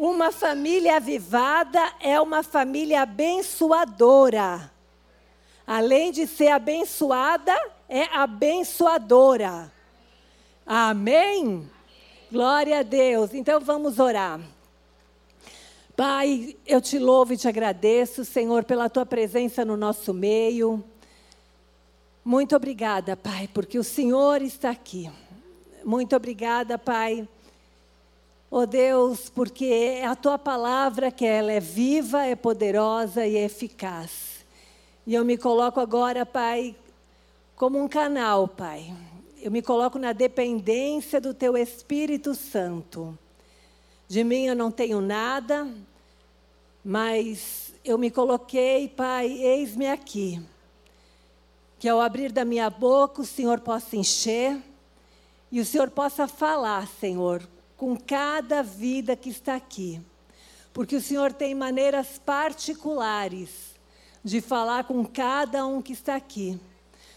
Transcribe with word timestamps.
Uma 0.00 0.32
família 0.32 0.96
avivada 0.96 1.92
é 2.00 2.18
uma 2.18 2.42
família 2.42 3.02
abençoadora. 3.02 4.72
Além 5.66 6.10
de 6.10 6.26
ser 6.26 6.48
abençoada, 6.48 7.54
é 7.86 8.04
abençoadora. 8.04 9.70
Amém? 10.64 11.70
Glória 12.32 12.78
a 12.78 12.82
Deus. 12.82 13.34
Então 13.34 13.60
vamos 13.60 13.98
orar. 13.98 14.40
Pai, 15.94 16.56
eu 16.66 16.80
te 16.80 16.98
louvo 16.98 17.34
e 17.34 17.36
te 17.36 17.46
agradeço, 17.46 18.24
Senhor, 18.24 18.64
pela 18.64 18.88
tua 18.88 19.04
presença 19.04 19.66
no 19.66 19.76
nosso 19.76 20.14
meio. 20.14 20.82
Muito 22.24 22.56
obrigada, 22.56 23.18
Pai, 23.18 23.50
porque 23.52 23.78
o 23.78 23.84
Senhor 23.84 24.40
está 24.40 24.70
aqui. 24.70 25.10
Muito 25.84 26.16
obrigada, 26.16 26.78
Pai. 26.78 27.28
Oh 28.52 28.66
Deus, 28.66 29.30
porque 29.30 29.64
é 29.64 30.04
a 30.04 30.16
tua 30.16 30.36
palavra 30.36 31.12
que 31.12 31.24
ela 31.24 31.52
é 31.52 31.60
viva, 31.60 32.26
é 32.26 32.34
poderosa 32.34 33.24
e 33.24 33.36
é 33.36 33.44
eficaz. 33.44 34.44
E 35.06 35.14
eu 35.14 35.24
me 35.24 35.38
coloco 35.38 35.78
agora, 35.78 36.26
Pai, 36.26 36.74
como 37.54 37.80
um 37.80 37.86
canal, 37.86 38.48
Pai. 38.48 38.92
Eu 39.40 39.52
me 39.52 39.62
coloco 39.62 40.00
na 40.00 40.12
dependência 40.12 41.20
do 41.20 41.32
teu 41.32 41.56
Espírito 41.56 42.34
Santo. 42.34 43.16
De 44.08 44.24
mim 44.24 44.46
eu 44.46 44.56
não 44.56 44.72
tenho 44.72 45.00
nada, 45.00 45.72
mas 46.84 47.72
eu 47.84 47.96
me 47.96 48.10
coloquei, 48.10 48.88
Pai, 48.88 49.30
eis-me 49.30 49.86
aqui. 49.86 50.42
Que 51.78 51.88
ao 51.88 52.00
abrir 52.00 52.32
da 52.32 52.44
minha 52.44 52.68
boca 52.68 53.22
o 53.22 53.24
Senhor 53.24 53.60
possa 53.60 53.94
encher 53.94 54.60
e 55.52 55.60
o 55.60 55.64
Senhor 55.64 55.88
possa 55.88 56.26
falar, 56.26 56.88
Senhor, 56.88 57.48
com 57.80 57.96
cada 57.96 58.62
vida 58.62 59.16
que 59.16 59.30
está 59.30 59.56
aqui. 59.56 60.02
Porque 60.70 60.94
o 60.94 61.00
Senhor 61.00 61.32
tem 61.32 61.54
maneiras 61.54 62.18
particulares 62.18 63.48
de 64.22 64.42
falar 64.42 64.84
com 64.84 65.02
cada 65.02 65.64
um 65.64 65.80
que 65.80 65.94
está 65.94 66.14
aqui. 66.14 66.60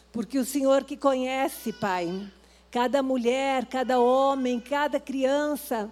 Porque 0.10 0.40
o 0.40 0.46
Senhor 0.46 0.86
que 0.86 0.96
conhece, 0.96 1.74
Pai, 1.74 2.32
cada 2.72 3.04
mulher, 3.04 3.66
cada 3.66 4.00
homem, 4.00 4.58
cada 4.58 5.02
criança, 5.02 5.92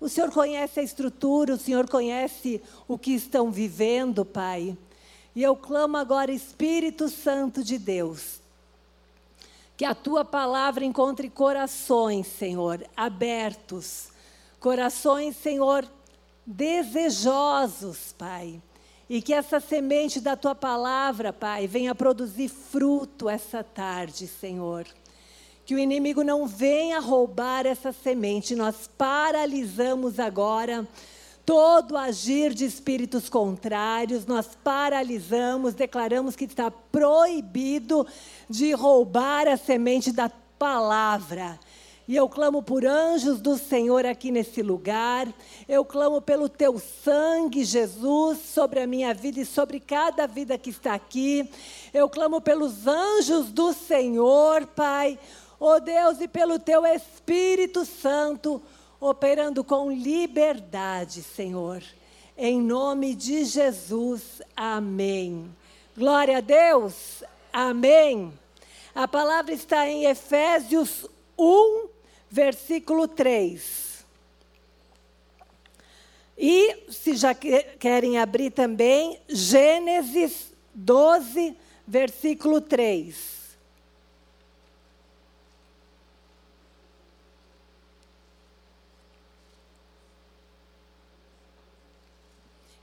o 0.00 0.08
Senhor 0.08 0.30
conhece 0.30 0.80
a 0.80 0.82
estrutura, 0.82 1.52
o 1.52 1.58
Senhor 1.58 1.86
conhece 1.86 2.62
o 2.88 2.96
que 2.96 3.12
estão 3.12 3.50
vivendo, 3.50 4.24
Pai. 4.24 4.74
E 5.36 5.42
eu 5.42 5.54
clamo 5.54 5.98
agora, 5.98 6.32
Espírito 6.32 7.10
Santo 7.10 7.62
de 7.62 7.76
Deus, 7.76 8.40
que 9.78 9.84
a 9.84 9.94
tua 9.94 10.24
palavra 10.24 10.84
encontre 10.84 11.30
corações, 11.30 12.26
Senhor, 12.26 12.84
abertos, 12.96 14.08
corações, 14.58 15.36
Senhor, 15.36 15.88
desejosos, 16.44 18.12
Pai. 18.18 18.60
E 19.08 19.22
que 19.22 19.32
essa 19.32 19.60
semente 19.60 20.20
da 20.20 20.34
tua 20.34 20.54
palavra, 20.54 21.32
Pai, 21.32 21.68
venha 21.68 21.94
produzir 21.94 22.48
fruto 22.48 23.28
essa 23.28 23.62
tarde, 23.62 24.26
Senhor 24.26 24.84
que 25.64 25.74
o 25.74 25.78
inimigo 25.78 26.24
não 26.24 26.46
venha 26.46 26.98
roubar 26.98 27.66
essa 27.66 27.92
semente. 27.92 28.56
Nós 28.56 28.88
paralisamos 28.96 30.18
agora 30.18 30.88
todo 31.48 31.96
agir 31.96 32.52
de 32.52 32.66
espíritos 32.66 33.30
contrários, 33.30 34.26
nós 34.26 34.50
paralisamos, 34.62 35.72
declaramos 35.72 36.36
que 36.36 36.44
está 36.44 36.70
proibido 36.70 38.06
de 38.50 38.74
roubar 38.74 39.48
a 39.48 39.56
semente 39.56 40.12
da 40.12 40.28
palavra. 40.28 41.58
E 42.06 42.14
eu 42.14 42.28
clamo 42.28 42.62
por 42.62 42.84
anjos 42.84 43.40
do 43.40 43.56
Senhor 43.56 44.04
aqui 44.04 44.30
nesse 44.30 44.60
lugar. 44.60 45.26
Eu 45.66 45.86
clamo 45.86 46.20
pelo 46.20 46.50
teu 46.50 46.78
sangue, 46.78 47.64
Jesus, 47.64 48.40
sobre 48.40 48.80
a 48.80 48.86
minha 48.86 49.14
vida 49.14 49.40
e 49.40 49.46
sobre 49.46 49.80
cada 49.80 50.26
vida 50.26 50.58
que 50.58 50.68
está 50.68 50.92
aqui. 50.92 51.50
Eu 51.94 52.10
clamo 52.10 52.42
pelos 52.42 52.86
anjos 52.86 53.50
do 53.50 53.72
Senhor, 53.72 54.66
Pai 54.66 55.18
oh 55.60 55.80
Deus, 55.80 56.20
e 56.20 56.28
pelo 56.28 56.58
teu 56.58 56.86
Espírito 56.86 57.84
Santo, 57.84 58.62
operando 59.00 59.62
com 59.62 59.90
liberdade, 59.90 61.22
Senhor. 61.22 61.82
Em 62.36 62.60
nome 62.60 63.14
de 63.14 63.44
Jesus, 63.44 64.42
amém. 64.56 65.54
Glória 65.96 66.38
a 66.38 66.40
Deus, 66.40 67.24
amém. 67.52 68.32
A 68.94 69.06
palavra 69.06 69.52
está 69.52 69.88
em 69.88 70.04
Efésios 70.04 71.06
1, 71.38 71.88
versículo 72.30 73.08
3. 73.08 74.04
E, 76.36 76.92
se 76.92 77.16
já 77.16 77.34
querem 77.34 78.18
abrir 78.18 78.52
também, 78.52 79.18
Gênesis 79.28 80.52
12, 80.72 81.56
versículo 81.86 82.60
3. 82.60 83.37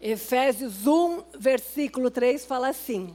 Efésios 0.07 0.85
1, 0.85 1.23
versículo 1.39 2.11
3 2.11 2.45
fala 2.45 2.67
assim: 2.67 3.11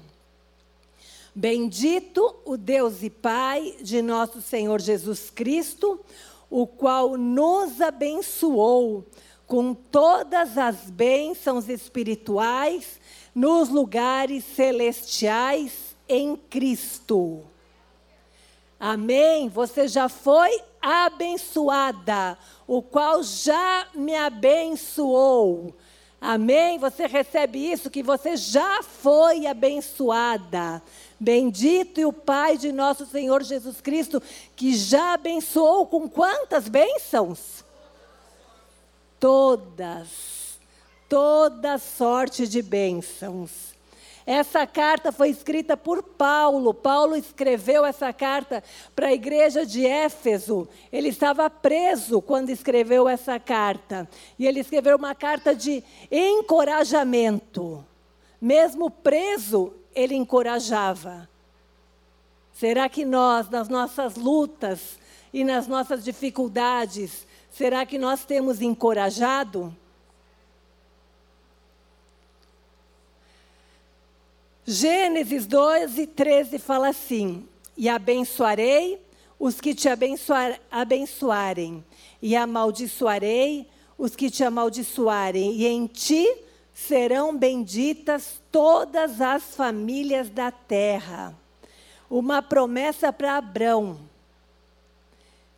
Bendito 1.33 2.34
o 2.45 2.56
Deus 2.56 3.05
e 3.05 3.09
Pai 3.09 3.77
de 3.81 4.03
nosso 4.03 4.43
Senhor 4.43 4.81
Jesus 4.81 5.31
Cristo, 5.31 6.00
o 6.50 6.67
qual 6.67 7.17
nos 7.17 7.81
abençoou 7.81 9.06
com 9.47 9.73
todas 9.73 10.59
as 10.59 10.91
bênçãos 10.91 11.69
espirituais 11.69 12.99
nos 13.33 13.69
lugares 13.69 14.43
celestiais 14.43 15.95
em 16.09 16.34
Cristo. 16.34 17.45
Amém? 18.81 19.49
Você 19.49 19.87
já 19.87 20.09
foi 20.09 20.61
abençoada, 20.83 22.37
o 22.67 22.83
qual 22.83 23.23
já 23.23 23.87
me 23.95 24.17
abençoou. 24.17 25.73
Amém? 26.20 26.78
Você 26.78 27.06
recebe 27.06 27.58
isso 27.58 27.88
que 27.88 28.03
você 28.03 28.36
já 28.36 28.82
foi 28.82 29.47
abençoada. 29.47 30.82
Bendito 31.19 31.98
e 31.98 32.04
o 32.04 32.12
Pai 32.12 32.58
de 32.58 32.72
nosso 32.72 33.06
Senhor 33.06 33.42
Jesus 33.42 33.81
Cristo, 33.81 34.22
que 34.54 34.75
já 34.76 35.14
abençoou 35.14 35.86
com 35.86 36.08
quantas 36.08 36.69
bênçãos? 36.69 37.64
Todas. 39.19 40.58
Toda 41.08 41.78
sorte 41.78 42.47
de 42.47 42.60
bênçãos. 42.60 43.70
Essa 44.26 44.66
carta 44.66 45.10
foi 45.10 45.31
escrita 45.31 45.76
por 45.76 46.03
Paulo. 46.03 46.75
Paulo 46.75 47.16
escreveu 47.16 47.84
essa 47.84 48.12
carta 48.12 48.62
para 48.94 49.08
a 49.08 49.12
igreja 49.12 49.64
de 49.64 49.86
Éfeso. 49.86 50.69
Ele 50.92 51.08
estava 51.08 51.48
preso 51.48 52.20
quando 52.20 52.50
escreveu 52.50 53.08
essa 53.08 53.38
carta. 53.38 54.08
E 54.38 54.47
ele 54.47 54.60
escreveu 54.60 54.97
uma 54.97 55.14
carta 55.14 55.54
de 55.54 55.82
encorajamento. 56.10 57.84
Mesmo 58.41 58.91
preso, 58.91 59.72
ele 59.94 60.14
encorajava. 60.14 61.28
Será 62.52 62.88
que 62.88 63.04
nós, 63.04 63.48
nas 63.48 63.69
nossas 63.69 64.16
lutas 64.16 64.98
e 65.32 65.44
nas 65.44 65.66
nossas 65.66 66.04
dificuldades, 66.04 67.26
será 67.50 67.87
que 67.87 67.98
nós 67.98 68.25
temos 68.25 68.60
encorajado? 68.60 69.75
Gênesis 74.66 75.47
12, 75.47 76.06
13 76.06 76.59
fala 76.59 76.88
assim: 76.88 77.47
E 77.76 77.88
abençoarei 77.88 79.00
os 79.38 79.60
que 79.60 79.75
te 79.75 79.88
abençoar, 79.88 80.60
abençoarem, 80.71 81.84
e 82.21 82.37
amaldiçoarei 82.37 83.66
os 83.97 84.15
que 84.15 84.31
te 84.31 84.44
amaldiçoarem, 84.44 85.53
e 85.54 85.66
em 85.66 85.87
ti 85.87 86.26
serão 86.75 87.37
benditas 87.37 88.40
todas 88.52 89.20
as 89.20 89.55
famílias 89.55 90.29
da 90.29 90.50
terra. 90.50 91.35
Uma 92.11 92.43
promessa 92.43 93.12
para 93.12 93.37
Abraão, 93.37 93.99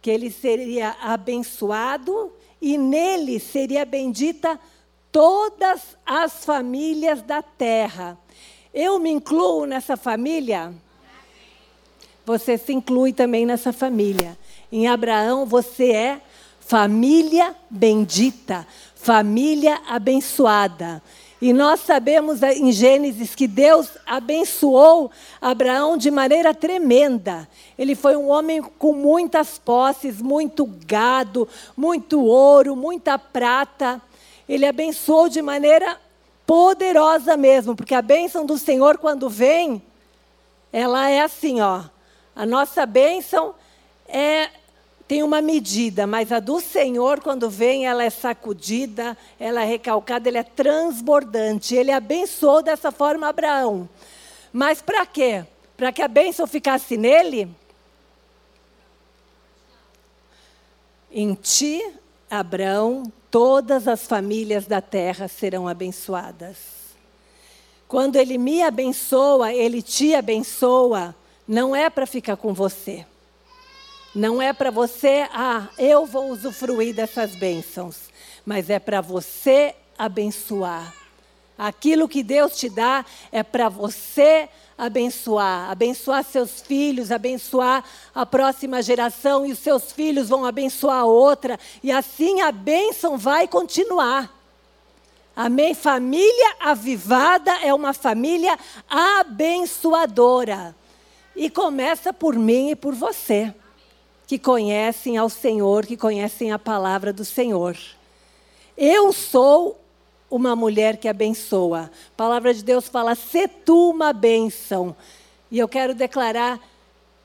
que 0.00 0.10
ele 0.10 0.30
seria 0.30 0.96
abençoado 1.00 2.32
e 2.60 2.76
nele 2.78 3.40
seria 3.40 3.84
bendita 3.84 4.58
todas 5.10 5.96
as 6.06 6.44
famílias 6.44 7.22
da 7.22 7.42
terra. 7.42 8.18
Eu 8.74 8.98
me 8.98 9.10
incluo 9.10 9.66
nessa 9.66 9.98
família? 9.98 10.72
Você 12.24 12.56
se 12.56 12.72
inclui 12.72 13.12
também 13.12 13.44
nessa 13.44 13.70
família. 13.70 14.38
Em 14.70 14.88
Abraão, 14.88 15.44
você 15.44 15.92
é 15.92 16.20
família 16.58 17.54
bendita, 17.68 18.66
família 18.94 19.78
abençoada. 19.86 21.02
E 21.38 21.52
nós 21.52 21.80
sabemos 21.80 22.42
em 22.42 22.72
Gênesis 22.72 23.34
que 23.34 23.46
Deus 23.46 23.90
abençoou 24.06 25.10
Abraão 25.38 25.98
de 25.98 26.10
maneira 26.10 26.54
tremenda. 26.54 27.46
Ele 27.76 27.94
foi 27.94 28.16
um 28.16 28.30
homem 28.30 28.62
com 28.62 28.94
muitas 28.94 29.58
posses, 29.58 30.22
muito 30.22 30.64
gado, 30.86 31.46
muito 31.76 32.24
ouro, 32.24 32.74
muita 32.74 33.18
prata. 33.18 34.00
Ele 34.48 34.64
abençoou 34.64 35.28
de 35.28 35.42
maneira 35.42 36.00
poderosa 36.52 37.34
mesmo, 37.34 37.74
porque 37.74 37.94
a 37.94 38.02
bênção 38.02 38.44
do 38.44 38.58
Senhor, 38.58 38.98
quando 38.98 39.26
vem, 39.30 39.82
ela 40.70 41.08
é 41.08 41.22
assim, 41.22 41.62
ó. 41.62 41.84
A 42.36 42.44
nossa 42.44 42.84
bênção 42.84 43.54
é 44.06 44.50
tem 45.08 45.22
uma 45.22 45.40
medida, 45.40 46.06
mas 46.06 46.30
a 46.30 46.40
do 46.40 46.60
Senhor, 46.60 47.20
quando 47.20 47.48
vem, 47.48 47.86
ela 47.86 48.04
é 48.04 48.10
sacudida, 48.10 49.16
ela 49.40 49.62
é 49.62 49.64
recalcada, 49.64 50.28
ela 50.28 50.40
é 50.40 50.42
transbordante. 50.42 51.74
Ele 51.74 51.90
abençoou 51.90 52.62
dessa 52.62 52.92
forma 52.92 53.28
Abraão. 53.28 53.88
Mas 54.52 54.82
para 54.82 55.06
quê? 55.06 55.46
Para 55.74 55.90
que 55.90 56.02
a 56.02 56.08
bênção 56.08 56.46
ficasse 56.46 56.98
nele? 56.98 57.48
Em 61.10 61.32
ti, 61.32 61.82
Abraão, 62.30 63.10
todas 63.32 63.88
as 63.88 64.06
famílias 64.06 64.66
da 64.66 64.82
terra 64.82 65.26
serão 65.26 65.66
abençoadas. 65.66 66.58
Quando 67.88 68.16
ele 68.16 68.36
me 68.36 68.62
abençoa, 68.62 69.54
ele 69.54 69.80
te 69.80 70.14
abençoa, 70.14 71.16
não 71.48 71.74
é 71.74 71.88
para 71.88 72.06
ficar 72.06 72.36
com 72.36 72.52
você. 72.52 73.06
Não 74.14 74.42
é 74.42 74.52
para 74.52 74.70
você, 74.70 75.26
ah, 75.32 75.68
eu 75.78 76.04
vou 76.04 76.30
usufruir 76.30 76.94
dessas 76.94 77.34
bênçãos, 77.34 78.10
mas 78.44 78.68
é 78.68 78.78
para 78.78 79.00
você 79.00 79.74
abençoar. 79.96 80.94
Aquilo 81.56 82.08
que 82.08 82.22
Deus 82.22 82.54
te 82.58 82.68
dá 82.68 83.02
é 83.30 83.42
para 83.42 83.70
você 83.70 84.46
abençoar, 84.46 84.61
abençoar 84.76 86.24
seus 86.24 86.60
filhos, 86.60 87.10
abençoar 87.10 87.84
a 88.14 88.26
próxima 88.26 88.82
geração 88.82 89.46
e 89.46 89.52
os 89.52 89.58
seus 89.58 89.92
filhos 89.92 90.28
vão 90.28 90.44
abençoar 90.44 91.00
a 91.00 91.04
outra, 91.04 91.58
e 91.82 91.90
assim 91.92 92.40
a 92.40 92.50
bênção 92.50 93.16
vai 93.16 93.46
continuar. 93.46 94.32
Amém? 95.34 95.74
Família 95.74 96.56
avivada 96.60 97.52
é 97.62 97.72
uma 97.72 97.94
família 97.94 98.58
abençoadora. 98.88 100.74
E 101.34 101.48
começa 101.48 102.12
por 102.12 102.34
mim 102.34 102.70
e 102.70 102.76
por 102.76 102.94
você 102.94 103.54
que 104.26 104.38
conhecem 104.38 105.16
ao 105.16 105.28
Senhor, 105.28 105.86
que 105.86 105.96
conhecem 105.96 106.52
a 106.52 106.58
palavra 106.58 107.12
do 107.12 107.24
Senhor. 107.24 107.76
Eu 108.76 109.12
sou 109.12 109.81
uma 110.32 110.56
mulher 110.56 110.96
que 110.96 111.06
abençoa. 111.06 111.90
A 112.12 112.16
palavra 112.16 112.54
de 112.54 112.64
Deus 112.64 112.88
fala: 112.88 113.14
"Se 113.14 113.46
tu 113.46 113.90
uma 113.90 114.12
bênção". 114.12 114.96
E 115.50 115.58
eu 115.58 115.68
quero 115.68 115.94
declarar 115.94 116.58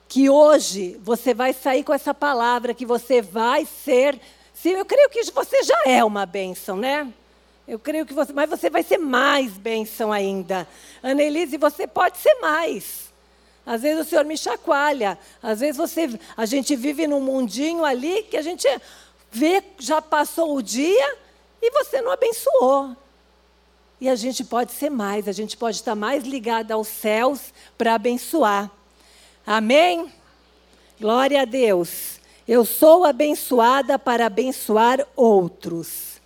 que 0.10 0.30
hoje 0.30 1.00
você 1.02 1.34
vai 1.34 1.54
sair 1.54 1.84
com 1.84 1.94
essa 1.94 2.14
palavra, 2.14 2.74
que 2.74 2.86
você 2.86 3.22
vai 3.22 3.66
ser. 3.66 4.20
Sim, 4.54 4.72
eu 4.72 4.86
creio 4.86 5.10
que 5.10 5.24
você 5.32 5.64
já 5.64 5.84
é 5.86 6.04
uma 6.04 6.26
bênção, 6.26 6.76
né? 6.76 7.12
Eu 7.66 7.80
creio 7.80 8.06
que 8.06 8.14
você, 8.14 8.34
mas 8.34 8.50
você 8.50 8.70
vai 8.70 8.84
ser 8.84 8.98
mais 8.98 9.54
bênção 9.54 10.12
ainda. 10.12 10.68
Annelise, 11.02 11.58
você 11.58 11.88
pode 11.88 12.18
ser 12.18 12.36
mais. 12.36 13.14
Às 13.66 13.82
vezes 13.82 14.06
o 14.06 14.10
Senhor 14.10 14.24
me 14.26 14.38
chacoalha. 14.38 15.18
Às 15.42 15.60
vezes 15.62 15.78
você, 15.78 16.18
a 16.36 16.46
gente 16.46 16.76
vive 16.76 17.08
num 17.08 17.22
mundinho 17.22 17.84
ali 17.84 18.24
que 18.24 18.38
a 18.38 18.42
gente 18.42 18.68
vê, 19.32 19.62
já 19.78 20.02
passou 20.02 20.56
o 20.56 20.62
dia 20.62 21.18
e 21.62 21.72
você 21.72 22.02
não 22.02 22.12
abençoou. 22.12 22.96
E 24.00 24.08
a 24.08 24.16
gente 24.16 24.44
pode 24.44 24.72
ser 24.72 24.90
mais, 24.90 25.28
a 25.28 25.32
gente 25.32 25.58
pode 25.58 25.78
estar 25.78 25.96
mais 25.96 26.24
ligado 26.24 26.72
aos 26.72 26.88
céus 26.88 27.54
para 27.78 27.96
abençoar. 27.96 28.70
Amém? 29.46 30.12
Glória 31.00 31.42
a 31.42 31.46
Deus. 31.46 32.20
Eu 32.48 32.64
sou 32.64 33.06
abençoada 33.06 33.98
para 33.98 34.28
abençoar 34.28 35.06
outros. 35.16 36.18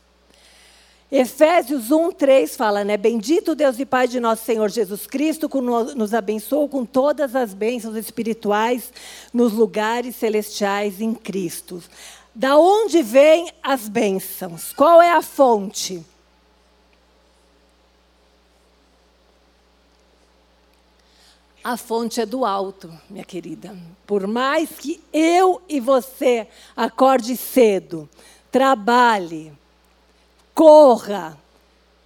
Efésios 1.11 1.91
1, 1.91 2.11
3 2.13 2.55
fala, 2.55 2.85
né? 2.85 2.95
Bendito 2.95 3.53
Deus 3.53 3.77
e 3.79 3.85
Pai 3.85 4.07
de 4.07 4.17
nosso 4.17 4.45
Senhor 4.45 4.69
Jesus 4.69 5.05
Cristo, 5.05 5.49
que 5.49 5.59
nos 5.59 6.13
abençoou 6.13 6.69
com 6.69 6.85
todas 6.85 7.35
as 7.35 7.53
bênçãos 7.53 7.97
espirituais 7.97 8.93
nos 9.33 9.51
lugares 9.51 10.15
celestiais 10.15 11.01
em 11.01 11.13
Cristo. 11.13 11.83
Da 12.33 12.57
onde 12.57 13.03
vêm 13.03 13.51
as 13.61 13.89
bênçãos? 13.89 14.71
Qual 14.73 15.01
é 15.01 15.11
a 15.11 15.21
fonte? 15.21 16.03
A 21.63 21.77
fonte 21.77 22.19
é 22.19 22.25
do 22.25 22.43
alto, 22.43 22.91
minha 23.09 23.23
querida. 23.23 23.77
Por 24.07 24.25
mais 24.25 24.69
que 24.71 25.03
eu 25.13 25.61
e 25.69 25.79
você 25.79 26.47
acorde 26.75 27.37
cedo, 27.37 28.09
trabalhe, 28.51 29.53
corra 30.55 31.37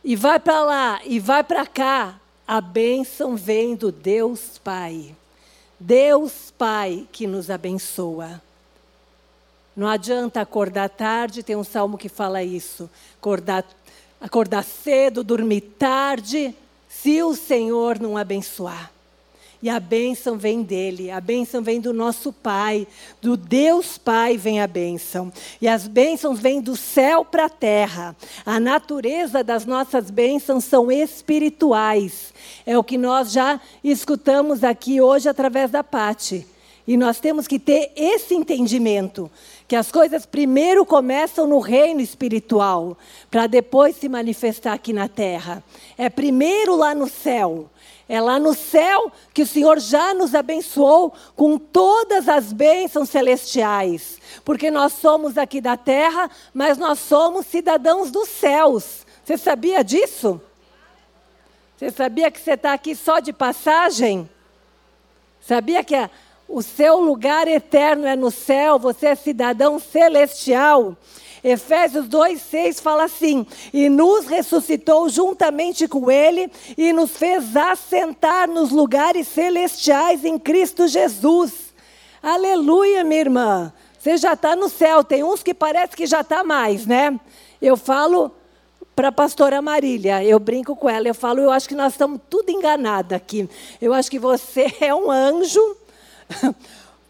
e 0.03 0.15
vai 0.15 0.39
para 0.39 0.61
lá 0.61 1.01
e 1.05 1.19
vai 1.19 1.43
para 1.43 1.65
cá. 1.65 2.19
A 2.45 2.59
bênção 2.59 3.35
vem 3.35 3.75
do 3.75 3.91
Deus 3.91 4.59
Pai. 4.61 5.15
Deus 5.79 6.51
Pai 6.57 7.07
que 7.11 7.25
nos 7.25 7.49
abençoa. 7.49 8.41
Não 9.75 9.87
adianta 9.87 10.39
acordar 10.39 10.89
tarde, 10.89 11.43
tem 11.43 11.55
um 11.55 11.63
salmo 11.63 11.97
que 11.97 12.07
fala 12.07 12.41
isso. 12.41 12.89
Acordar, 13.19 13.65
acordar 14.21 14.63
cedo, 14.63 15.23
dormir 15.23 15.61
tarde, 15.61 16.55
se 16.87 17.21
o 17.21 17.35
Senhor 17.35 17.99
não 17.99 18.15
abençoar. 18.15 18.91
E 19.61 19.69
a 19.69 19.79
bênção 19.79 20.37
vem 20.37 20.61
dele, 20.61 21.09
a 21.09 21.19
bênção 21.19 21.61
vem 21.61 21.81
do 21.81 21.91
nosso 21.91 22.31
Pai, 22.31 22.87
do 23.21 23.35
Deus 23.35 23.97
Pai 23.97 24.37
vem 24.37 24.61
a 24.61 24.67
bênção. 24.67 25.33
E 25.59 25.67
as 25.67 25.87
bênçãos 25.87 26.39
vêm 26.39 26.61
do 26.61 26.75
céu 26.75 27.25
para 27.25 27.45
a 27.45 27.49
terra. 27.49 28.15
A 28.45 28.59
natureza 28.59 29.43
das 29.43 29.65
nossas 29.65 30.11
bênçãos 30.11 30.65
são 30.65 30.91
espirituais. 30.91 32.33
É 32.65 32.77
o 32.77 32.83
que 32.83 32.97
nós 32.97 33.31
já 33.31 33.59
escutamos 33.83 34.63
aqui 34.63 35.01
hoje 35.01 35.27
através 35.27 35.71
da 35.71 35.83
Pati. 35.83 36.45
E 36.87 36.95
nós 36.95 37.19
temos 37.19 37.47
que 37.47 37.57
ter 37.57 37.91
esse 37.95 38.35
entendimento, 38.35 39.29
que 39.67 39.75
as 39.75 39.91
coisas 39.91 40.25
primeiro 40.25 40.85
começam 40.85 41.47
no 41.47 41.59
reino 41.59 41.99
espiritual, 41.99 42.95
para 43.31 43.47
depois 43.47 43.95
se 43.95 44.07
manifestar 44.07 44.73
aqui 44.73 44.93
na 44.93 45.07
terra. 45.07 45.63
É 45.97 46.09
primeiro 46.09 46.75
lá 46.75 46.93
no 46.93 47.07
céu. 47.07 47.69
É 48.07 48.21
lá 48.21 48.37
no 48.37 48.53
céu 48.53 49.11
que 49.33 49.41
o 49.41 49.47
Senhor 49.47 49.79
já 49.79 50.13
nos 50.13 50.35
abençoou 50.35 51.11
com 51.35 51.57
todas 51.57 52.29
as 52.29 52.53
bênçãos 52.53 53.09
celestiais. 53.09 54.19
Porque 54.43 54.69
nós 54.69 54.93
somos 54.93 55.39
aqui 55.39 55.59
da 55.59 55.75
terra, 55.75 56.29
mas 56.53 56.77
nós 56.77 56.99
somos 56.99 57.47
cidadãos 57.47 58.11
dos 58.11 58.29
céus. 58.29 59.07
Você 59.23 59.37
sabia 59.39 59.83
disso? 59.83 60.39
Você 61.75 61.89
sabia 61.89 62.29
que 62.29 62.39
você 62.39 62.51
está 62.51 62.73
aqui 62.73 62.95
só 62.95 63.19
de 63.19 63.33
passagem? 63.33 64.29
Sabia 65.41 65.83
que 65.83 65.95
a, 65.95 66.09
o 66.47 66.61
seu 66.61 66.99
lugar 66.99 67.47
eterno 67.47 68.05
é 68.05 68.15
no 68.15 68.31
céu? 68.31 68.77
Você 68.79 69.07
é 69.07 69.15
cidadão 69.15 69.79
celestial. 69.79 70.95
Efésios 71.43 72.07
2,6 72.07 72.81
fala 72.81 73.03
assim: 73.03 73.45
E 73.71 73.89
nos 73.89 74.25
ressuscitou 74.25 75.07
juntamente 75.09 75.87
com 75.87 76.09
Ele 76.09 76.51
e 76.77 76.91
nos 76.91 77.11
fez 77.11 77.55
assentar 77.55 78.49
nos 78.49 78.71
lugares 78.71 79.27
celestiais 79.27 80.25
em 80.25 80.39
Cristo 80.39 80.87
Jesus. 80.87 81.73
Aleluia, 82.21 83.03
minha 83.03 83.21
irmã. 83.21 83.73
Você 83.99 84.17
já 84.17 84.33
está 84.33 84.55
no 84.55 84.69
céu. 84.69 85.03
Tem 85.03 85.23
uns 85.23 85.43
que 85.43 85.53
parece 85.53 85.95
que 85.95 86.05
já 86.05 86.21
está 86.21 86.43
mais, 86.43 86.85
né? 86.85 87.19
Eu 87.61 87.77
falo 87.77 88.31
para 88.95 89.09
a 89.09 89.11
pastora 89.11 89.61
Marília, 89.61 90.23
eu 90.23 90.39
brinco 90.39 90.75
com 90.75 90.89
ela, 90.89 91.07
eu 91.07 91.13
falo, 91.13 91.41
eu 91.41 91.51
acho 91.51 91.67
que 91.67 91.75
nós 91.75 91.93
estamos 91.93 92.19
tudo 92.29 92.49
enganados 92.49 93.11
aqui. 93.11 93.49
Eu 93.81 93.93
acho 93.93 94.09
que 94.09 94.17
você 94.17 94.73
é 94.79 94.95
um 94.95 95.11
anjo, 95.11 95.59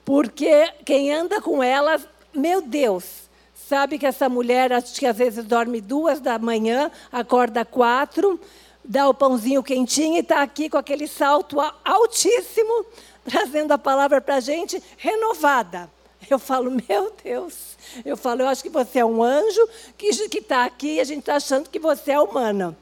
porque 0.04 0.74
quem 0.86 1.14
anda 1.14 1.42
com 1.42 1.62
ela, 1.62 2.00
meu 2.34 2.62
Deus, 2.62 3.26
Sabe 3.68 3.98
que 3.98 4.06
essa 4.06 4.30
mulher, 4.30 4.72
acho 4.72 4.94
que 4.94 5.08
às 5.08 5.18
vezes 5.18 5.44
dorme 5.44 5.82
duas 5.82 6.20
da 6.20 6.38
manhã, 6.38 6.92
acorda 7.12 7.66
quatro, 7.66 8.40
dá 8.84 9.10
o 9.10 9.14
pãozinho 9.14 9.64
quentinho 9.64 10.18
e 10.18 10.20
está 10.20 10.44
aqui 10.44 10.70
com 10.70 10.78
aquele 10.78 11.08
salto 11.08 11.58
altíssimo, 11.84 12.86
trazendo 13.26 13.72
a 13.72 13.78
palavra 13.80 14.22
para 14.22 14.36
a 14.36 14.40
gente 14.40 14.82
renovada. 14.98 15.90
Eu 16.30 16.38
falo, 16.38 16.70
meu 16.70 17.12
Deus. 17.24 17.76
Eu 18.06 18.16
falo, 18.16 18.44
eu 18.44 18.48
acho 18.48 18.62
que 18.62 18.70
você 18.70 19.00
é 19.00 19.06
um 19.06 19.24
anjo 19.24 19.68
que 19.98 20.10
está 20.38 20.66
aqui 20.66 20.96
e 20.96 21.00
a 21.00 21.04
gente 21.04 21.22
está 21.22 21.36
achando 21.36 21.68
que 21.68 21.80
você 21.80 22.12
é 22.12 22.20
humana. 22.20 22.78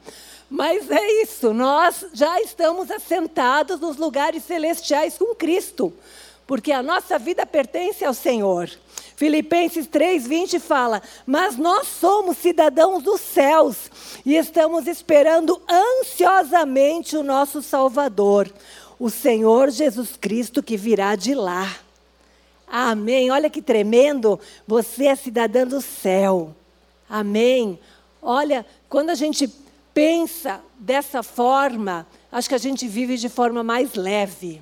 Mas 0.49 0.91
é 0.91 1.23
isso, 1.23 1.53
nós 1.53 2.05
já 2.13 2.41
estamos 2.41 2.91
assentados 2.91 3.79
nos 3.79 3.95
lugares 3.95 4.43
celestiais 4.43 5.17
com 5.17 5.33
Cristo, 5.33 5.93
porque 6.45 6.71
a 6.71 6.83
nossa 6.83 7.17
vida 7.17 7.45
pertence 7.45 8.03
ao 8.03 8.13
Senhor. 8.13 8.69
Filipenses 9.15 9.87
3:20 9.87 10.59
fala: 10.59 11.01
"Mas 11.25 11.57
nós 11.57 11.87
somos 11.87 12.37
cidadãos 12.37 13.03
dos 13.03 13.21
céus 13.21 13.89
e 14.25 14.35
estamos 14.35 14.87
esperando 14.87 15.61
ansiosamente 15.69 17.15
o 17.15 17.23
nosso 17.23 17.61
Salvador, 17.61 18.51
o 18.99 19.09
Senhor 19.09 19.69
Jesus 19.69 20.17
Cristo 20.19 20.61
que 20.61 20.77
virá 20.77 21.15
de 21.15 21.33
lá." 21.33 21.77
Amém. 22.67 23.29
Olha 23.29 23.49
que 23.49 23.61
tremendo, 23.61 24.39
você 24.67 25.05
é 25.05 25.15
cidadã 25.15 25.67
do 25.67 25.79
céu. 25.79 26.55
Amém. 27.07 27.79
Olha, 28.21 28.65
Quando 28.89 29.09
a 29.09 29.15
gente 29.15 29.51
pensa 29.91 30.61
dessa 30.77 31.23
forma, 31.23 32.05
acho 32.31 32.47
que 32.47 32.53
a 32.53 32.59
gente 32.59 32.87
vive 32.87 33.17
de 33.17 33.27
forma 33.27 33.63
mais 33.63 33.95
leve, 33.95 34.61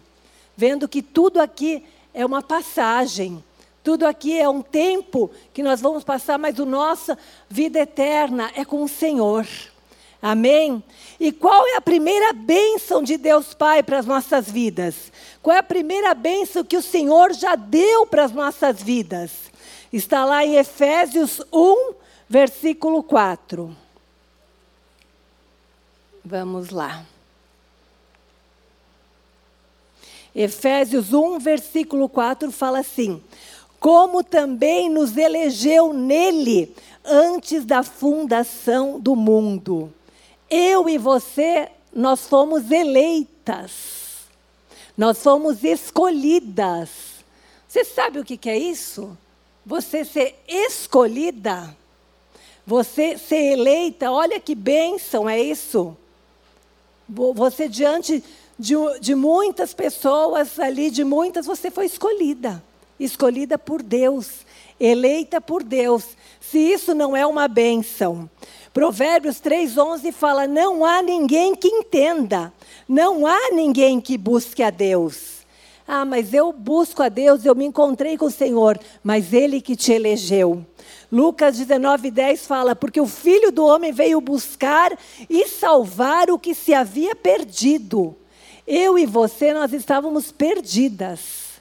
vendo 0.55 0.87
que 0.87 1.01
tudo 1.01 1.39
aqui 1.39 1.83
é 2.13 2.25
uma 2.25 2.41
passagem. 2.41 3.43
Tudo 3.83 4.05
aqui 4.05 4.37
é 4.37 4.47
um 4.47 4.61
tempo 4.61 5.31
que 5.53 5.63
nós 5.63 5.81
vamos 5.81 6.03
passar, 6.03 6.37
mas 6.37 6.59
a 6.59 6.65
nossa 6.65 7.17
vida 7.49 7.79
eterna 7.79 8.51
é 8.55 8.63
com 8.63 8.83
o 8.83 8.87
Senhor. 8.87 9.47
Amém? 10.21 10.83
E 11.19 11.31
qual 11.31 11.65
é 11.67 11.77
a 11.77 11.81
primeira 11.81 12.31
bênção 12.31 13.01
de 13.01 13.17
Deus 13.17 13.55
Pai 13.55 13.81
para 13.81 13.97
as 13.97 14.05
nossas 14.05 14.49
vidas? 14.51 15.11
Qual 15.41 15.55
é 15.55 15.59
a 15.59 15.63
primeira 15.63 16.13
bênção 16.13 16.63
que 16.63 16.77
o 16.77 16.81
Senhor 16.81 17.33
já 17.33 17.55
deu 17.55 18.05
para 18.05 18.23
as 18.23 18.31
nossas 18.31 18.83
vidas? 18.83 19.31
Está 19.91 20.23
lá 20.23 20.45
em 20.45 20.57
Efésios 20.57 21.41
1, 21.51 21.93
versículo 22.29 23.01
4. 23.01 23.75
Vamos 26.23 26.69
lá. 26.69 27.03
Efésios 30.35 31.13
1, 31.13 31.39
versículo 31.39 32.07
4 32.07 32.51
fala 32.51 32.79
assim: 32.79 33.21
Como 33.79 34.23
também 34.23 34.89
nos 34.89 35.17
elegeu 35.17 35.93
nele 35.93 36.73
antes 37.03 37.65
da 37.65 37.83
fundação 37.83 38.99
do 38.99 39.15
mundo. 39.15 39.93
Eu 40.49 40.89
e 40.89 40.97
você, 40.97 41.69
nós 41.93 42.27
fomos 42.27 42.71
eleitas. 42.71 44.21
Nós 44.97 45.21
fomos 45.21 45.63
escolhidas. 45.63 46.89
Você 47.67 47.85
sabe 47.85 48.19
o 48.19 48.25
que 48.25 48.49
é 48.49 48.57
isso? 48.57 49.17
Você 49.65 50.03
ser 50.03 50.35
escolhida, 50.47 51.75
você 52.65 53.17
ser 53.17 53.53
eleita, 53.53 54.11
olha 54.11 54.39
que 54.39 54.55
bênção 54.55 55.29
é 55.29 55.39
isso. 55.39 55.95
Você 57.07 57.69
diante 57.69 58.23
de, 58.61 58.75
de 58.99 59.15
muitas 59.15 59.73
pessoas 59.73 60.59
ali, 60.59 60.91
de 60.91 61.03
muitas, 61.03 61.47
você 61.47 61.71
foi 61.71 61.87
escolhida. 61.87 62.63
Escolhida 62.99 63.57
por 63.57 63.81
Deus, 63.81 64.45
eleita 64.79 65.41
por 65.41 65.63
Deus. 65.63 66.09
Se 66.39 66.59
isso 66.59 66.93
não 66.93 67.17
é 67.17 67.25
uma 67.25 67.47
bênção. 67.47 68.29
Provérbios 68.71 69.41
3,11 69.41 70.11
fala: 70.11 70.45
Não 70.45 70.85
há 70.85 71.01
ninguém 71.01 71.55
que 71.55 71.67
entenda, 71.67 72.53
não 72.87 73.25
há 73.25 73.49
ninguém 73.51 73.99
que 73.99 74.17
busque 74.17 74.61
a 74.61 74.69
Deus. 74.69 75.41
Ah, 75.87 76.05
mas 76.05 76.31
eu 76.31 76.53
busco 76.53 77.01
a 77.01 77.09
Deus, 77.09 77.43
eu 77.43 77.55
me 77.55 77.65
encontrei 77.65 78.15
com 78.15 78.25
o 78.25 78.31
Senhor, 78.31 78.79
mas 79.03 79.33
Ele 79.33 79.59
que 79.59 79.75
te 79.75 79.91
elegeu. 79.91 80.63
Lucas 81.11 81.57
19:10 81.57 82.45
fala: 82.45 82.75
Porque 82.75 83.01
o 83.01 83.07
filho 83.07 83.51
do 83.51 83.65
homem 83.65 83.91
veio 83.91 84.21
buscar 84.21 84.95
e 85.27 85.47
salvar 85.47 86.29
o 86.29 86.37
que 86.37 86.53
se 86.53 86.75
havia 86.75 87.15
perdido. 87.15 88.15
Eu 88.67 88.97
e 88.97 89.05
você, 89.05 89.53
nós 89.53 89.73
estávamos 89.73 90.31
perdidas. 90.31 91.51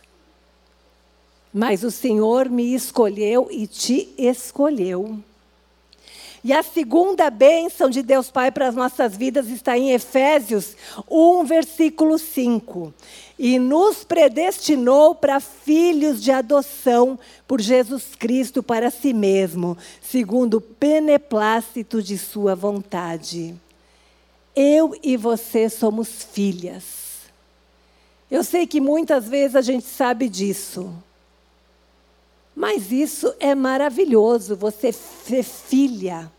Mas 1.52 1.82
o 1.82 1.90
Senhor 1.90 2.48
me 2.48 2.74
escolheu 2.74 3.48
e 3.50 3.66
te 3.66 4.14
escolheu. 4.16 5.18
E 6.42 6.54
a 6.54 6.62
segunda 6.62 7.28
bênção 7.28 7.90
de 7.90 8.02
Deus 8.02 8.30
Pai 8.30 8.50
para 8.50 8.68
as 8.68 8.74
nossas 8.74 9.14
vidas 9.14 9.48
está 9.48 9.76
em 9.76 9.92
Efésios 9.92 10.74
1, 11.10 11.44
versículo 11.44 12.18
5. 12.18 12.94
E 13.38 13.58
nos 13.58 14.04
predestinou 14.04 15.14
para 15.14 15.38
filhos 15.38 16.22
de 16.22 16.32
adoção 16.32 17.18
por 17.46 17.60
Jesus 17.60 18.14
Cristo 18.18 18.62
para 18.62 18.90
si 18.90 19.12
mesmo, 19.12 19.76
segundo 20.00 20.58
o 20.58 20.64
beneplácito 20.80 22.02
de 22.02 22.16
Sua 22.16 22.54
vontade. 22.54 23.54
Eu 24.62 24.94
e 25.02 25.16
você 25.16 25.70
somos 25.70 26.22
filhas. 26.22 26.84
Eu 28.30 28.44
sei 28.44 28.66
que 28.66 28.78
muitas 28.78 29.26
vezes 29.26 29.56
a 29.56 29.62
gente 29.62 29.86
sabe 29.86 30.28
disso. 30.28 30.92
Mas 32.54 32.92
isso 32.92 33.34
é 33.40 33.54
maravilhoso, 33.54 34.54
você 34.54 34.92
ser 34.92 35.44
filha. 35.44 36.30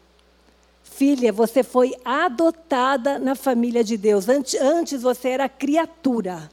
Filha, 0.83 1.33
você 1.33 1.63
foi 1.63 1.95
adotada 2.05 3.17
na 3.17 3.33
família 3.33 3.83
de 3.83 3.97
Deus. 3.97 4.27
Antes 4.29 5.01
você 5.01 5.29
era 5.29 5.49
criatura. 5.49 6.47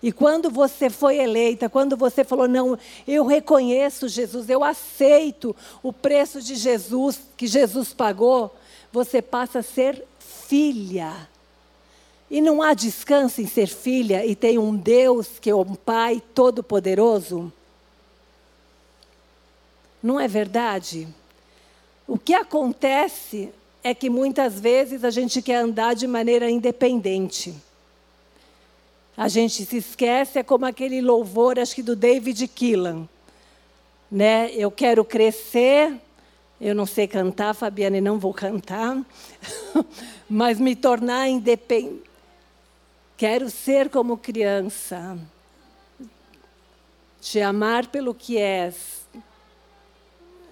E 0.00 0.12
quando 0.12 0.48
você 0.48 0.88
foi 0.88 1.16
eleita, 1.16 1.68
quando 1.68 1.96
você 1.96 2.22
falou, 2.22 2.46
não, 2.46 2.78
eu 3.04 3.26
reconheço 3.26 4.06
Jesus, 4.06 4.48
eu 4.48 4.62
aceito 4.62 5.56
o 5.82 5.92
preço 5.92 6.40
de 6.40 6.54
Jesus, 6.54 7.20
que 7.36 7.48
Jesus 7.48 7.92
pagou, 7.92 8.54
você 8.92 9.20
passa 9.20 9.58
a 9.58 9.62
ser 9.62 10.04
filha. 10.48 11.28
E 12.30 12.40
não 12.40 12.60
há 12.62 12.74
descanso 12.74 13.40
em 13.40 13.46
ser 13.46 13.68
filha 13.68 14.24
e 14.26 14.34
tem 14.34 14.58
um 14.58 14.74
Deus 14.74 15.38
que 15.38 15.50
é 15.50 15.54
um 15.54 15.74
Pai 15.74 16.22
todo-poderoso? 16.34 17.52
Não 20.02 20.18
é 20.18 20.26
verdade? 20.26 21.08
O 22.06 22.18
que 22.18 22.34
acontece 22.34 23.50
é 23.82 23.94
que 23.94 24.10
muitas 24.10 24.58
vezes 24.58 25.04
a 25.04 25.10
gente 25.10 25.40
quer 25.40 25.56
andar 25.56 25.94
de 25.94 26.06
maneira 26.06 26.50
independente. 26.50 27.54
A 29.16 29.28
gente 29.28 29.64
se 29.64 29.78
esquece, 29.78 30.38
é 30.38 30.42
como 30.42 30.64
aquele 30.64 31.00
louvor, 31.00 31.58
acho 31.58 31.74
que 31.74 31.82
do 31.82 31.96
David 31.96 32.46
Keelan. 32.48 33.08
Né? 34.10 34.50
Eu 34.54 34.70
quero 34.70 35.04
crescer, 35.04 36.00
eu 36.60 36.74
não 36.74 36.86
sei 36.86 37.06
cantar, 37.06 37.54
Fabiane, 37.54 38.00
não 38.00 38.18
vou 38.18 38.34
cantar, 38.34 39.00
mas 40.28 40.58
me 40.58 40.74
tornar 40.74 41.28
independente. 41.28 42.08
Quero 43.16 43.50
ser 43.50 43.90
como 43.90 44.16
criança, 44.16 45.18
te 47.20 47.40
amar 47.40 47.88
pelo 47.88 48.14
que 48.14 48.38
és, 48.38 49.06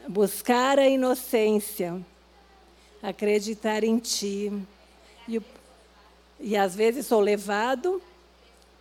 buscar 0.08 0.78
a 0.78 0.88
inocência, 0.88 2.00
acreditar 3.02 3.84
em 3.84 3.98
Ti. 3.98 4.52
E, 5.28 5.40
e 6.40 6.56
às 6.56 6.74
vezes 6.74 7.06
sou 7.06 7.20
levado 7.20 8.02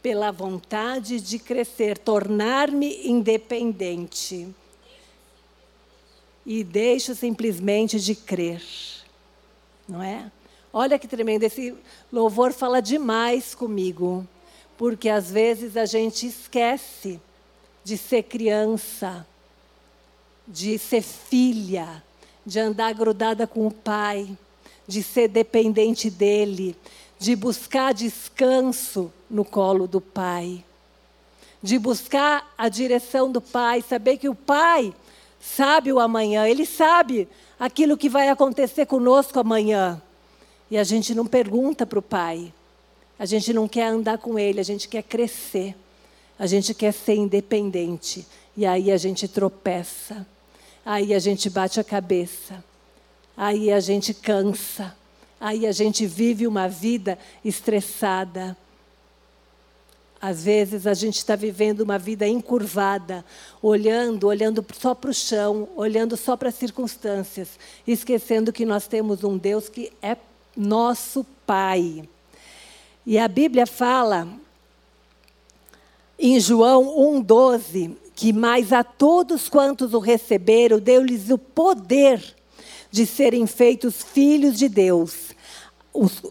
pela 0.01 0.31
vontade 0.31 1.19
de 1.19 1.37
crescer, 1.39 1.97
tornar-me 1.97 3.07
independente. 3.07 4.47
E 6.45 6.63
deixo 6.63 7.15
simplesmente 7.15 7.99
de 7.99 8.15
crer. 8.15 8.61
Não 9.87 10.01
é? 10.01 10.31
Olha 10.71 10.99
que 10.99 11.07
tremendo, 11.07 11.43
esse 11.43 11.73
louvor 12.11 12.53
fala 12.53 12.81
demais 12.81 13.55
comigo, 13.55 14.27
porque 14.77 15.09
às 15.09 15.31
vezes 15.31 15.77
a 15.77 15.85
gente 15.85 16.27
esquece 16.27 17.19
de 17.83 17.97
ser 17.97 18.23
criança 18.23 19.25
de 20.47 20.77
ser 20.77 21.01
filha, 21.01 22.03
de 22.45 22.59
andar 22.59 22.93
grudada 22.93 23.47
com 23.47 23.65
o 23.65 23.71
pai, 23.71 24.37
de 24.87 25.01
ser 25.01 25.27
dependente 25.27 26.09
dele, 26.09 26.75
de 27.17 27.35
buscar 27.35 27.93
descanso 27.93 29.11
no 29.29 29.43
colo 29.43 29.87
do 29.87 29.99
pai, 29.99 30.63
de 31.61 31.79
buscar 31.79 32.53
a 32.57 32.69
direção 32.69 33.31
do 33.31 33.41
pai, 33.41 33.81
saber 33.81 34.17
que 34.17 34.29
o 34.29 34.35
pai 34.35 34.93
sabe 35.45 35.91
o 35.91 35.99
amanhã, 35.99 36.47
ele 36.47 36.65
sabe 36.65 37.27
aquilo 37.59 37.97
que 37.97 38.09
vai 38.09 38.29
acontecer 38.29 38.85
conosco 38.85 39.39
amanhã. 39.39 40.01
E 40.69 40.77
a 40.77 40.83
gente 40.83 41.13
não 41.13 41.25
pergunta 41.25 41.85
para 41.85 41.99
o 41.99 42.01
pai, 42.01 42.51
a 43.17 43.25
gente 43.25 43.53
não 43.53 43.67
quer 43.67 43.87
andar 43.87 44.17
com 44.17 44.37
ele, 44.37 44.59
a 44.59 44.63
gente 44.63 44.87
quer 44.87 45.03
crescer, 45.03 45.75
a 46.37 46.47
gente 46.47 46.73
quer 46.73 46.91
ser 46.91 47.15
independente. 47.15 48.25
E 48.57 48.65
aí 48.65 48.91
a 48.91 48.97
gente 48.97 49.27
tropeça 49.27 50.25
aí 50.85 51.13
a 51.13 51.19
gente 51.19 51.49
bate 51.49 51.79
a 51.79 51.83
cabeça, 51.83 52.63
aí 53.35 53.71
a 53.71 53.79
gente 53.79 54.13
cansa, 54.13 54.95
aí 55.41 55.65
a 55.65 55.71
gente 55.71 56.05
vive 56.05 56.45
uma 56.45 56.69
vida 56.69 57.17
estressada. 57.43 58.55
Às 60.21 60.43
vezes 60.43 60.87
a 60.87 60.93
gente 60.93 61.17
está 61.17 61.35
vivendo 61.35 61.81
uma 61.81 61.99
vida 61.99 62.27
encurvada, 62.27 63.23
olhando, 63.61 64.27
olhando 64.27 64.65
só 64.79 64.95
para 64.95 65.09
o 65.09 65.13
chão, 65.13 65.67
olhando 65.75 66.17
só 66.17 66.35
para 66.35 66.49
as 66.49 66.55
circunstâncias, 66.55 67.49
esquecendo 67.85 68.53
que 68.53 68.65
nós 68.65 68.87
temos 68.87 69.23
um 69.23 69.37
Deus 69.37 69.69
que 69.69 69.91
é 70.01 70.17
nosso 70.55 71.25
Pai. 71.45 72.07
E 73.05 73.19
a 73.19 73.27
Bíblia 73.27 73.67
fala 73.67 74.27
em 76.17 76.39
João 76.39 76.83
1,12 77.21 77.95
que 78.15 78.31
mais 78.31 78.71
a 78.71 78.83
todos 78.83 79.49
quantos 79.49 79.93
o 79.93 79.99
receberam, 79.99 80.79
deu-lhes 80.79 81.29
o 81.29 81.37
poder 81.37 82.23
de 82.89 83.05
serem 83.05 83.45
feitos 83.45 84.01
filhos 84.01 84.57
de 84.57 84.69
Deus, 84.69 85.34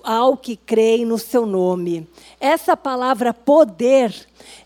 ao 0.02 0.36
que 0.36 0.56
creem 0.56 1.04
no 1.04 1.18
seu 1.18 1.46
nome. 1.46 2.06
Essa 2.38 2.76
palavra 2.76 3.32
poder 3.32 4.14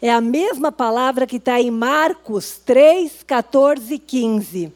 é 0.03 0.11
a 0.11 0.21
mesma 0.21 0.73
palavra 0.73 1.27
que 1.27 1.37
está 1.37 1.61
em 1.61 1.71
Marcos 1.71 2.61
3, 2.65 3.23
14 3.27 3.95
e 3.95 3.99
15. 3.99 4.73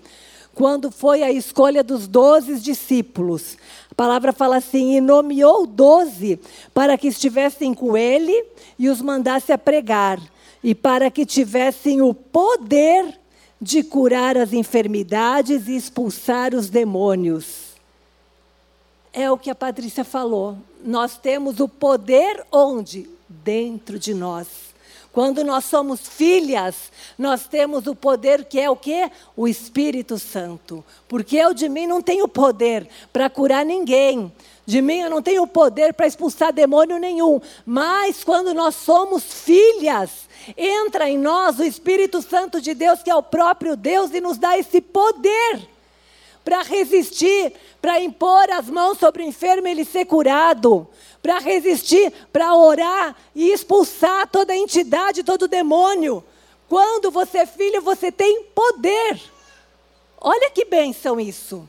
quando 0.55 0.91
foi 0.91 1.23
a 1.23 1.33
escolha 1.33 1.83
dos 1.83 2.07
doze 2.07 2.61
discípulos. 2.61 3.57
A 3.91 3.95
palavra 3.95 4.33
fala 4.33 4.57
assim: 4.57 4.97
e 4.97 5.01
nomeou 5.01 5.67
doze 5.67 6.39
para 6.75 6.99
que 6.99 7.09
estivessem 7.09 7.75
com 7.75 7.97
ele 7.97 8.45
e 8.79 8.89
os 8.89 9.01
mandasse 9.01 9.53
a 9.53 9.59
pregar, 9.59 10.21
e 10.63 10.75
para 10.75 11.11
que 11.11 11.25
tivessem 11.25 12.03
o 12.03 12.13
poder 12.13 13.19
de 13.61 13.83
curar 13.83 14.37
as 14.37 14.53
enfermidades 14.53 15.69
e 15.69 15.77
expulsar 15.77 16.55
os 16.55 16.69
demônios. 16.69 17.72
É 19.13 19.31
o 19.31 19.37
que 19.37 19.51
a 19.51 19.55
Patrícia 19.55 20.05
falou. 20.05 20.57
Nós 20.83 21.19
temos 21.19 21.61
o 21.61 21.69
poder 21.69 22.45
onde? 22.51 23.09
Dentro 23.29 23.99
de 23.99 24.15
nós. 24.15 24.73
Quando 25.13 25.45
nós 25.45 25.67
somos 25.67 26.09
filhas, 26.09 26.91
nós 27.19 27.47
temos 27.47 27.87
o 27.87 27.95
poder 27.95 28.47
que 28.47 28.59
é 28.59 28.71
o 28.71 28.77
quê? 28.77 29.11
O 29.37 29.47
Espírito 29.47 30.19
Santo. 30.19 30.83
Porque 31.07 31.37
eu 31.37 31.53
de 31.53 31.69
mim 31.69 31.87
não 31.87 32.01
tenho 32.01 32.27
poder 32.27 32.89
para 33.13 33.29
curar 33.29 33.67
ninguém. 33.67 34.33
De 34.65 34.81
mim 34.81 35.01
eu 35.01 35.11
não 35.11 35.21
tenho 35.21 35.47
poder 35.47 35.93
para 35.93 36.07
expulsar 36.07 36.51
demônio 36.51 36.97
nenhum. 36.99 37.39
Mas 37.67 38.25
quando 38.25 38.55
nós 38.55 38.75
somos 38.75 39.23
filhas, 39.23 40.27
entra 40.57 41.11
em 41.11 41.19
nós 41.19 41.59
o 41.59 41.65
Espírito 41.65 42.23
Santo 42.23 42.59
de 42.59 42.73
Deus, 42.73 43.03
que 43.03 43.11
é 43.11 43.15
o 43.15 43.23
próprio 43.23 43.77
Deus, 43.77 44.13
e 44.15 44.21
nos 44.21 44.39
dá 44.39 44.57
esse 44.57 44.81
poder 44.81 45.69
para 46.45 46.63
resistir, 46.63 47.53
para 47.81 48.01
impor 48.01 48.51
as 48.51 48.69
mãos 48.69 48.99
sobre 48.99 49.23
o 49.23 49.27
enfermo 49.27 49.69
e 49.69 49.71
ele 49.71 49.85
ser 49.85 50.05
curado, 50.05 50.87
para 51.23 51.39
resistir, 51.39 52.13
para 52.33 52.55
orar 52.55 53.17
e 53.35 53.51
expulsar 53.51 54.29
toda 54.29 54.55
entidade, 54.55 55.23
todo 55.23 55.49
demônio. 55.49 56.23
Quando 56.69 57.11
você 57.11 57.39
é 57.39 57.47
filho, 57.47 57.83
você 57.83 58.11
tem 58.11 58.45
poder. 58.55 59.21
Olha 60.21 60.51
que 60.51 60.65
bênção 60.65 61.21
isso. 61.21 61.69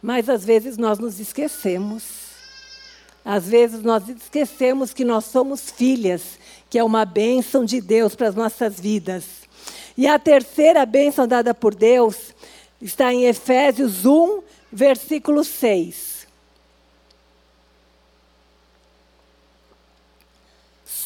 Mas 0.00 0.28
às 0.28 0.44
vezes 0.44 0.76
nós 0.76 0.98
nos 0.98 1.20
esquecemos. 1.20 2.28
Às 3.24 3.46
vezes 3.46 3.82
nós 3.82 4.08
esquecemos 4.08 4.94
que 4.94 5.04
nós 5.04 5.26
somos 5.26 5.70
filhas, 5.70 6.38
que 6.70 6.78
é 6.78 6.84
uma 6.84 7.04
bênção 7.04 7.64
de 7.64 7.80
Deus 7.80 8.14
para 8.14 8.28
as 8.28 8.34
nossas 8.34 8.80
vidas. 8.80 9.24
E 9.96 10.06
a 10.06 10.18
terceira 10.18 10.86
bênção 10.86 11.26
dada 11.26 11.52
por 11.52 11.74
Deus 11.74 12.34
está 12.80 13.12
em 13.12 13.24
Efésios 13.24 14.04
1, 14.04 14.42
versículo 14.72 15.44
6. 15.44 16.18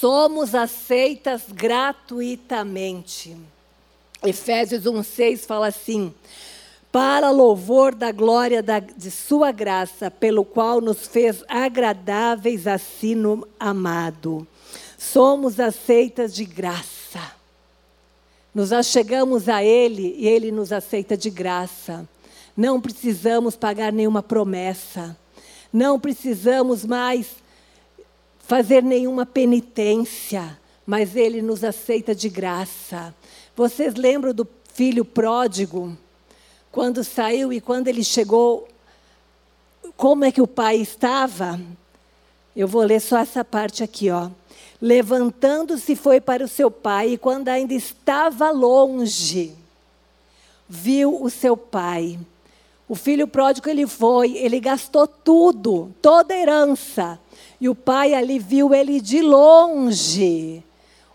somos 0.02 0.52
aceitas 0.52 1.42
gratuitamente. 1.48 3.36
Efésios 4.24 4.82
1,6 4.82 5.46
fala 5.46 5.68
assim: 5.68 6.12
para 6.90 7.30
louvor 7.30 7.94
da 7.94 8.10
glória 8.10 8.60
da, 8.60 8.80
de 8.80 9.12
Sua 9.12 9.52
graça, 9.52 10.10
pelo 10.10 10.44
qual 10.44 10.80
nos 10.80 11.06
fez 11.06 11.44
agradáveis 11.46 12.66
assim 12.66 13.14
no 13.14 13.46
amado. 13.60 14.44
Somos 14.98 15.60
aceitas 15.60 16.34
de 16.34 16.46
graça. 16.46 17.01
Nos 18.54 18.72
achegamos 18.72 19.48
a 19.48 19.62
Ele 19.62 20.14
e 20.18 20.28
Ele 20.28 20.52
nos 20.52 20.72
aceita 20.72 21.16
de 21.16 21.30
graça. 21.30 22.08
Não 22.56 22.80
precisamos 22.80 23.56
pagar 23.56 23.92
nenhuma 23.92 24.22
promessa. 24.22 25.16
Não 25.72 25.98
precisamos 25.98 26.84
mais 26.84 27.42
fazer 28.40 28.82
nenhuma 28.82 29.24
penitência, 29.24 30.58
mas 30.84 31.16
ele 31.16 31.40
nos 31.40 31.64
aceita 31.64 32.14
de 32.14 32.28
graça. 32.28 33.14
Vocês 33.56 33.94
lembram 33.94 34.34
do 34.34 34.46
filho 34.74 35.04
pródigo? 35.04 35.96
Quando 36.70 37.02
saiu 37.02 37.52
e 37.52 37.60
quando 37.60 37.88
ele 37.88 38.04
chegou, 38.04 38.68
como 39.96 40.24
é 40.24 40.32
que 40.32 40.42
o 40.42 40.46
pai 40.46 40.76
estava? 40.76 41.58
Eu 42.54 42.68
vou 42.68 42.82
ler 42.82 43.00
só 43.00 43.18
essa 43.18 43.42
parte 43.42 43.82
aqui, 43.82 44.10
ó. 44.10 44.28
Levantando-se 44.82 45.94
foi 45.94 46.20
para 46.20 46.44
o 46.44 46.48
seu 46.48 46.68
pai 46.68 47.10
e 47.10 47.16
quando 47.16 47.46
ainda 47.46 47.72
estava 47.72 48.50
longe, 48.50 49.54
viu 50.68 51.22
o 51.22 51.30
seu 51.30 51.56
pai. 51.56 52.18
O 52.88 52.96
filho 52.96 53.28
pródigo 53.28 53.70
ele 53.70 53.86
foi, 53.86 54.36
ele 54.36 54.58
gastou 54.58 55.06
tudo, 55.06 55.94
toda 56.02 56.34
a 56.34 56.36
herança. 56.36 57.16
E 57.60 57.68
o 57.68 57.76
pai 57.76 58.12
ali 58.12 58.40
viu 58.40 58.74
ele 58.74 59.00
de 59.00 59.20
longe. 59.20 60.64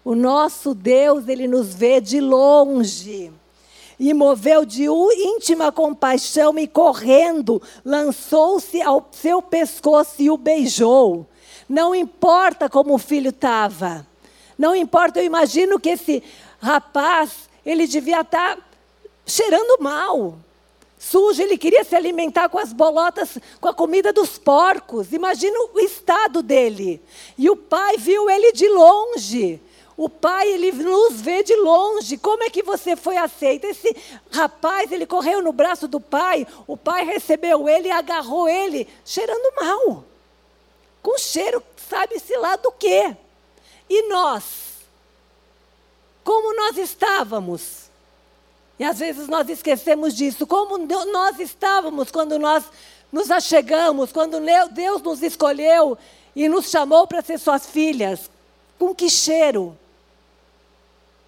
O 0.02 0.16
nosso 0.16 0.74
Deus, 0.74 1.28
ele 1.28 1.46
nos 1.46 1.76
vê 1.76 2.00
de 2.00 2.22
longe. 2.22 3.34
E 4.00 4.14
moveu 4.14 4.64
de 4.64 4.86
íntima 4.86 5.74
compaixão 5.74 6.58
e 6.58 6.68
correndo, 6.68 7.62
lançou-se 7.84 8.82
ao 8.82 9.06
seu 9.12 9.42
pescoço 9.42 10.22
e 10.22 10.30
o 10.30 10.38
beijou. 10.38 11.26
Não 11.68 11.94
importa 11.94 12.70
como 12.70 12.94
o 12.94 13.00
filho 13.00 13.30
estava. 13.30 14.06
Não 14.58 14.76
importa, 14.76 15.20
eu 15.20 15.26
imagino 15.26 15.80
que 15.80 15.90
esse 15.90 16.24
rapaz, 16.62 17.50
ele 17.66 17.88
devia 17.88 18.22
estar 18.22 18.56
tá 18.56 18.62
cheirando 19.26 19.82
mal 19.82 20.38
sujo, 20.98 21.42
ele 21.42 21.58
queria 21.58 21.84
se 21.84 21.96
alimentar 21.96 22.50
com 22.50 22.58
as 22.58 22.74
bolotas, 22.74 23.38
com 23.62 23.68
a 23.68 23.74
comida 23.74 24.12
dos 24.12 24.38
porcos. 24.38 25.14
Imagina 25.14 25.58
o 25.74 25.80
estado 25.80 26.42
dele. 26.42 27.02
E 27.38 27.50
o 27.50 27.56
pai 27.56 27.98
viu 27.98 28.30
ele 28.30 28.52
de 28.52 28.68
longe. 28.68 29.62
O 29.96 30.08
pai, 30.10 30.48
ele 30.52 30.72
nos 30.72 31.20
vê 31.22 31.42
de 31.42 31.56
longe. 31.56 32.18
Como 32.18 32.44
é 32.44 32.50
que 32.50 32.62
você 32.62 32.96
foi 32.96 33.18
aceito? 33.18 33.66
Esse 33.66 33.96
rapaz, 34.32 34.92
ele 34.92 35.08
correu 35.08 35.42
no 35.42 35.52
braço 35.52 35.88
do 35.88 36.00
pai. 36.00 36.46
O 36.68 36.78
pai 36.78 37.04
recebeu 37.04 37.68
ele 37.68 37.88
e 37.88 37.92
agarrou 37.92 38.48
ele, 38.48 38.88
cheirando 39.04 39.56
mal. 39.60 40.04
Com 41.08 41.18
cheiro, 41.18 41.64
sabe-se 41.90 42.36
lá 42.36 42.58
do 42.58 42.70
quê? 42.70 43.16
E 43.90 44.10
nós? 44.10 44.44
Como 46.22 46.54
nós 46.54 46.78
estávamos? 46.78 47.90
E 48.78 48.84
às 48.84 49.00
vezes 49.00 49.30
nós 49.30 49.48
esquecemos 49.48 50.14
disso. 50.14 50.46
Como 50.46 50.78
nós 50.78 51.40
estávamos 51.40 52.12
quando 52.12 52.38
nós 52.38 52.66
nos 53.10 53.32
achegamos, 53.32 54.12
quando 54.12 54.42
Deus 54.74 55.02
nos 55.02 55.24
escolheu 55.24 55.98
e 56.36 56.50
nos 56.50 56.70
chamou 56.70 57.08
para 57.08 57.22
ser 57.22 57.40
suas 57.40 57.66
filhas. 57.66 58.30
Com 58.78 58.94
que 58.94 59.10
cheiro? 59.10 59.78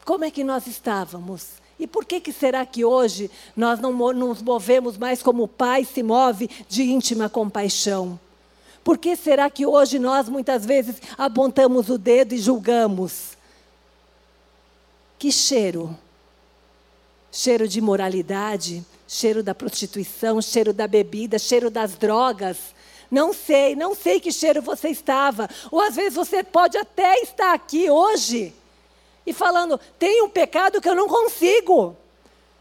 Como 0.04 0.26
é 0.26 0.30
que 0.30 0.44
nós 0.44 0.68
estávamos? 0.68 1.52
E 1.80 1.88
por 1.88 2.04
que, 2.04 2.20
que 2.20 2.34
será 2.34 2.66
que 2.66 2.84
hoje 2.84 3.32
nós 3.56 3.80
não 3.80 3.94
nos 3.94 4.42
movemos 4.42 4.98
mais 4.98 5.24
como 5.24 5.44
o 5.44 5.48
Pai 5.48 5.86
se 5.86 6.04
move 6.04 6.50
de 6.68 6.84
íntima 6.84 7.30
compaixão? 7.30 8.20
Por 8.90 8.98
que 8.98 9.16
será 9.16 9.52
que 9.52 9.68
hoje 9.68 10.00
nós 10.00 10.28
muitas 10.28 10.66
vezes 10.66 10.96
apontamos 11.16 11.90
o 11.90 11.98
dedo 12.00 12.34
e 12.34 12.40
julgamos? 12.40 13.38
Que 15.20 15.32
cheiro? 15.32 15.96
cheiro 17.32 17.68
de 17.68 17.80
moralidade, 17.80 18.84
cheiro 19.08 19.44
da 19.44 19.54
prostituição, 19.54 20.42
cheiro 20.42 20.74
da 20.74 20.88
bebida, 20.88 21.38
cheiro 21.38 21.70
das 21.70 21.94
drogas. 21.94 22.58
Não 23.12 23.32
sei, 23.32 23.76
não 23.76 23.94
sei 23.94 24.20
que 24.20 24.32
cheiro 24.32 24.60
você 24.60 24.90
estava. 24.90 25.48
Ou 25.70 25.82
às 25.82 25.96
vezes 25.96 26.16
você 26.16 26.44
pode 26.44 26.76
até 26.76 27.22
estar 27.22 27.54
aqui 27.54 27.92
hoje 27.92 28.56
e 29.24 29.32
falando: 29.32 29.80
tem 30.00 30.24
um 30.24 30.30
pecado 30.30 30.82
que 30.82 30.90
eu 30.90 30.96
não 30.96 31.08
consigo. 31.08 31.96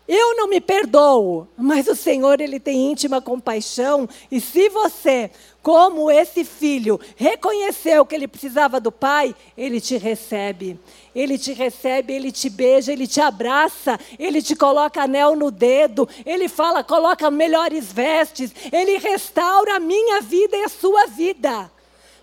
Eu 0.09 0.35
não 0.37 0.49
me 0.49 0.59
perdoo, 0.59 1.47
mas 1.55 1.87
o 1.87 1.95
Senhor 1.95 2.41
ele 2.41 2.59
tem 2.59 2.91
íntima 2.91 3.21
compaixão 3.21 4.09
e 4.31 4.41
se 4.41 4.71
você, 4.71 5.31
como 5.69 6.11
esse 6.11 6.47
filho, 6.47 6.99
reconheceu 7.15 8.07
que 8.07 8.15
ele 8.15 8.27
precisava 8.27 8.81
do 8.81 8.91
pai, 8.91 9.37
ele 9.55 9.83
te 9.83 9.99
recebe. 9.99 10.81
Ele 11.15 11.37
te 11.37 11.53
recebe, 11.53 12.15
ele 12.15 12.33
te 12.33 12.49
beija, 12.49 12.91
ele 12.91 13.07
te 13.07 13.21
abraça, 13.21 14.01
ele 14.19 14.41
te 14.41 14.57
coloca 14.57 15.03
anel 15.03 15.37
no 15.37 15.51
dedo, 15.51 16.09
ele 16.25 16.49
fala, 16.49 16.83
coloca 16.83 17.31
melhores 17.31 17.93
vestes, 17.93 18.51
ele 18.73 18.97
restaura 18.97 19.77
a 19.77 19.79
minha 19.79 20.23
vida 20.23 20.57
e 20.57 20.65
a 20.65 20.71
sua 20.71 21.05
vida. 21.05 21.71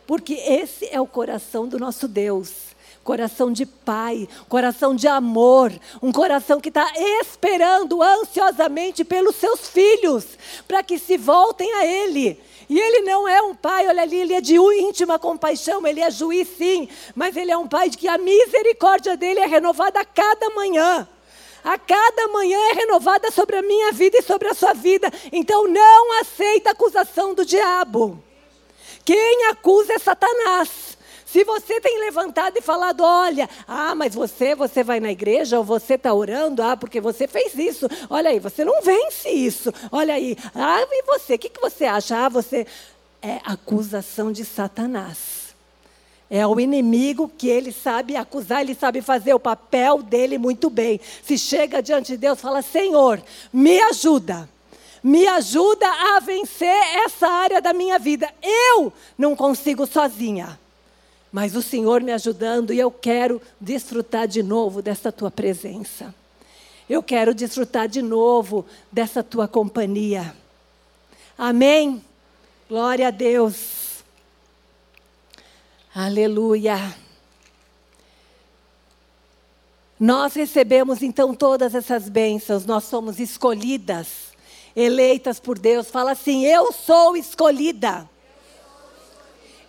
Porque 0.07 0.33
esse 0.33 0.89
é 0.91 0.99
o 0.99 1.05
coração 1.05 1.67
do 1.67 1.77
nosso 1.77 2.07
Deus 2.07 2.73
coração 3.05 3.51
de 3.53 3.67
pai, 3.67 4.27
coração 4.49 4.95
de 4.95 5.07
amor, 5.07 5.71
um 6.01 6.11
coração 6.11 6.59
que 6.59 6.69
está 6.69 6.91
esperando 7.21 8.01
ansiosamente 8.01 9.05
pelos 9.05 9.35
seus 9.35 9.69
filhos, 9.69 10.25
para 10.67 10.81
que 10.81 10.97
se 10.97 11.15
voltem 11.15 11.71
a 11.75 11.85
Ele. 11.85 12.41
E 12.69 12.79
ele 12.79 13.01
não 13.01 13.27
é 13.27 13.41
um 13.41 13.53
pai, 13.53 13.87
olha 13.87 14.01
ali, 14.01 14.17
ele 14.17 14.33
é 14.33 14.41
de 14.41 14.55
íntima 14.55 15.19
compaixão, 15.19 15.85
ele 15.85 16.01
é 16.01 16.09
juiz 16.09 16.47
sim, 16.57 16.89
mas 17.13 17.35
ele 17.35 17.51
é 17.51 17.57
um 17.57 17.67
pai 17.67 17.89
de 17.89 17.97
que 17.97 18.07
a 18.07 18.17
misericórdia 18.17 19.15
dele 19.15 19.39
é 19.39 19.45
renovada 19.45 19.99
a 19.99 20.05
cada 20.05 20.49
manhã. 20.49 21.07
A 21.63 21.79
cada 21.79 22.27
manhã 22.27 22.59
é 22.71 22.73
renovada 22.73 23.31
sobre 23.31 23.57
a 23.57 23.61
minha 23.61 23.91
vida 23.91 24.19
e 24.19 24.21
sobre 24.21 24.47
a 24.47 24.53
sua 24.53 24.73
vida. 24.73 25.11
Então 25.31 25.67
não 25.67 26.19
aceita 26.21 26.69
a 26.69 26.73
acusação 26.73 27.33
do 27.33 27.43
diabo. 27.43 28.23
Quem 29.03 29.45
acusa 29.45 29.93
é 29.93 29.99
Satanás. 29.99 30.94
Se 31.35 31.43
você 31.43 31.81
tem 31.81 31.99
levantado 31.99 32.57
e 32.57 32.61
falado, 32.61 33.03
olha, 33.03 33.49
ah, 33.67 33.93
mas 33.93 34.15
você, 34.15 34.55
você 34.55 34.85
vai 34.85 35.01
na 35.01 35.11
igreja 35.11 35.57
ou 35.57 35.65
você 35.65 35.95
está 35.95 36.13
orando, 36.13 36.63
ah, 36.63 36.77
porque 36.77 37.01
você 37.01 37.27
fez 37.27 37.53
isso. 37.55 37.89
Olha 38.09 38.29
aí, 38.29 38.39
você 38.39 38.63
não 38.63 38.81
vence 38.81 39.29
isso. 39.29 39.69
Olha 39.91 40.13
aí, 40.13 40.37
ah, 40.55 40.87
e 40.89 41.03
você, 41.03 41.33
o 41.33 41.37
que, 41.37 41.49
que 41.49 41.59
você 41.59 41.83
acha? 41.83 42.25
Ah, 42.25 42.29
você 42.29 42.65
é 43.21 43.41
acusação 43.43 44.31
de 44.31 44.45
Satanás. 44.45 45.53
É 46.29 46.47
o 46.47 46.57
inimigo 46.57 47.29
que 47.37 47.49
ele 47.49 47.73
sabe 47.73 48.15
acusar, 48.15 48.61
ele 48.61 48.73
sabe 48.73 49.01
fazer 49.01 49.33
o 49.33 49.39
papel 49.39 50.01
dele 50.01 50.37
muito 50.37 50.69
bem. 50.69 51.01
Se 51.21 51.37
chega 51.37 51.83
diante 51.83 52.13
de 52.13 52.17
Deus, 52.17 52.39
fala: 52.39 52.61
Senhor, 52.61 53.21
me 53.51 53.77
ajuda. 53.81 54.49
Me 55.03 55.27
ajuda 55.27 55.85
a 56.15 56.21
vencer 56.21 56.81
essa 57.05 57.27
área 57.27 57.61
da 57.61 57.73
minha 57.73 57.99
vida. 57.99 58.33
Eu 58.41 58.93
não 59.17 59.35
consigo 59.35 59.85
sozinha. 59.85 60.57
Mas 61.31 61.55
o 61.55 61.61
Senhor 61.61 62.01
me 62.01 62.11
ajudando 62.11 62.73
e 62.73 62.79
eu 62.79 62.89
quero 62.89 63.41
desfrutar 63.59 64.27
de 64.27 64.41
novo 64.41 64.81
dessa 64.81 65.11
tua 65.11 65.29
presença. 65.29 66.13
Eu 66.89 67.01
quero 67.01 67.33
desfrutar 67.33 67.87
de 67.87 68.01
novo 68.01 68.65
dessa 68.91 69.23
tua 69.23 69.47
companhia. 69.47 70.35
Amém? 71.37 72.03
Glória 72.69 73.07
a 73.07 73.11
Deus. 73.11 74.03
Aleluia. 75.93 76.95
Nós 79.99 80.33
recebemos 80.33 81.01
então 81.01 81.33
todas 81.33 81.73
essas 81.73 82.09
bênçãos, 82.09 82.65
nós 82.65 82.83
somos 82.83 83.19
escolhidas, 83.19 84.07
eleitas 84.75 85.39
por 85.39 85.57
Deus. 85.57 85.89
Fala 85.89 86.11
assim: 86.11 86.45
Eu 86.45 86.71
sou 86.73 87.15
escolhida, 87.15 88.07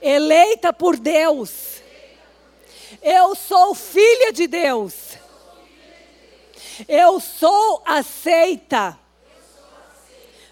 eleita 0.00 0.72
por 0.72 0.96
Deus. 0.96 1.82
Eu 3.02 3.34
sou 3.34 3.74
filha 3.74 4.32
de 4.32 4.46
Deus. 4.46 5.16
Eu 6.88 7.20
sou 7.20 7.82
aceita 7.84 8.98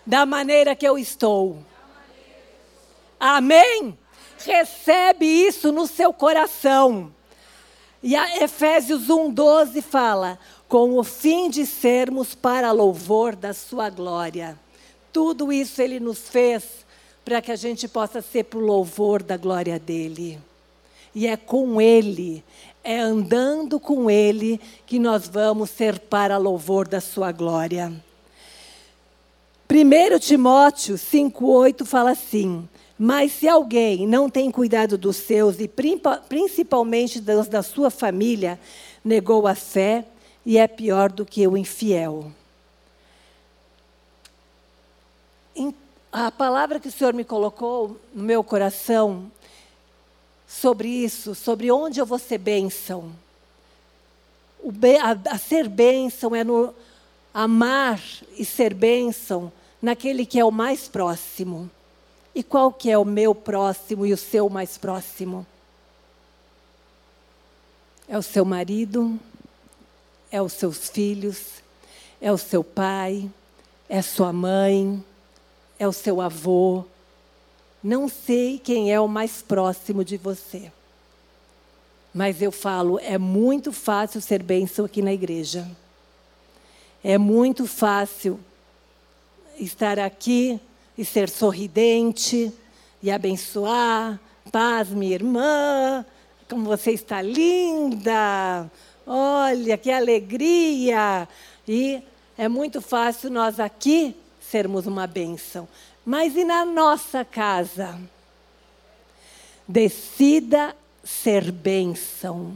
da 0.07 0.25
maneira 0.25 0.75
que 0.75 0.87
eu 0.87 0.99
estou. 0.99 1.59
Amém? 3.19 3.97
Recebe 4.45 5.27
isso 5.27 5.73
no 5.73 5.87
seu 5.87 6.13
coração. 6.13 7.15
E 8.03 8.15
a 8.15 8.43
Efésios 8.43 9.09
1:12 9.09 9.81
fala: 9.81 10.39
"Com 10.69 10.99
o 10.99 11.05
fim 11.05 11.49
de 11.49 11.65
sermos 11.65 12.35
para 12.35 12.71
louvor 12.73 13.35
da 13.35 13.55
sua 13.55 13.89
glória". 13.89 14.59
Tudo 15.13 15.53
isso 15.53 15.81
ele 15.81 16.01
nos 16.01 16.29
fez 16.29 16.84
para 17.25 17.41
que 17.41 17.51
a 17.51 17.57
gente 17.57 17.89
possa 17.89 18.21
ser 18.21 18.45
para 18.45 18.59
o 18.59 18.65
louvor 18.65 19.23
da 19.23 19.37
glória 19.37 19.79
dele. 19.79 20.39
E 21.15 21.27
é 21.27 21.37
com 21.37 21.81
ele, 21.81 22.45
é 22.83 22.99
andando 22.99 23.81
com 23.81 24.11
ele 24.11 24.61
que 24.85 24.99
nós 24.99 25.29
vamos 25.29 25.71
ser 25.71 25.99
para 25.99 26.37
louvor 26.37 26.87
da 26.87 27.01
sua 27.01 27.33
glória. 27.33 27.93
1 29.71 30.19
Timóteo 30.19 30.97
5,8 30.97 31.85
fala 31.85 32.11
assim: 32.11 32.69
mas 32.99 33.33
se 33.33 33.49
alguém 33.49 34.07
não 34.07 34.31
tem 34.31 34.51
cuidado 34.51 34.97
dos 34.97 35.17
seus 35.17 35.59
e 35.59 35.69
principalmente 35.69 37.21
dos 37.21 37.49
da 37.49 37.63
sua 37.63 37.91
família, 37.91 38.59
negou 39.05 39.47
a 39.47 39.55
fé 39.55 40.05
e 40.47 40.59
é 40.59 40.69
pior 40.69 41.11
do 41.11 41.25
que 41.27 41.47
o 41.47 41.57
infiel. 41.57 42.31
A 46.17 46.31
palavra 46.31 46.79
que 46.79 46.87
o 46.87 46.93
Senhor 46.93 47.13
me 47.13 47.25
colocou 47.25 48.01
no 48.15 48.23
meu 48.23 48.45
coração 48.45 49.33
sobre 50.47 50.87
isso, 50.87 51.35
sobre 51.35 51.73
onde 51.73 51.99
eu 52.01 52.07
vou 52.07 52.21
ser 52.21 52.39
bênção. 52.39 53.11
A, 55.03 55.35
a 55.35 55.39
ser 55.39 55.69
bênção 55.69 56.33
é 56.33 56.45
no 56.45 56.73
amar 57.35 58.01
e 58.39 58.45
ser 58.45 58.75
bênção 58.75 59.51
naquele 59.83 60.25
que 60.25 60.39
é 60.39 60.45
o 60.45 60.53
mais 60.53 60.87
próximo. 60.87 61.69
E 62.33 62.45
qual 62.45 62.73
que 62.73 62.93
é 62.93 62.97
o 62.97 63.05
meu 63.05 63.35
próximo 63.35 64.07
e 64.07 64.13
o 64.13 64.17
seu 64.17 64.49
mais 64.49 64.79
próximo? 64.79 65.45
É 68.07 68.17
o 68.17 68.23
seu 68.23 68.45
marido? 68.45 69.19
É 70.31 70.41
os 70.41 70.53
seus 70.53 70.89
filhos? 70.89 71.55
É 72.21 72.31
o 72.31 72.39
seu 72.39 72.63
pai? 72.63 73.29
É 73.89 74.01
sua 74.01 74.33
mãe? 74.33 75.05
É 75.79 75.87
o 75.87 75.93
seu 75.93 76.21
avô? 76.21 76.85
Não 77.83 78.09
sei 78.09 78.59
quem 78.59 78.93
é 78.93 78.99
o 78.99 79.07
mais 79.07 79.43
próximo 79.43 80.05
de 80.05 80.17
você. 80.17 80.73
Mas 82.15 82.41
eu 82.41 82.53
falo, 82.53 82.99
é 83.01 83.19
muito 83.19 83.73
fácil 83.73 84.21
ser 84.21 84.43
bênção 84.43 84.85
aqui 84.85 85.03
na 85.03 85.13
igreja. 85.13 85.69
É 87.03 87.19
muito 87.19 87.67
fácil 87.67 88.41
estar 89.59 89.99
aqui 89.99 90.59
e 90.97 91.05
ser 91.05 91.29
sorridente 91.29 92.53
e 93.03 93.11
abençoar. 93.11 94.19
Paz, 94.51 94.89
minha 94.89 95.15
irmã, 95.15 96.07
como 96.49 96.65
você 96.65 96.93
está 96.93 97.21
linda. 97.21 98.71
Olha 99.07 99.77
que 99.77 99.91
alegria. 99.91 101.29
E 101.67 102.03
é 102.39 102.49
muito 102.49 102.81
fácil 102.81 103.29
nós 103.29 103.61
aqui 103.61 104.17
sermos 104.55 104.87
uma 104.87 105.05
bênção. 105.05 105.67
Mas 106.07 106.37
e 106.37 106.45
na 106.45 106.65
nossa 106.65 107.25
casa? 107.25 107.99
Decida 109.67 110.77
ser 111.03 111.51
bênção. 111.51 112.55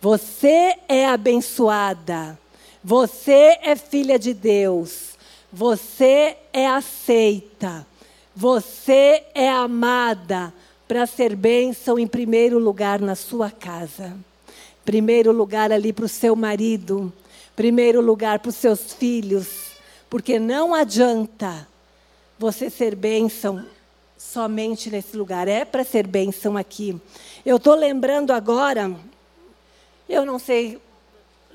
Você 0.00 0.76
é 0.88 1.06
abençoada. 1.06 2.36
Você 2.82 3.60
é 3.62 3.76
filha 3.76 4.18
de 4.18 4.34
Deus. 4.34 5.16
Você 5.52 6.36
é 6.52 6.66
aceita. 6.66 7.86
Você 8.34 9.22
é 9.32 9.48
amada 9.48 10.52
para 10.88 11.06
ser 11.06 11.36
bênção 11.36 11.96
em 11.96 12.08
primeiro 12.08 12.58
lugar 12.58 13.00
na 13.00 13.14
sua 13.14 13.52
casa. 13.52 14.16
Primeiro 14.84 15.30
lugar 15.30 15.70
ali 15.70 15.92
para 15.92 16.06
o 16.06 16.08
seu 16.08 16.34
marido. 16.34 17.12
Primeiro 17.54 18.00
lugar 18.00 18.40
para 18.40 18.48
os 18.48 18.56
seus 18.56 18.92
filhos. 18.94 19.65
Porque 20.08 20.38
não 20.38 20.74
adianta 20.74 21.66
você 22.38 22.70
ser 22.70 22.94
bênção 22.94 23.64
somente 24.16 24.90
nesse 24.90 25.16
lugar. 25.16 25.48
É 25.48 25.64
para 25.64 25.84
ser 25.84 26.06
bênção 26.06 26.56
aqui. 26.56 27.00
Eu 27.44 27.56
estou 27.56 27.74
lembrando 27.74 28.32
agora, 28.32 28.94
eu 30.08 30.24
não 30.24 30.38
sei 30.38 30.80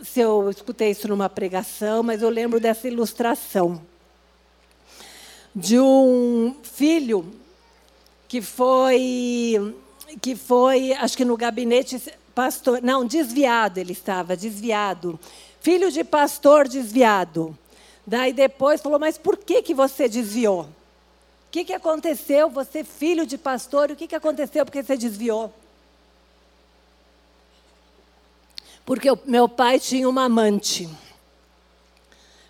se 0.03 0.19
eu 0.19 0.49
escutei 0.49 0.91
isso 0.91 1.07
numa 1.07 1.29
pregação, 1.29 2.01
mas 2.01 2.21
eu 2.21 2.29
lembro 2.29 2.59
dessa 2.59 2.87
ilustração 2.87 3.81
de 5.55 5.79
um 5.79 6.55
filho 6.63 7.25
que 8.27 8.41
foi 8.41 9.75
que 10.21 10.35
foi, 10.35 10.93
acho 10.93 11.15
que 11.15 11.23
no 11.23 11.37
gabinete 11.37 12.01
pastor, 12.35 12.81
não, 12.81 13.05
desviado 13.05 13.79
ele 13.79 13.93
estava, 13.93 14.35
desviado. 14.35 15.19
Filho 15.61 15.91
de 15.91 16.03
pastor 16.03 16.67
desviado. 16.67 17.57
Daí 18.11 18.33
depois 18.33 18.81
falou: 18.81 18.99
"Mas 18.99 19.17
por 19.17 19.37
que 19.37 19.61
que 19.61 19.73
você 19.73 20.09
desviou? 20.09 20.63
O 20.63 20.67
que 21.49 21.63
que 21.63 21.71
aconteceu? 21.71 22.49
Você 22.49 22.83
filho 22.83 23.25
de 23.25 23.37
pastor, 23.37 23.89
o 23.89 23.95
que 23.95 24.05
que 24.05 24.15
aconteceu 24.15 24.65
porque 24.65 24.83
você 24.83 24.97
desviou?" 24.97 25.49
Porque 28.85 29.09
o 29.09 29.17
meu 29.25 29.47
pai 29.47 29.79
tinha 29.79 30.09
uma 30.09 30.25
amante. 30.25 30.89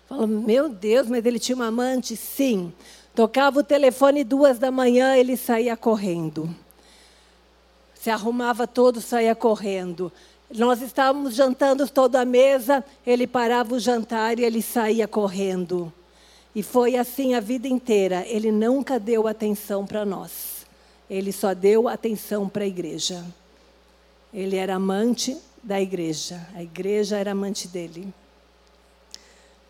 Falou, 0.08 0.26
meu 0.26 0.68
Deus, 0.68 1.06
mas 1.06 1.24
ele 1.24 1.38
tinha 1.38 1.54
uma 1.54 1.68
amante? 1.68 2.16
Sim. 2.16 2.72
Tocava 3.14 3.60
o 3.60 3.62
telefone 3.62 4.24
duas 4.24 4.58
da 4.58 4.68
manhã, 4.68 5.16
ele 5.16 5.36
saía 5.36 5.76
correndo. 5.76 6.52
Se 7.94 8.10
arrumava 8.10 8.66
todo, 8.66 9.00
saía 9.00 9.36
correndo. 9.36 10.10
Nós 10.54 10.82
estávamos 10.82 11.34
jantando 11.34 11.88
toda 11.88 12.20
a 12.20 12.24
mesa, 12.24 12.84
ele 13.06 13.26
parava 13.26 13.74
o 13.74 13.80
jantar 13.80 14.38
e 14.38 14.44
ele 14.44 14.60
saía 14.60 15.08
correndo. 15.08 15.92
E 16.54 16.62
foi 16.62 16.96
assim 16.96 17.34
a 17.34 17.40
vida 17.40 17.66
inteira. 17.66 18.26
Ele 18.26 18.52
nunca 18.52 19.00
deu 19.00 19.26
atenção 19.26 19.86
para 19.86 20.04
nós. 20.04 20.66
Ele 21.08 21.32
só 21.32 21.54
deu 21.54 21.88
atenção 21.88 22.48
para 22.48 22.64
a 22.64 22.66
igreja. 22.66 23.24
Ele 24.32 24.56
era 24.56 24.74
amante 24.74 25.36
da 25.62 25.80
igreja. 25.80 26.46
A 26.54 26.62
igreja 26.62 27.16
era 27.16 27.32
amante 27.32 27.66
dele. 27.66 28.12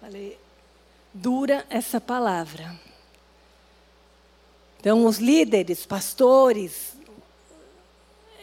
Falei, 0.00 0.36
dura 1.14 1.64
essa 1.70 2.00
palavra. 2.00 2.74
Então, 4.80 5.06
os 5.06 5.18
líderes, 5.18 5.86
pastores, 5.86 6.94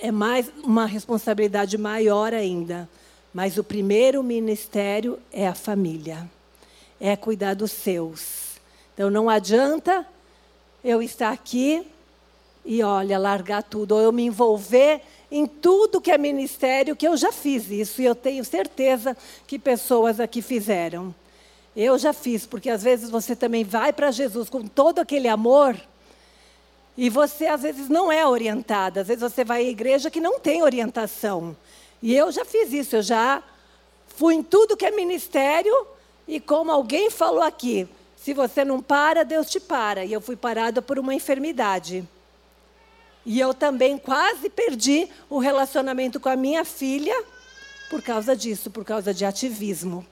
é 0.01 0.11
mais 0.11 0.51
uma 0.63 0.85
responsabilidade 0.85 1.77
maior 1.77 2.33
ainda. 2.33 2.89
Mas 3.33 3.57
o 3.57 3.63
primeiro 3.63 4.23
ministério 4.23 5.19
é 5.31 5.47
a 5.47 5.53
família, 5.53 6.29
é 6.99 7.15
cuidar 7.15 7.53
dos 7.53 7.71
seus. 7.71 8.59
Então, 8.93 9.09
não 9.09 9.29
adianta 9.29 10.05
eu 10.83 11.01
estar 11.01 11.31
aqui 11.31 11.85
e, 12.65 12.81
olha, 12.81 13.17
largar 13.17 13.63
tudo, 13.63 13.95
ou 13.95 14.01
eu 14.01 14.11
me 14.11 14.23
envolver 14.23 15.01
em 15.31 15.45
tudo 15.45 16.01
que 16.01 16.11
é 16.11 16.17
ministério, 16.17 16.95
que 16.95 17.07
eu 17.07 17.15
já 17.15 17.31
fiz 17.31 17.69
isso, 17.69 18.01
e 18.01 18.05
eu 18.05 18.15
tenho 18.15 18.43
certeza 18.43 19.15
que 19.45 19.59
pessoas 19.59 20.19
aqui 20.19 20.41
fizeram. 20.41 21.13
Eu 21.75 21.97
já 21.99 22.13
fiz, 22.13 22.45
porque 22.45 22.69
às 22.69 22.81
vezes 22.81 23.09
você 23.09 23.35
também 23.35 23.63
vai 23.63 23.93
para 23.93 24.11
Jesus 24.11 24.49
com 24.49 24.67
todo 24.67 24.99
aquele 24.99 25.27
amor, 25.27 25.79
e 27.01 27.09
você 27.09 27.45
às 27.45 27.61
vezes 27.61 27.87
não 27.87 28.11
é 28.11 28.27
orientada, 28.27 28.99
às 28.99 29.07
vezes 29.07 29.23
você 29.23 29.45
vai 29.45 29.61
à 29.61 29.69
igreja 29.69 30.11
que 30.11 30.19
não 30.19 30.37
tem 30.37 30.61
orientação. 30.61 31.55
E 32.01 32.13
eu 32.13 32.29
já 32.29 32.43
fiz 32.43 32.73
isso, 32.73 32.97
eu 32.97 33.01
já 33.01 33.41
fui 34.05 34.35
em 34.35 34.43
tudo 34.43 34.75
que 34.75 34.85
é 34.85 34.91
ministério, 34.91 35.73
e 36.27 36.41
como 36.41 36.69
alguém 36.69 37.09
falou 37.09 37.41
aqui, 37.41 37.87
se 38.17 38.33
você 38.33 38.65
não 38.65 38.81
para, 38.81 39.23
Deus 39.23 39.49
te 39.49 39.61
para. 39.61 40.03
E 40.03 40.11
eu 40.11 40.19
fui 40.19 40.35
parada 40.35 40.81
por 40.81 40.99
uma 40.99 41.15
enfermidade. 41.15 42.05
E 43.25 43.39
eu 43.39 43.53
também 43.53 43.97
quase 43.97 44.49
perdi 44.49 45.07
o 45.29 45.39
relacionamento 45.39 46.19
com 46.19 46.27
a 46.27 46.35
minha 46.35 46.65
filha 46.65 47.15
por 47.89 48.01
causa 48.01 48.35
disso, 48.35 48.69
por 48.69 48.83
causa 48.83 49.13
de 49.13 49.23
ativismo, 49.23 50.05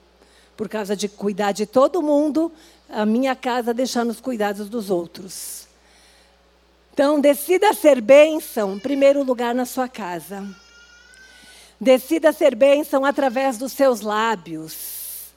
por 0.56 0.70
causa 0.70 0.96
de 0.96 1.06
cuidar 1.06 1.52
de 1.52 1.66
todo 1.66 2.00
mundo, 2.00 2.50
a 2.88 3.04
minha 3.04 3.36
casa 3.36 3.74
deixar 3.74 4.06
nos 4.06 4.22
cuidados 4.22 4.70
dos 4.70 4.88
outros. 4.88 5.67
Então, 6.98 7.20
decida 7.20 7.72
ser 7.74 8.00
bênção, 8.00 8.74
em 8.74 8.78
primeiro 8.80 9.22
lugar, 9.22 9.54
na 9.54 9.64
sua 9.64 9.86
casa. 9.86 10.44
Decida 11.80 12.32
ser 12.32 12.56
bênção 12.56 13.04
através 13.04 13.56
dos 13.56 13.70
seus 13.70 14.00
lábios. 14.00 15.28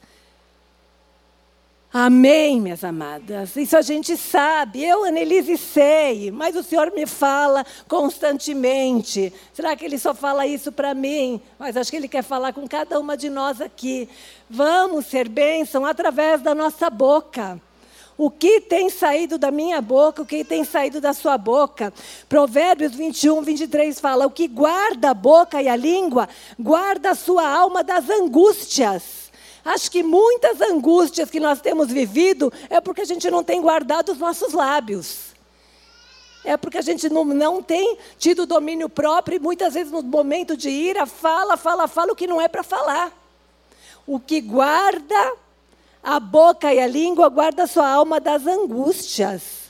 Amém, 1.92 2.60
minhas 2.60 2.82
amadas. 2.82 3.54
Isso 3.54 3.76
a 3.76 3.80
gente 3.80 4.16
sabe. 4.16 4.82
Eu, 4.82 5.04
Annelise, 5.04 5.56
sei, 5.56 6.32
mas 6.32 6.56
o 6.56 6.64
Senhor 6.64 6.90
me 6.90 7.06
fala 7.06 7.64
constantemente. 7.86 9.32
Será 9.54 9.76
que 9.76 9.84
Ele 9.84 10.00
só 10.00 10.12
fala 10.12 10.44
isso 10.44 10.72
para 10.72 10.94
mim? 10.94 11.40
Mas 11.60 11.76
acho 11.76 11.92
que 11.92 11.96
Ele 11.96 12.08
quer 12.08 12.24
falar 12.24 12.52
com 12.52 12.66
cada 12.66 12.98
uma 12.98 13.16
de 13.16 13.30
nós 13.30 13.60
aqui. 13.60 14.08
Vamos 14.50 15.06
ser 15.06 15.28
bênção 15.28 15.86
através 15.86 16.42
da 16.42 16.56
nossa 16.56 16.90
boca. 16.90 17.60
O 18.16 18.30
que 18.30 18.60
tem 18.60 18.90
saído 18.90 19.38
da 19.38 19.50
minha 19.50 19.80
boca, 19.80 20.22
o 20.22 20.26
que 20.26 20.44
tem 20.44 20.64
saído 20.64 21.00
da 21.00 21.12
sua 21.12 21.38
boca. 21.38 21.92
Provérbios 22.28 22.94
21, 22.94 23.42
23 23.42 23.98
fala: 23.98 24.26
O 24.26 24.30
que 24.30 24.46
guarda 24.46 25.10
a 25.10 25.14
boca 25.14 25.62
e 25.62 25.68
a 25.68 25.76
língua, 25.76 26.28
guarda 26.58 27.10
a 27.10 27.14
sua 27.14 27.48
alma 27.48 27.82
das 27.82 28.08
angústias. 28.10 29.22
Acho 29.64 29.90
que 29.90 30.02
muitas 30.02 30.60
angústias 30.60 31.30
que 31.30 31.38
nós 31.38 31.60
temos 31.60 31.88
vivido 31.88 32.52
é 32.68 32.80
porque 32.80 33.02
a 33.02 33.04
gente 33.04 33.30
não 33.30 33.44
tem 33.44 33.60
guardado 33.60 34.10
os 34.10 34.18
nossos 34.18 34.52
lábios. 34.52 35.32
É 36.44 36.56
porque 36.56 36.78
a 36.78 36.82
gente 36.82 37.08
não, 37.08 37.24
não 37.24 37.62
tem 37.62 37.96
tido 38.18 38.44
domínio 38.44 38.88
próprio 38.88 39.36
e 39.36 39.38
muitas 39.38 39.74
vezes 39.74 39.92
no 39.92 40.02
momento 40.02 40.56
de 40.56 40.68
ira 40.68 41.06
fala, 41.06 41.56
fala, 41.56 41.86
fala 41.86 42.12
o 42.12 42.16
que 42.16 42.26
não 42.26 42.40
é 42.40 42.48
para 42.48 42.64
falar. 42.64 43.12
O 44.04 44.18
que 44.18 44.40
guarda 44.40 45.34
a 46.02 46.18
boca 46.18 46.74
e 46.74 46.80
a 46.80 46.86
língua 46.86 47.28
guarda 47.28 47.66
sua 47.66 47.88
alma 47.88 48.18
das 48.18 48.46
angústias. 48.46 49.62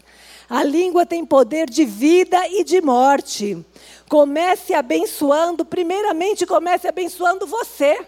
A 0.48 0.64
língua 0.64 1.04
tem 1.04 1.24
poder 1.24 1.68
de 1.68 1.84
vida 1.84 2.46
e 2.48 2.64
de 2.64 2.80
morte. 2.80 3.64
Comece 4.08 4.74
abençoando, 4.74 5.64
primeiramente 5.64 6.46
comece 6.46 6.88
abençoando 6.88 7.46
você. 7.46 8.06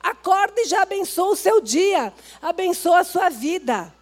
Acorda 0.00 0.60
e 0.60 0.64
já 0.64 0.82
abençoa 0.82 1.32
o 1.32 1.36
seu 1.36 1.60
dia, 1.60 2.12
abençoa 2.40 3.00
a 3.00 3.04
sua 3.04 3.28
vida. 3.28 3.92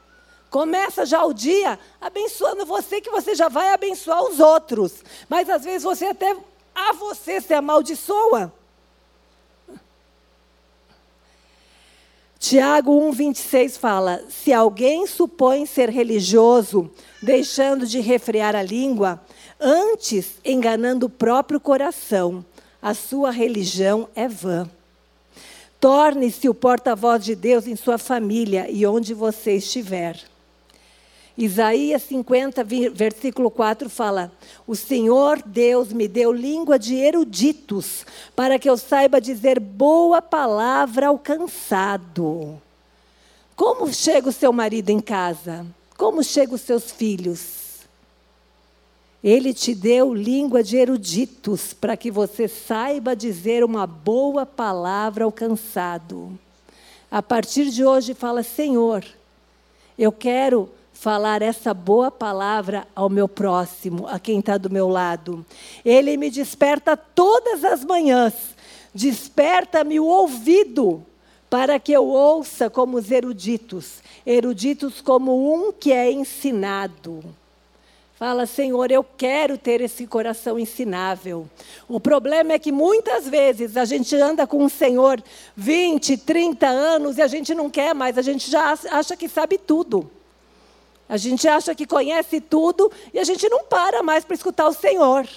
Começa 0.51 1.07
já 1.07 1.25
o 1.25 1.33
dia 1.33 1.79
abençoando 2.01 2.67
você, 2.67 3.01
que 3.01 3.11
você 3.11 3.35
já 3.35 3.49
vai 3.49 3.73
abençoar 3.73 4.25
os 4.25 4.41
outros. 4.41 5.05
Mas 5.29 5.49
às 5.49 5.65
vezes 5.65 5.83
você 5.83 6.07
até 6.07 6.37
a 6.75 6.93
você 6.95 7.41
se 7.41 7.55
amaldiçoa. 7.55 8.53
Tiago 12.41 12.99
1,26 13.13 13.79
fala: 13.79 14.25
Se 14.31 14.51
alguém 14.51 15.07
supõe 15.07 15.67
ser 15.67 15.91
religioso, 15.91 16.91
deixando 17.23 17.87
de 17.87 18.01
refrear 18.01 18.57
a 18.57 18.63
língua, 18.63 19.21
antes 19.61 20.37
enganando 20.43 21.05
o 21.05 21.11
próprio 21.11 21.61
coração, 21.61 22.43
a 22.81 22.95
sua 22.95 23.31
religião 23.31 24.09
é 24.17 24.27
vã. 24.27 24.69
Torne-se 25.79 26.49
o 26.49 26.55
porta-voz 26.55 27.23
de 27.23 27.35
Deus 27.35 27.67
em 27.67 27.77
sua 27.77 27.99
família 27.99 28.71
e 28.71 28.87
onde 28.87 29.13
você 29.13 29.57
estiver. 29.57 30.30
Isaías 31.41 32.03
50, 32.03 32.63
versículo 32.93 33.51
4 33.51 33.89
fala: 33.89 34.31
O 34.67 34.77
Senhor 34.77 35.43
Deus 35.43 35.91
me 35.91 36.07
deu 36.07 36.31
língua 36.31 36.79
de 36.79 36.97
eruditos, 36.97 38.05
para 38.37 38.59
que 38.59 38.69
eu 38.69 38.77
saiba 38.77 39.19
dizer 39.19 39.59
boa 39.59 40.21
palavra 40.21 41.07
ao 41.07 41.19
cansado. 41.19 42.61
Como 43.57 43.91
chega 43.91 44.29
o 44.29 44.33
seu 44.33 44.53
marido 44.53 44.91
em 44.91 45.01
casa? 45.01 45.65
Como 45.97 46.23
chegam 46.23 46.57
os 46.57 46.61
seus 46.61 46.91
filhos? 46.91 47.87
Ele 49.25 49.55
te 49.55 49.75
deu 49.75 50.13
língua 50.13 50.63
de 50.63 50.77
eruditos 50.77 51.73
para 51.73 51.97
que 51.97 52.11
você 52.11 52.49
saiba 52.49 53.17
dizer 53.17 53.65
uma 53.65 53.87
boa 53.87 54.45
palavra 54.45 55.25
ao 55.25 55.33
cansado. 55.33 56.39
A 57.11 57.23
partir 57.23 57.71
de 57.71 57.83
hoje, 57.83 58.13
fala: 58.13 58.43
Senhor, 58.43 59.03
eu 59.99 60.13
quero 60.13 60.69
falar 61.01 61.41
essa 61.41 61.73
boa 61.73 62.11
palavra 62.11 62.87
ao 62.95 63.09
meu 63.09 63.27
próximo, 63.27 64.07
a 64.07 64.19
quem 64.19 64.39
está 64.39 64.59
do 64.59 64.69
meu 64.69 64.87
lado. 64.87 65.47
Ele 65.83 66.15
me 66.19 66.31
desperta 66.31 66.95
todas 66.95 67.65
as 67.65 67.83
manhãs, 67.83 68.35
desperta-me 68.95 69.99
o 69.99 70.05
ouvido 70.05 71.03
para 71.49 71.81
que 71.81 71.91
eu 71.91 72.05
ouça 72.07 72.69
como 72.69 72.99
os 72.99 73.11
eruditos, 73.11 74.03
eruditos 74.27 75.01
como 75.01 75.55
um 75.55 75.73
que 75.73 75.91
é 75.91 76.13
ensinado. 76.13 77.25
Fala, 78.17 78.45
Senhor, 78.45 78.91
eu 78.91 79.03
quero 79.03 79.57
ter 79.57 79.81
esse 79.81 80.07
coração 80.07 80.59
ensinável. 80.59 81.49
O 81.89 81.99
problema 81.99 82.53
é 82.53 82.59
que 82.59 82.71
muitas 82.71 83.27
vezes 83.27 83.79
a 83.79 83.87
gente 83.87 84.15
anda 84.17 84.47
com 84.47 84.63
o 84.63 84.69
Senhor 84.69 85.23
20, 85.57 86.19
30 86.19 86.67
anos 86.67 87.17
e 87.17 87.23
a 87.23 87.27
gente 87.27 87.55
não 87.55 87.71
quer 87.71 87.95
mais, 87.95 88.19
a 88.19 88.23
gente 88.23 88.51
já 88.51 88.75
acha 88.91 89.17
que 89.17 89.31
sabe 89.31 89.57
tudo. 89.57 90.20
A 91.11 91.17
gente 91.17 91.49
acha 91.49 91.75
que 91.75 91.85
conhece 91.85 92.41
tudo 92.41 92.89
e 93.13 93.19
a 93.19 93.25
gente 93.25 93.49
não 93.49 93.65
para 93.65 94.01
mais 94.01 94.25
para 94.25 94.37
escutar 94.37 94.69
o 94.69 94.73
Senhor. 94.73 95.29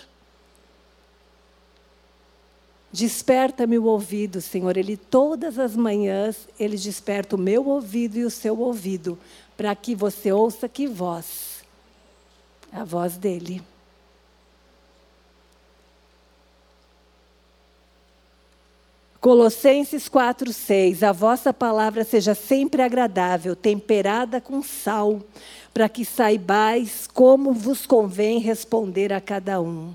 Desperta-me 2.91 3.79
o 3.79 3.85
ouvido, 3.85 4.39
Senhor. 4.39 4.77
Ele 4.77 4.95
todas 4.95 5.57
as 5.57 5.75
manhãs 5.75 6.47
ele 6.59 6.77
desperta 6.77 7.35
o 7.35 7.39
meu 7.39 7.67
ouvido 7.67 8.17
e 8.17 8.23
o 8.23 8.29
seu 8.29 8.59
ouvido, 8.59 9.17
para 9.57 9.75
que 9.75 9.95
você 9.95 10.31
ouça 10.31 10.69
que 10.69 10.85
voz 10.85 11.63
a 12.71 12.83
voz 12.83 13.17
dele. 13.17 13.63
Colossenses 19.23 20.09
4:6 20.09 21.01
A 21.01 21.13
vossa 21.13 21.53
palavra 21.53 22.03
seja 22.03 22.35
sempre 22.35 22.81
agradável, 22.81 23.55
temperada 23.55 24.41
com 24.41 24.61
sal, 24.61 25.21
para 25.73 25.89
que 25.89 26.05
saibais 26.05 27.07
como 27.07 27.51
vos 27.51 27.85
convém 27.85 28.39
responder 28.39 29.11
a 29.11 29.19
cada 29.19 29.59
um. 29.59 29.93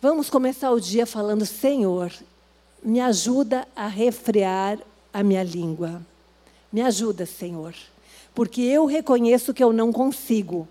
Vamos 0.00 0.30
começar 0.30 0.70
o 0.70 0.80
dia 0.80 1.06
falando: 1.06 1.44
Senhor, 1.44 2.12
me 2.82 3.00
ajuda 3.00 3.66
a 3.74 3.86
refrear 3.86 4.78
a 5.12 5.22
minha 5.22 5.42
língua. 5.42 6.00
Me 6.72 6.82
ajuda, 6.82 7.26
Senhor 7.26 7.74
porque 8.34 8.62
eu 8.62 8.86
reconheço 8.86 9.54
que 9.54 9.62
eu 9.62 9.72
não 9.72 9.92
consigo. 9.92 10.66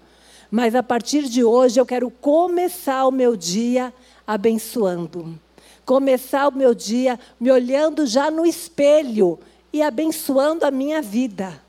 Mas 0.50 0.76
a 0.76 0.84
partir 0.84 1.24
de 1.24 1.44
hoje 1.44 1.80
eu 1.80 1.86
quero 1.86 2.10
começar 2.10 3.08
o 3.08 3.12
meu 3.12 3.36
dia 3.36 3.94
abençoando. 4.26 5.40
Começar 5.86 6.48
o 6.48 6.52
meu 6.52 6.74
dia 6.74 7.20
me 7.40 7.52
olhando 7.52 8.06
já 8.06 8.30
no 8.30 8.46
espelho 8.46 9.40
e 9.72 9.82
abençoando 9.82 10.66
a 10.66 10.72
minha 10.72 11.02
vida. 11.02 11.62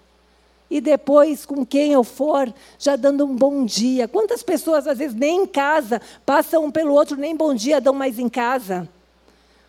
E 0.72 0.80
depois, 0.80 1.44
com 1.44 1.66
quem 1.66 1.92
eu 1.92 2.02
for, 2.02 2.50
já 2.78 2.96
dando 2.96 3.26
um 3.26 3.36
bom 3.36 3.62
dia. 3.62 4.08
Quantas 4.08 4.42
pessoas, 4.42 4.86
às 4.86 4.96
vezes, 4.96 5.14
nem 5.14 5.42
em 5.42 5.46
casa, 5.46 6.00
passam 6.24 6.64
um 6.64 6.70
pelo 6.70 6.94
outro, 6.94 7.14
nem 7.14 7.36
bom 7.36 7.52
dia 7.52 7.78
dão 7.78 7.92
mais 7.92 8.18
em 8.18 8.26
casa? 8.26 8.88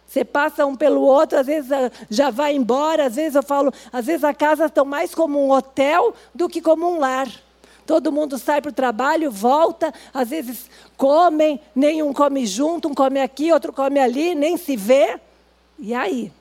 Você 0.08 0.24
passa 0.24 0.66
um 0.66 0.78
pelo 0.78 1.02
outro, 1.02 1.38
às 1.38 1.46
vezes 1.46 1.70
ah, 1.74 1.92
já 2.10 2.30
vai 2.30 2.56
embora, 2.56 3.08
às 3.08 3.18
vezes 3.18 3.36
eu 3.36 3.44
falo, 3.44 3.74
às 3.92 4.06
vezes 4.06 4.24
a 4.24 4.34
casa 4.34 4.68
está 4.68 4.86
mais 4.86 5.14
como 5.14 5.46
um 5.46 5.52
hotel 5.52 6.14
do 6.34 6.48
que 6.48 6.62
como 6.62 6.90
um 6.90 6.98
lar. 6.98 7.28
Todo 7.86 8.10
mundo 8.10 8.38
sai 8.38 8.62
para 8.62 8.70
o 8.70 8.74
trabalho, 8.74 9.30
volta, 9.30 9.94
às 10.14 10.30
vezes 10.30 10.70
comem, 10.96 11.60
nenhum 11.76 12.14
come 12.14 12.46
junto, 12.46 12.88
um 12.88 12.94
come 12.94 13.20
aqui, 13.20 13.52
outro 13.52 13.74
come 13.74 14.00
ali, 14.00 14.36
nem 14.36 14.56
se 14.56 14.78
vê. 14.78 15.20
E 15.78 15.94
aí? 15.94 16.32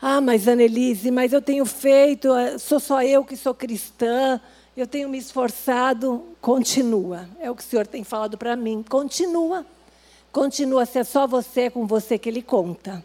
Ah, 0.00 0.20
mas 0.20 0.46
Annelise, 0.46 1.10
mas 1.10 1.32
eu 1.32 1.42
tenho 1.42 1.66
feito, 1.66 2.32
eh, 2.34 2.56
sou 2.58 2.78
só 2.78 3.02
eu 3.02 3.24
que 3.24 3.36
sou 3.36 3.54
cristã, 3.54 4.40
Eu 4.76 4.86
tenho 4.86 5.08
me 5.08 5.18
esforçado, 5.18 6.24
continua. 6.40 7.28
É 7.40 7.50
o 7.50 7.56
que 7.56 7.64
o 7.64 7.66
Senhor 7.66 7.84
tem 7.84 8.04
falado 8.04 8.38
para 8.38 8.54
mim. 8.54 8.84
Continua. 8.88 9.66
Continua, 10.30 10.86
se 10.86 11.00
é 11.00 11.02
só 11.02 11.26
você, 11.26 11.62
é 11.62 11.70
com 11.70 11.84
você 11.84 12.16
que 12.16 12.28
Ele 12.28 12.40
conta. 12.40 13.04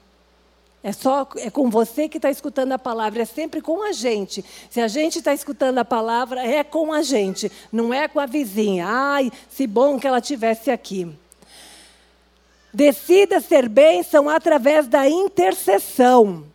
É 0.84 0.92
só 0.92 1.28
é 1.38 1.50
com 1.50 1.72
você 1.72 2.08
que 2.08 2.20
está 2.20 2.30
escutando 2.30 2.74
a 2.74 2.78
palavra, 2.78 3.24
é 3.24 3.26
sempre 3.26 3.60
com 3.60 3.82
a 3.82 3.92
gente. 3.92 4.46
Se 4.70 4.82
a 4.82 4.88
gente 4.88 5.18
está 5.18 5.34
escutando 5.34 5.80
a 5.80 5.86
palavra, 5.86 6.46
é 6.46 6.64
com 6.64 6.94
a 6.94 7.02
gente, 7.02 7.52
não 7.72 7.92
é 7.92 8.08
com 8.08 8.20
a 8.20 8.28
vizinha. 8.28 8.86
Ai, 8.88 9.32
se 9.50 9.66
bom 9.66 9.98
que 9.98 10.06
ela 10.06 10.22
tivesse 10.22 10.70
aqui. 10.70 11.10
Decida 12.72 13.40
ser 13.40 13.68
bênção 13.68 14.30
através 14.30 14.88
da 14.88 15.10
intercessão. 15.10 16.53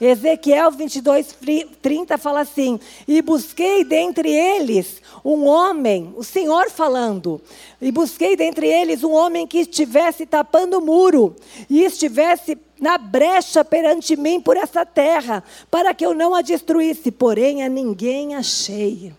Ezequiel 0.00 0.70
22, 0.70 1.36
30 1.82 2.16
fala 2.16 2.40
assim: 2.40 2.80
E 3.06 3.20
busquei 3.20 3.84
dentre 3.84 4.30
eles 4.30 5.02
um 5.22 5.46
homem, 5.46 6.14
o 6.16 6.24
Senhor 6.24 6.70
falando, 6.70 7.40
e 7.80 7.92
busquei 7.92 8.34
dentre 8.34 8.66
eles 8.66 9.04
um 9.04 9.12
homem 9.12 9.46
que 9.46 9.58
estivesse 9.58 10.24
tapando 10.24 10.78
o 10.78 10.80
muro 10.80 11.36
e 11.68 11.84
estivesse 11.84 12.56
na 12.80 12.96
brecha 12.96 13.62
perante 13.62 14.16
mim 14.16 14.40
por 14.40 14.56
essa 14.56 14.86
terra, 14.86 15.44
para 15.70 15.92
que 15.92 16.04
eu 16.04 16.14
não 16.14 16.34
a 16.34 16.40
destruísse, 16.40 17.10
porém 17.10 17.62
a 17.62 17.68
ninguém 17.68 18.34
achei. 18.34 19.12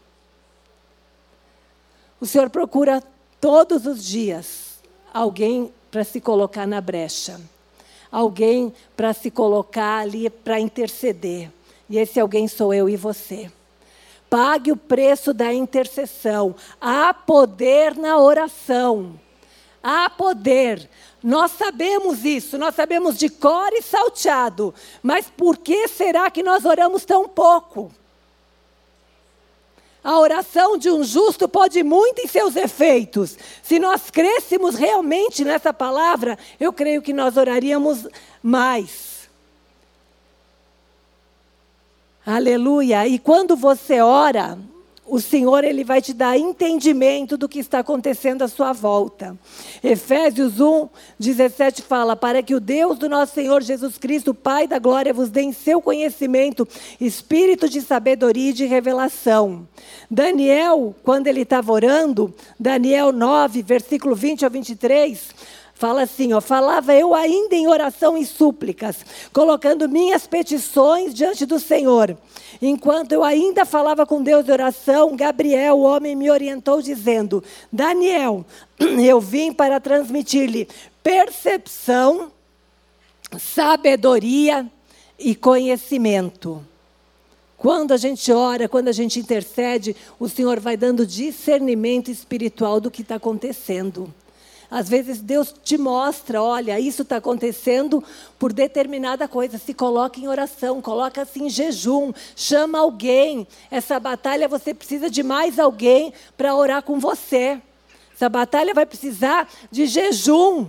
O 2.19 2.25
Senhor 2.25 2.49
procura 2.49 3.03
todos 3.39 3.85
os 3.85 4.03
dias 4.03 4.81
alguém 5.13 5.71
para 5.91 6.03
se 6.03 6.19
colocar 6.19 6.65
na 6.65 6.81
brecha, 6.81 7.39
alguém 8.11 8.73
para 8.95 9.13
se 9.13 9.31
colocar 9.31 9.99
ali 9.99 10.29
para 10.29 10.59
interceder. 10.59 11.49
E 11.89 11.97
esse 11.97 12.19
alguém 12.19 12.47
sou 12.47 12.73
eu 12.73 12.89
e 12.89 12.95
você. 12.95 13.51
Pague 14.29 14.71
o 14.71 14.77
preço 14.77 15.33
da 15.33 15.53
intercessão. 15.53 16.55
Há 16.79 17.13
poder 17.13 17.95
na 17.95 18.17
oração. 18.17 19.19
Há 19.83 20.09
poder. 20.09 20.89
Nós 21.23 21.51
sabemos 21.51 22.25
isso, 22.25 22.57
nós 22.57 22.73
sabemos 22.73 23.17
de 23.17 23.29
cor 23.29 23.71
e 23.73 23.81
salteado, 23.81 24.73
mas 25.03 25.27
por 25.29 25.57
que 25.57 25.87
será 25.87 26.31
que 26.31 26.41
nós 26.41 26.65
oramos 26.65 27.05
tão 27.05 27.29
pouco? 27.29 27.91
A 30.03 30.17
oração 30.19 30.77
de 30.77 30.89
um 30.89 31.03
justo 31.03 31.47
pode 31.47 31.83
muito 31.83 32.21
em 32.21 32.27
seus 32.27 32.55
efeitos. 32.55 33.37
Se 33.61 33.77
nós 33.77 34.09
crêssemos 34.09 34.75
realmente 34.75 35.45
nessa 35.45 35.71
palavra, 35.71 36.37
eu 36.59 36.73
creio 36.73 37.01
que 37.01 37.13
nós 37.13 37.37
oraríamos 37.37 38.07
mais. 38.41 39.29
Aleluia. 42.25 43.07
E 43.07 43.19
quando 43.19 43.55
você 43.55 44.01
ora, 44.01 44.57
o 45.11 45.19
Senhor 45.19 45.65
ele 45.65 45.83
vai 45.83 46.01
te 46.01 46.13
dar 46.13 46.37
entendimento 46.37 47.35
do 47.35 47.49
que 47.49 47.59
está 47.59 47.79
acontecendo 47.79 48.43
à 48.43 48.47
sua 48.47 48.71
volta. 48.71 49.37
Efésios 49.83 50.61
1, 50.61 50.87
17 51.19 51.81
fala: 51.81 52.15
Para 52.15 52.41
que 52.41 52.55
o 52.55 52.61
Deus 52.61 52.97
do 52.97 53.09
nosso 53.09 53.33
Senhor 53.33 53.61
Jesus 53.61 53.97
Cristo, 53.97 54.33
Pai 54.33 54.67
da 54.67 54.79
glória, 54.79 55.13
vos 55.13 55.29
dê 55.29 55.41
em 55.41 55.51
seu 55.51 55.81
conhecimento 55.81 56.65
espírito 56.97 57.67
de 57.67 57.81
sabedoria 57.81 58.51
e 58.51 58.53
de 58.53 58.65
revelação. 58.65 59.67
Daniel, 60.09 60.95
quando 61.03 61.27
ele 61.27 61.41
estava 61.41 61.73
orando, 61.73 62.33
Daniel 62.57 63.11
9, 63.11 63.63
versículo 63.63 64.15
20 64.15 64.45
a 64.45 64.49
23. 64.49 65.29
Fala 65.81 66.03
assim, 66.03 66.31
ó, 66.31 66.39
falava 66.39 66.93
eu 66.93 67.15
ainda 67.15 67.55
em 67.55 67.67
oração 67.67 68.15
e 68.15 68.23
súplicas, 68.23 68.97
colocando 69.33 69.89
minhas 69.89 70.27
petições 70.27 71.11
diante 71.11 71.43
do 71.43 71.59
Senhor. 71.59 72.15
Enquanto 72.61 73.11
eu 73.11 73.23
ainda 73.23 73.65
falava 73.65 74.05
com 74.05 74.21
Deus 74.21 74.45
de 74.45 74.51
oração, 74.51 75.15
Gabriel, 75.15 75.77
o 75.77 75.81
homem, 75.81 76.15
me 76.15 76.29
orientou 76.29 76.81
dizendo: 76.81 77.43
Daniel, 77.71 78.45
eu 78.79 79.19
vim 79.19 79.51
para 79.51 79.79
transmitir-lhe 79.79 80.67
percepção, 81.01 82.31
sabedoria 83.39 84.69
e 85.17 85.33
conhecimento. 85.33 86.63
Quando 87.57 87.93
a 87.93 87.97
gente 87.97 88.31
ora, 88.31 88.67
quando 88.67 88.87
a 88.87 88.91
gente 88.91 89.19
intercede, 89.19 89.95
o 90.19 90.27
Senhor 90.27 90.59
vai 90.59 90.75
dando 90.75 91.05
discernimento 91.05 92.09
espiritual 92.09 92.79
do 92.79 92.89
que 92.91 93.03
está 93.03 93.15
acontecendo. 93.15 94.11
Às 94.71 94.87
vezes 94.87 95.19
Deus 95.19 95.53
te 95.61 95.77
mostra, 95.77 96.41
olha, 96.41 96.79
isso 96.79 97.01
está 97.01 97.17
acontecendo 97.17 98.01
por 98.39 98.53
determinada 98.53 99.27
coisa. 99.27 99.57
Se 99.57 99.73
coloca 99.73 100.17
em 100.17 100.29
oração, 100.29 100.81
coloca 100.81 101.23
assim 101.23 101.47
em 101.47 101.49
jejum, 101.49 102.13
chama 102.37 102.79
alguém. 102.79 103.45
Essa 103.69 103.99
batalha 103.99 104.47
você 104.47 104.73
precisa 104.73 105.09
de 105.09 105.23
mais 105.23 105.59
alguém 105.59 106.13
para 106.37 106.55
orar 106.55 106.83
com 106.83 107.01
você. 107.01 107.61
Essa 108.15 108.29
batalha 108.29 108.73
vai 108.73 108.85
precisar 108.85 109.49
de 109.69 109.85
jejum. 109.85 110.67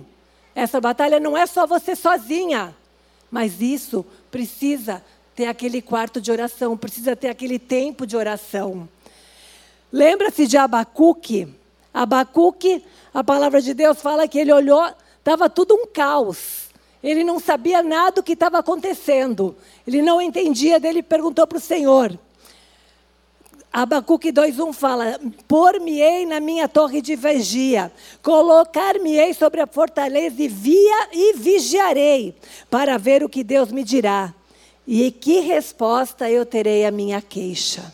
Essa 0.53 0.81
batalha 0.81 1.17
não 1.17 1.37
é 1.37 1.45
só 1.45 1.65
você 1.65 1.95
sozinha, 1.95 2.75
mas 3.31 3.61
isso 3.61 4.05
precisa 4.29 5.01
ter 5.33 5.45
aquele 5.45 5.81
quarto 5.81 6.19
de 6.19 6.29
oração, 6.29 6.75
precisa 6.75 7.15
ter 7.15 7.29
aquele 7.29 7.57
tempo 7.57 8.05
de 8.05 8.17
oração. 8.17 8.87
Lembra-se 9.89 10.45
de 10.45 10.57
Abacuque? 10.57 11.62
Abacuque 11.93 12.83
a 13.13 13.23
palavra 13.23 13.61
de 13.61 13.73
Deus 13.73 14.01
fala 14.01 14.27
que 14.27 14.39
ele 14.39 14.51
olhou, 14.51 14.83
estava 15.19 15.47
tudo 15.49 15.75
um 15.75 15.85
caos. 15.85 16.63
Ele 17.03 17.23
não 17.23 17.39
sabia 17.39 17.83
nada 17.83 18.13
do 18.13 18.23
que 18.23 18.33
estava 18.33 18.57
acontecendo. 18.57 19.55
Ele 19.85 20.01
não 20.01 20.21
entendia, 20.21 20.79
dele 20.79 21.03
perguntou 21.03 21.45
para 21.45 21.57
o 21.57 21.61
Senhor. 21.61 22.17
Abacuque 23.71 24.31
2,1 24.31 24.73
fala: 24.73 25.19
Por-me-ei 25.47 26.25
na 26.25 26.39
minha 26.39 26.67
torre 26.67 27.01
de 27.01 27.15
vigia, 27.15 27.91
colocar-me-ei 28.21 29.33
sobre 29.33 29.61
a 29.61 29.67
fortaleza 29.67 30.41
e 30.41 30.47
via 30.47 31.09
e 31.11 31.33
vigiarei, 31.33 32.35
para 32.69 32.97
ver 32.97 33.23
o 33.23 33.29
que 33.29 33.43
Deus 33.43 33.71
me 33.71 33.83
dirá. 33.83 34.33
E 34.87 35.11
que 35.11 35.39
resposta 35.39 36.29
eu 36.29 36.45
terei 36.45 36.85
à 36.85 36.91
minha 36.91 37.21
queixa. 37.21 37.93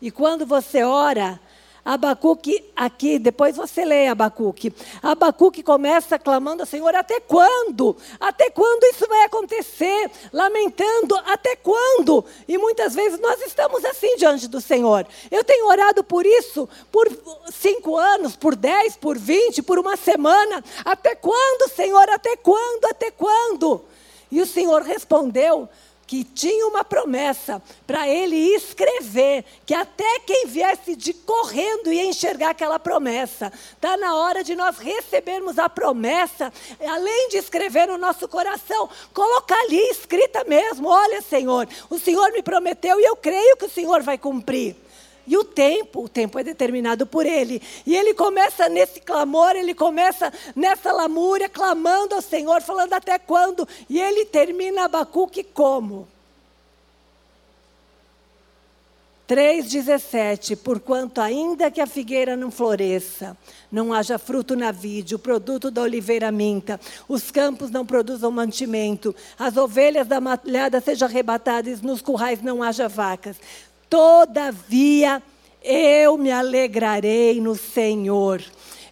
E 0.00 0.10
quando 0.10 0.46
você 0.46 0.82
ora, 0.82 1.40
Abacuque, 1.86 2.64
aqui, 2.74 3.16
depois 3.16 3.54
você 3.54 3.84
lê 3.84 4.08
Abacuque. 4.08 4.74
Abacuque 5.00 5.62
começa 5.62 6.18
clamando 6.18 6.64
ao 6.64 6.66
Senhor: 6.66 6.92
até 6.96 7.20
quando? 7.20 7.96
Até 8.18 8.50
quando 8.50 8.82
isso 8.92 9.06
vai 9.06 9.22
acontecer? 9.22 10.10
Lamentando, 10.32 11.14
até 11.26 11.54
quando? 11.54 12.24
E 12.48 12.58
muitas 12.58 12.92
vezes 12.92 13.20
nós 13.20 13.40
estamos 13.40 13.84
assim 13.84 14.16
diante 14.16 14.48
do 14.48 14.60
Senhor. 14.60 15.06
Eu 15.30 15.44
tenho 15.44 15.68
orado 15.68 16.02
por 16.02 16.26
isso 16.26 16.68
por 16.90 17.08
cinco 17.52 17.96
anos, 17.96 18.34
por 18.34 18.56
dez, 18.56 18.96
por 18.96 19.16
vinte, 19.16 19.62
por 19.62 19.78
uma 19.78 19.96
semana. 19.96 20.64
Até 20.84 21.14
quando, 21.14 21.70
Senhor? 21.70 22.10
Até 22.10 22.34
quando? 22.36 22.86
Até 22.86 23.12
quando? 23.12 23.84
E 24.28 24.40
o 24.40 24.46
Senhor 24.46 24.82
respondeu 24.82 25.68
que 26.06 26.22
tinha 26.22 26.66
uma 26.66 26.84
promessa 26.84 27.60
para 27.86 28.08
ele 28.08 28.36
escrever, 28.54 29.44
que 29.64 29.74
até 29.74 30.20
quem 30.20 30.46
viesse 30.46 30.94
de 30.94 31.12
correndo 31.12 31.92
ia 31.92 32.04
enxergar 32.04 32.50
aquela 32.50 32.78
promessa. 32.78 33.52
Está 33.72 33.96
na 33.96 34.14
hora 34.14 34.44
de 34.44 34.54
nós 34.54 34.78
recebermos 34.78 35.58
a 35.58 35.68
promessa, 35.68 36.52
além 36.80 37.28
de 37.28 37.38
escrever 37.38 37.88
no 37.88 37.98
nosso 37.98 38.28
coração, 38.28 38.88
colocar 39.12 39.58
ali 39.62 39.80
escrita 39.90 40.44
mesmo: 40.44 40.88
olha, 40.88 41.20
Senhor, 41.20 41.68
o 41.90 41.98
Senhor 41.98 42.30
me 42.32 42.42
prometeu 42.42 43.00
e 43.00 43.04
eu 43.04 43.16
creio 43.16 43.56
que 43.56 43.66
o 43.66 43.70
Senhor 43.70 44.02
vai 44.02 44.16
cumprir. 44.16 44.76
E 45.26 45.36
o 45.36 45.44
tempo, 45.44 46.04
o 46.04 46.08
tempo 46.08 46.38
é 46.38 46.44
determinado 46.44 47.06
por 47.06 47.26
ele. 47.26 47.60
E 47.84 47.96
ele 47.96 48.14
começa 48.14 48.68
nesse 48.68 49.00
clamor, 49.00 49.56
ele 49.56 49.74
começa 49.74 50.32
nessa 50.54 50.92
lamúria, 50.92 51.48
clamando 51.48 52.14
ao 52.14 52.22
Senhor, 52.22 52.62
falando 52.62 52.92
até 52.92 53.18
quando. 53.18 53.66
E 53.88 54.00
ele 54.00 54.24
termina 54.24 54.84
Abacuque 54.84 55.42
como? 55.42 56.06
3,17: 59.28 60.56
Porquanto, 60.56 61.20
ainda 61.20 61.70
que 61.70 61.80
a 61.80 61.86
figueira 61.86 62.36
não 62.36 62.50
floresça, 62.50 63.36
não 63.70 63.92
haja 63.92 64.18
fruto 64.18 64.54
na 64.54 64.70
vide, 64.70 65.16
o 65.16 65.18
produto 65.18 65.70
da 65.70 65.82
oliveira 65.82 66.30
minta, 66.30 66.80
os 67.08 67.30
campos 67.30 67.70
não 67.70 67.84
produzam 67.84 68.30
mantimento, 68.30 69.14
as 69.36 69.56
ovelhas 69.56 70.06
da 70.06 70.20
malhada 70.20 70.80
sejam 70.80 71.08
arrebatadas, 71.08 71.82
nos 71.82 72.00
currais 72.00 72.40
não 72.40 72.62
haja 72.62 72.88
vacas. 72.88 73.36
Todavia, 73.88 75.22
eu 75.62 76.16
me 76.16 76.30
alegrarei 76.30 77.40
no 77.40 77.54
Senhor. 77.54 78.42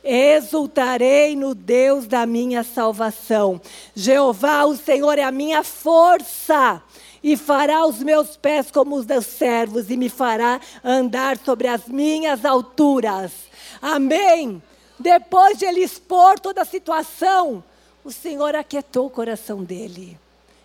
Exultarei 0.02 1.34
no 1.34 1.54
Deus 1.54 2.06
da 2.06 2.26
minha 2.26 2.62
salvação. 2.62 3.60
Jeová, 3.94 4.64
o 4.64 4.76
Senhor, 4.76 5.18
é 5.18 5.22
a 5.22 5.32
minha 5.32 5.64
força 5.64 6.82
e 7.22 7.38
fará 7.38 7.86
os 7.86 8.00
meus 8.00 8.36
pés 8.36 8.70
como 8.70 8.96
os 8.96 9.06
dos 9.06 9.24
servos 9.24 9.88
e 9.88 9.96
me 9.96 10.10
fará 10.10 10.60
andar 10.84 11.38
sobre 11.38 11.68
as 11.68 11.88
minhas 11.88 12.44
alturas. 12.44 13.32
Amém. 13.80 14.62
Depois 14.98 15.56
de 15.56 15.64
ele 15.64 15.80
expor 15.80 16.38
toda 16.38 16.60
a 16.60 16.66
situação, 16.66 17.64
o 18.04 18.12
Senhor 18.12 18.54
aquietou 18.54 19.06
o 19.06 19.10
coração 19.10 19.64
dele. 19.64 20.18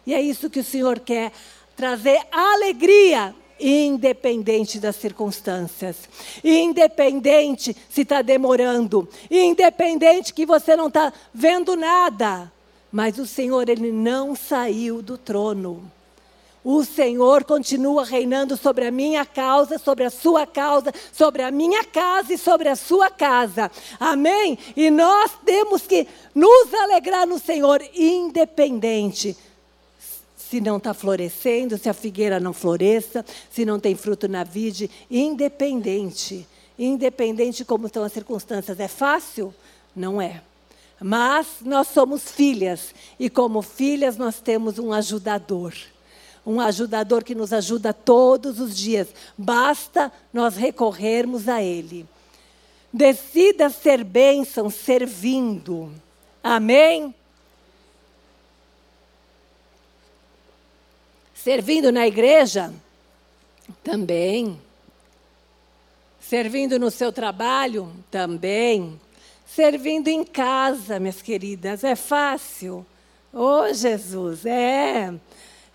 E 0.05 0.13
é 0.13 0.21
isso 0.21 0.49
que 0.49 0.59
o 0.59 0.63
Senhor 0.63 0.99
quer 0.99 1.31
trazer 1.77 2.21
alegria 2.29 3.33
independente 3.59 4.79
das 4.79 4.95
circunstâncias, 4.95 5.97
independente 6.43 7.75
se 7.89 8.01
está 8.01 8.21
demorando, 8.21 9.07
independente 9.29 10.33
que 10.33 10.45
você 10.45 10.75
não 10.75 10.87
está 10.87 11.11
vendo 11.33 11.75
nada, 11.75 12.51
mas 12.91 13.17
o 13.19 13.25
Senhor, 13.25 13.67
Ele 13.69 13.91
não 13.91 14.35
saiu 14.35 15.01
do 15.01 15.17
trono. 15.17 15.91
O 16.63 16.83
Senhor 16.83 17.45
continua 17.45 18.03
reinando 18.03 18.57
sobre 18.57 18.85
a 18.85 18.91
minha 18.91 19.25
causa, 19.25 19.77
sobre 19.77 20.03
a 20.03 20.09
sua 20.09 20.45
causa, 20.45 20.93
sobre 21.13 21.41
a 21.41 21.51
minha 21.51 21.85
casa 21.85 22.33
e 22.33 22.37
sobre 22.37 22.67
a 22.67 22.75
sua 22.75 23.09
casa. 23.09 23.71
Amém? 23.97 24.57
E 24.75 24.91
nós 24.91 25.31
temos 25.45 25.83
que 25.87 26.05
nos 26.35 26.73
alegrar 26.73 27.25
no 27.25 27.39
Senhor, 27.39 27.81
independente 27.95 29.37
se 30.49 30.59
não 30.59 30.77
está 30.77 30.95
florescendo, 30.95 31.77
se 31.77 31.87
a 31.87 31.93
figueira 31.93 32.39
não 32.39 32.53
floresça, 32.53 33.23
se 33.51 33.63
não 33.63 33.79
tem 33.79 33.95
fruto 33.95 34.27
na 34.27 34.43
vide, 34.43 34.89
independente. 35.09 36.47
Independente 36.77 37.63
como 37.63 37.85
estão 37.85 38.03
as 38.03 38.11
circunstâncias. 38.11 38.79
É 38.79 38.87
fácil? 38.87 39.53
Não 39.95 40.19
é. 40.19 40.41
Mas 40.99 41.47
nós 41.61 41.87
somos 41.89 42.31
filhas, 42.31 42.95
e 43.19 43.29
como 43.29 43.61
filhas 43.61 44.17
nós 44.17 44.39
temos 44.39 44.79
um 44.79 44.91
ajudador. 44.91 45.73
Um 46.43 46.59
ajudador 46.59 47.23
que 47.23 47.35
nos 47.35 47.53
ajuda 47.53 47.93
todos 47.93 48.59
os 48.59 48.75
dias. 48.75 49.07
Basta 49.37 50.11
nós 50.33 50.55
recorrermos 50.55 51.47
a 51.47 51.61
Ele. 51.61 52.07
Decida 52.91 53.69
ser 53.69 54.03
bênção 54.03 54.67
servindo. 54.69 55.91
Amém? 56.43 57.13
Servindo 61.43 61.89
na 61.89 62.05
igreja? 62.05 62.73
Também. 63.81 64.59
Servindo 66.19 66.77
no 66.77 66.91
seu 66.91 67.13
trabalho? 67.13 67.89
Também. 68.11 68.99
Servindo 69.47 70.09
em 70.09 70.25
casa, 70.25 70.99
minhas 70.99 71.21
queridas, 71.21 71.85
é 71.85 71.95
fácil. 71.95 72.85
Oh, 73.31 73.71
Jesus, 73.71 74.45
é. 74.45 75.13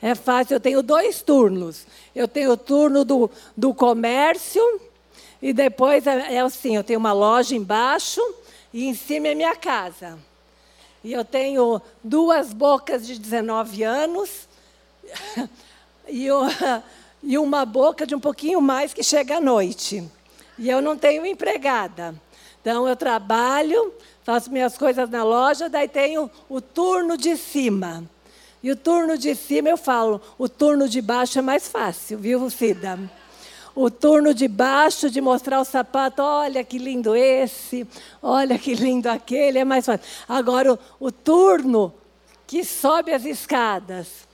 É 0.03 0.15
fácil. 0.15 0.57
Eu 0.57 0.61
tenho 0.61 0.83
dois 0.83 1.23
turnos. 1.23 1.87
Eu 2.15 2.29
tenho 2.29 2.53
o 2.53 2.59
turno 2.59 3.03
do, 3.03 3.31
do 3.57 3.73
comércio, 3.73 4.63
e 5.41 5.55
depois 5.55 6.07
é, 6.07 6.35
é 6.35 6.41
assim: 6.41 6.77
eu 6.77 6.85
tenho 6.85 6.99
uma 6.99 7.15
loja 7.15 7.57
embaixo, 7.57 8.21
e 8.71 8.85
em 8.85 8.95
cima 8.95 9.29
é 9.29 9.35
minha 9.35 9.57
casa. 9.57 10.19
E 11.03 11.11
eu 11.11 11.25
tenho 11.25 11.81
duas 12.03 12.53
bocas 12.53 13.07
de 13.07 13.19
19 13.19 13.83
anos 13.83 14.47
e, 16.09 16.29
e 17.23 17.39
uma 17.39 17.65
boca 17.65 18.07
de 18.07 18.15
um 18.15 18.21
pouquinho 18.21 18.61
mais 18.61 18.93
que 18.93 19.03
chega 19.03 19.37
à 19.37 19.41
noite. 19.41 20.03
E 20.59 20.69
eu 20.69 20.81
não 20.81 20.97
tenho 20.97 21.27
empregada. 21.27 22.15
Então 22.61 22.89
eu 22.89 22.97
trabalho, 22.97 23.93
faço 24.23 24.51
minhas 24.51 24.79
coisas 24.79 25.11
na 25.11 25.23
loja, 25.23 25.69
daí 25.69 25.87
tenho 25.87 26.31
o 26.49 26.61
turno 26.61 27.17
de 27.17 27.37
cima. 27.37 28.05
E 28.63 28.71
o 28.71 28.77
turno 28.77 29.19
de 29.19 29.35
cima 29.35 29.69
eu 29.69 29.77
falo, 29.77 30.23
o 30.39 30.49
turno 30.49 30.89
de 30.89 31.03
baixo 31.03 31.39
é 31.39 31.43
mais 31.43 31.69
fácil, 31.69 32.19
viu, 32.19 32.49
Cida? 32.49 32.99
O 33.75 33.91
turno 33.91 34.33
de 34.33 34.49
baixo 34.49 35.11
de 35.11 35.21
mostrar 35.21 35.61
o 35.61 35.65
sapato, 35.65 36.23
olha 36.23 36.65
que 36.65 36.79
lindo 36.79 37.15
esse, 37.15 37.87
olha 38.23 38.59
que 38.59 38.73
lindo 38.73 39.11
aquele, 39.11 39.59
é 39.59 39.65
mais 39.65 39.85
fácil. 39.85 40.07
Agora, 40.27 40.73
o, 40.73 40.79
o 40.99 41.13
turno 41.13 41.93
que 42.47 42.65
sobe 42.65 43.13
as 43.13 43.27
escadas, 43.27 44.27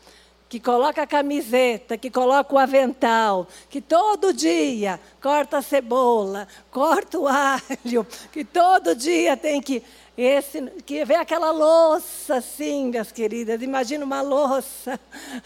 que 0.50 0.58
coloca 0.58 1.00
a 1.02 1.06
camiseta, 1.06 1.96
que 1.96 2.10
coloca 2.10 2.52
o 2.52 2.58
avental, 2.58 3.46
que 3.70 3.80
todo 3.80 4.32
dia 4.32 4.98
corta 5.22 5.58
a 5.58 5.62
cebola, 5.62 6.48
corta 6.72 7.20
o 7.20 7.28
alho, 7.28 8.04
que 8.32 8.44
todo 8.44 8.96
dia 8.96 9.36
tem 9.36 9.62
que 9.62 9.80
esse 10.18 10.60
que 10.84 11.04
vê 11.04 11.14
aquela 11.14 11.52
louça 11.52 12.38
assim, 12.38 12.90
minhas 12.90 13.12
queridas, 13.12 13.62
imagina 13.62 14.04
uma 14.04 14.20
louça, 14.20 14.98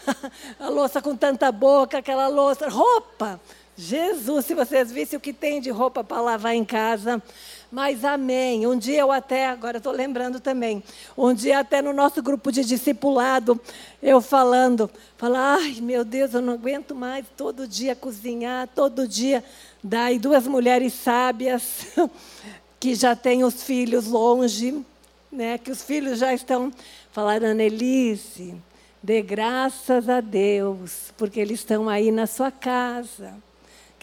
a 0.59 0.69
louça 0.69 0.99
com 1.03 1.15
tanta 1.15 1.51
boca, 1.51 1.99
aquela 1.99 2.27
louça, 2.27 2.67
roupa. 2.67 3.39
Jesus, 3.77 4.45
se 4.45 4.55
vocês 4.55 4.89
vissem 4.89 5.17
o 5.17 5.21
que 5.21 5.33
tem 5.33 5.59
de 5.59 5.69
roupa 5.69 6.01
para 6.01 6.21
lavar 6.21 6.55
em 6.55 6.63
casa, 6.63 7.21
mas 7.69 8.05
amém. 8.05 8.65
Um 8.65 8.77
dia 8.77 9.01
eu 9.01 9.11
até, 9.11 9.47
agora 9.47 9.77
estou 9.77 9.91
lembrando 9.91 10.39
também, 10.39 10.81
um 11.17 11.33
dia 11.33 11.59
até 11.59 11.81
no 11.81 11.91
nosso 11.91 12.23
grupo 12.23 12.53
de 12.53 12.63
discipulado, 12.63 13.59
eu 14.01 14.21
falando, 14.21 14.89
falar, 15.17 15.57
ai 15.57 15.79
meu 15.81 16.05
Deus, 16.05 16.33
eu 16.33 16.41
não 16.41 16.53
aguento 16.53 16.95
mais 16.95 17.25
todo 17.35 17.67
dia 17.67 17.95
cozinhar, 17.95 18.69
todo 18.73 19.05
dia. 19.05 19.43
Daí 19.83 20.19
duas 20.19 20.47
mulheres 20.47 20.93
sábias, 20.93 21.85
que 22.79 22.95
já 22.95 23.13
têm 23.13 23.43
os 23.43 23.61
filhos 23.63 24.07
longe, 24.07 24.85
né, 25.29 25.57
que 25.57 25.69
os 25.69 25.83
filhos 25.83 26.19
já 26.19 26.33
estão, 26.33 26.71
falaram, 27.11 27.47
Annelise, 27.47 28.55
dê 29.03 29.21
graças 29.21 30.07
a 30.07 30.21
Deus, 30.21 31.11
porque 31.17 31.41
eles 31.41 31.59
estão 31.59 31.89
aí 31.89 32.09
na 32.09 32.25
sua 32.25 32.51
casa, 32.51 33.33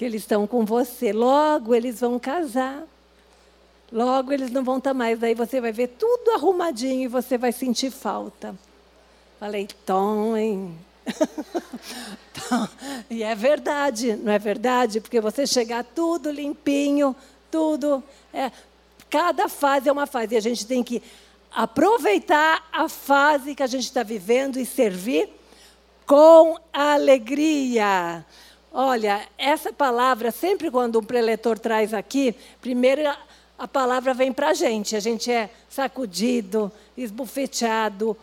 que 0.02 0.06
eles 0.06 0.22
estão 0.22 0.48
com 0.48 0.64
você. 0.64 1.12
Logo 1.12 1.72
eles 1.72 2.00
vão 2.00 2.18
casar. 2.18 2.82
Logo 3.92 4.32
eles 4.32 4.50
não 4.50 4.64
vão 4.64 4.78
estar 4.78 4.92
mais. 4.92 5.16
Daí 5.20 5.32
você 5.32 5.60
vai 5.60 5.70
ver 5.70 5.90
tudo 5.90 6.32
arrumadinho 6.32 7.04
e 7.04 7.06
você 7.06 7.38
vai 7.38 7.52
sentir 7.52 7.92
falta. 7.92 8.52
Falei, 9.38 9.68
Tom, 9.86 10.36
e 13.08 13.22
é 13.22 13.34
verdade, 13.36 14.16
não 14.16 14.32
é 14.32 14.40
verdade? 14.40 15.00
Porque 15.00 15.20
você 15.20 15.46
chegar 15.46 15.84
tudo 15.84 16.32
limpinho, 16.32 17.14
tudo. 17.48 18.02
É, 18.34 18.50
cada 19.08 19.48
fase 19.48 19.88
é 19.88 19.92
uma 19.92 20.08
fase. 20.08 20.34
E 20.34 20.36
a 20.36 20.40
gente 20.40 20.66
tem 20.66 20.82
que 20.82 21.00
aproveitar 21.54 22.68
a 22.72 22.88
fase 22.88 23.54
que 23.54 23.62
a 23.62 23.68
gente 23.68 23.84
está 23.84 24.02
vivendo 24.02 24.58
e 24.58 24.66
servir 24.66 25.28
com 26.04 26.58
alegria. 26.72 28.24
Olha, 28.74 29.28
essa 29.36 29.70
palavra, 29.70 30.30
sempre 30.30 30.70
quando 30.70 30.98
um 30.98 31.04
preletor 31.04 31.58
traz 31.58 31.92
aqui, 31.92 32.34
primeiro 32.60 33.02
a 33.58 33.68
palavra 33.68 34.14
vem 34.14 34.32
para 34.32 34.48
a 34.48 34.54
gente. 34.54 34.96
A 34.96 35.00
gente 35.00 35.30
é 35.30 35.50
sacudido, 35.68 36.72
esbufeteado. 36.96 38.16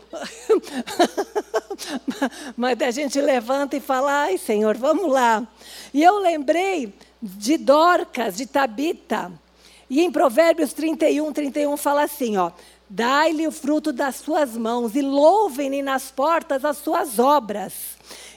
Mas 2.57 2.81
a 2.81 2.89
gente 2.89 3.21
levanta 3.21 3.77
e 3.77 3.79
fala: 3.79 4.23
ai, 4.23 4.39
Senhor, 4.39 4.75
vamos 4.75 5.11
lá. 5.11 5.47
E 5.93 6.03
eu 6.03 6.17
lembrei 6.17 6.93
de 7.21 7.55
Dorcas, 7.55 8.35
de 8.35 8.47
Tabita. 8.47 9.31
E 9.87 10.01
em 10.01 10.11
Provérbios 10.11 10.73
31, 10.73 11.31
31 11.31 11.77
fala 11.77 12.03
assim: 12.03 12.37
ó. 12.37 12.51
Dai-lhe 12.89 13.47
o 13.47 13.51
fruto 13.51 13.93
das 13.93 14.15
suas 14.15 14.57
mãos 14.57 14.95
e 14.95 15.01
louvem-lhe 15.01 15.83
nas 15.83 16.09
portas 16.09 16.65
as 16.65 16.79
suas 16.79 17.19
obras. 17.19 17.73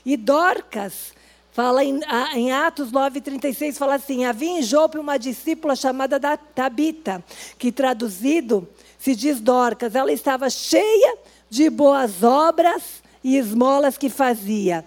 E 0.05 0.15
Dorcas 0.15 1.15
Fala 1.53 1.85
em, 1.85 2.01
em 2.35 2.51
Atos 2.51 2.91
9,36, 2.91 3.77
fala 3.77 3.97
assim: 3.97 4.25
havia 4.25 4.59
em 4.59 4.63
Jope 4.63 4.99
uma 4.99 5.19
discípula 5.19 5.77
chamada 5.77 6.19
Tabita, 6.19 7.23
que 7.59 7.71
traduzido 7.71 8.67
se 8.99 9.15
diz 9.15 9.39
Dorcas. 9.39 9.95
Ela 9.95 10.13
estava 10.13 10.49
cheia 10.49 11.19
de 11.51 11.69
boas 11.69 12.23
obras 12.23 13.03
e 13.23 13.37
esmolas 13.37 13.99
que 13.99 14.09
fazia. 14.09 14.83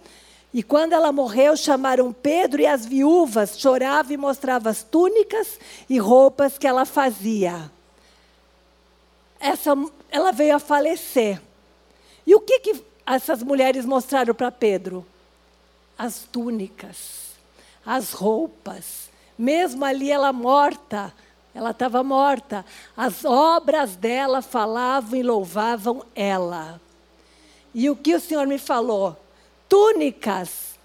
E 0.51 0.63
quando 0.63 0.93
ela 0.93 1.11
morreu, 1.11 1.55
chamaram 1.55 2.11
Pedro 2.11 2.61
e 2.61 2.65
as 2.65 2.83
viúvas, 2.83 3.59
chorava 3.59 4.11
e 4.11 4.17
mostrava 4.17 4.69
as 4.69 4.81
túnicas 4.81 5.59
e 5.87 5.99
roupas 5.99 6.57
que 6.57 6.65
ela 6.65 6.85
fazia. 6.85 7.69
Essa, 9.39 9.75
ela 10.09 10.31
veio 10.31 10.55
a 10.55 10.59
falecer. 10.59 11.39
E 12.25 12.33
o 12.33 12.39
que, 12.39 12.59
que 12.59 12.83
essas 13.05 13.43
mulheres 13.43 13.85
mostraram 13.85 14.33
para 14.33 14.49
Pedro? 14.49 15.05
As 15.97 16.23
túnicas, 16.31 17.31
as 17.85 18.11
roupas. 18.11 19.09
Mesmo 19.37 19.83
ali 19.85 20.11
ela 20.11 20.33
morta, 20.33 21.13
ela 21.53 21.71
estava 21.71 22.03
morta. 22.03 22.65
As 22.95 23.23
obras 23.23 23.95
dela 23.95 24.41
falavam 24.41 25.17
e 25.17 25.23
louvavam 25.23 26.03
ela. 26.13 26.81
E 27.73 27.89
o 27.89 27.95
que 27.95 28.13
o 28.15 28.19
Senhor 28.19 28.45
me 28.47 28.57
falou? 28.57 29.17
Túnicas, 29.67 30.77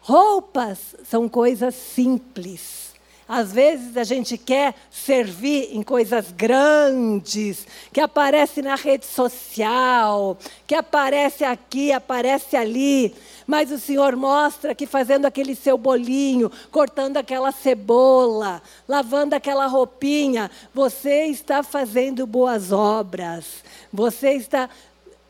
roupas 0.00 0.94
são 1.04 1.28
coisas 1.28 1.74
simples. 1.74 2.93
Às 3.28 3.52
vezes 3.52 3.96
a 3.96 4.04
gente 4.04 4.36
quer 4.36 4.74
servir 4.90 5.70
em 5.72 5.82
coisas 5.82 6.30
grandes, 6.30 7.66
que 7.92 8.00
aparece 8.00 8.60
na 8.60 8.74
rede 8.74 9.06
social, 9.06 10.36
que 10.66 10.74
aparece 10.74 11.44
aqui, 11.44 11.90
aparece 11.90 12.56
ali. 12.56 13.14
Mas 13.46 13.70
o 13.70 13.78
Senhor 13.78 14.14
mostra 14.16 14.74
que 14.74 14.86
fazendo 14.86 15.26
aquele 15.26 15.54
seu 15.54 15.78
bolinho, 15.78 16.50
cortando 16.70 17.16
aquela 17.16 17.50
cebola, 17.50 18.62
lavando 18.86 19.34
aquela 19.34 19.66
roupinha, 19.66 20.50
você 20.72 21.24
está 21.26 21.62
fazendo 21.62 22.26
boas 22.26 22.72
obras. 22.72 23.64
Você 23.92 24.32
está 24.32 24.68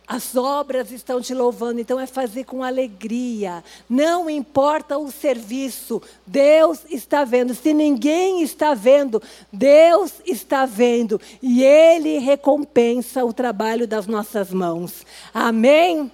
As 0.07 0.37
obras 0.37 0.91
estão 0.91 1.19
te 1.19 1.33
louvando, 1.33 1.81
então 1.81 1.99
é 1.99 2.07
fazer 2.07 2.45
com 2.45 2.63
alegria. 2.63 3.65
Não 3.89 4.29
importa 4.29 4.99
o 4.99 5.11
serviço, 5.11 6.03
Deus 6.27 6.81
está 6.91 7.25
vendo. 7.25 7.55
Se 7.55 7.73
ninguém 7.73 8.43
está 8.43 8.75
vendo, 8.75 9.23
Deus 9.51 10.13
está 10.27 10.67
vendo. 10.67 11.19
E 11.43 11.65
Ele 11.65 12.19
recompensa 12.19 13.25
o 13.25 13.33
trabalho 13.33 13.89
das 13.89 14.07
nossas 14.07 14.51
mãos. 14.51 15.07
Amém? 15.33 16.13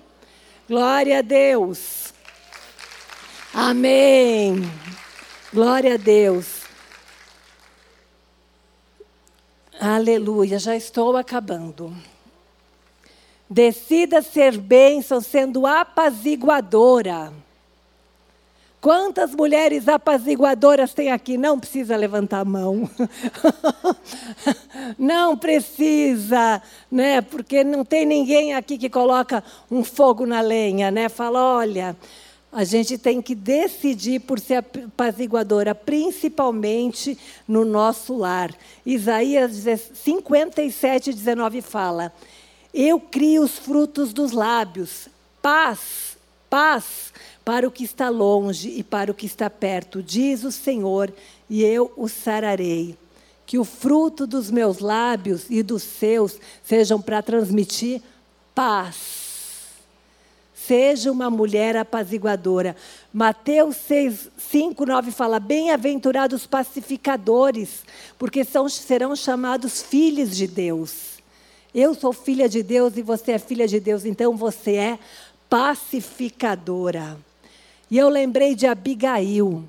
Glória 0.69 1.19
a 1.19 1.23
Deus. 1.23 2.15
Amém. 3.53 4.63
Glória 5.53 5.95
a 5.95 5.97
Deus. 5.97 6.61
Aleluia, 9.81 10.61
já 10.61 10.77
estou 10.77 11.17
acabando. 11.17 11.93
Decida 13.51 14.23
ser 14.23 14.57
bênção 14.57 15.21
sendo 15.21 15.67
apaziguadora. 15.67 17.33
Quantas 18.81 19.35
mulheres 19.35 19.89
apaziguadoras 19.89 20.95
tem 20.95 21.11
aqui? 21.11 21.37
Não 21.37 21.59
precisa 21.59 21.97
levantar 21.97 22.39
a 22.41 22.45
mão. 22.45 22.89
não 24.97 25.37
precisa, 25.37 26.63
né? 26.91 27.21
Porque 27.21 27.65
não 27.65 27.85
tem 27.85 28.07
ninguém 28.07 28.55
aqui 28.55 28.79
que 28.79 28.89
coloca 28.89 29.45
um 29.71 29.85
fogo 29.85 30.25
na 30.25 30.41
lenha, 30.41 30.91
né? 30.91 31.11
Fala, 31.11 31.57
olha, 31.57 31.95
a 32.51 32.65
gente 32.65 32.97
tem 32.97 33.21
que 33.21 33.35
decidir 33.35 34.21
por 34.21 34.41
ser 34.41 34.57
apaziguadora, 34.57 35.75
principalmente 35.75 37.19
no 37.47 37.67
nosso 37.67 38.17
lar. 38.17 38.51
Isaías 38.87 39.53
57, 39.93 41.13
19 41.13 41.61
fala: 41.61 42.11
eu 42.73 43.01
crio 43.01 43.43
os 43.43 43.59
frutos 43.59 44.13
dos 44.13 44.33
lábios. 44.33 45.09
Paz, 45.43 46.17
paz 46.49 47.13
para 47.45 47.67
o 47.67 47.71
que 47.71 47.85
está 47.85 48.09
longe 48.09 48.69
e 48.69 48.83
para 48.83 49.11
o 49.11 49.15
que 49.15 49.27
está 49.27 49.51
perto, 49.51 50.03
diz 50.03 50.45
o 50.45 50.53
Senhor, 50.53 51.13
e 51.49 51.65
eu 51.65 51.93
o 51.97 52.09
sararei. 52.09 52.97
Que 53.45 53.59
o 53.59 53.65
fruto 53.65 54.27
dos 54.27 54.51
meus 54.51 54.79
lábios 54.79 55.47
e 55.51 55.63
dos 55.63 55.83
seus 55.83 56.39
sejam 56.63 57.01
para 57.01 57.21
transmitir 57.23 58.01
paz. 58.55 59.21
Seja 60.55 61.11
uma 61.11 61.29
mulher 61.29 61.77
apaziguadora. 61.77 62.77
Mateus 63.13 63.75
6, 63.89 64.31
5, 64.39 64.87
9 64.87 65.11
fala: 65.11 65.41
Bem-aventurados 65.41 66.47
pacificadores, 66.47 67.83
porque 68.17 68.45
são, 68.45 68.69
serão 68.69 69.17
chamados 69.17 69.83
filhos 69.83 70.37
de 70.37 70.47
Deus. 70.47 71.20
Eu 71.75 71.95
sou 71.95 72.13
filha 72.13 72.49
de 72.49 72.63
Deus 72.63 72.97
e 72.97 73.03
você 73.03 73.33
é 73.33 73.39
filha 73.39 73.69
de 73.69 73.79
Deus, 73.79 74.05
então 74.05 74.37
você 74.37 74.75
é 74.75 74.99
pacificadora. 75.49 77.17
E 77.89 77.97
eu 77.97 78.09
lembrei 78.09 78.55
de 78.55 78.67
Abigail. 78.67 79.65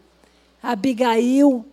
Abigail, 0.61 1.65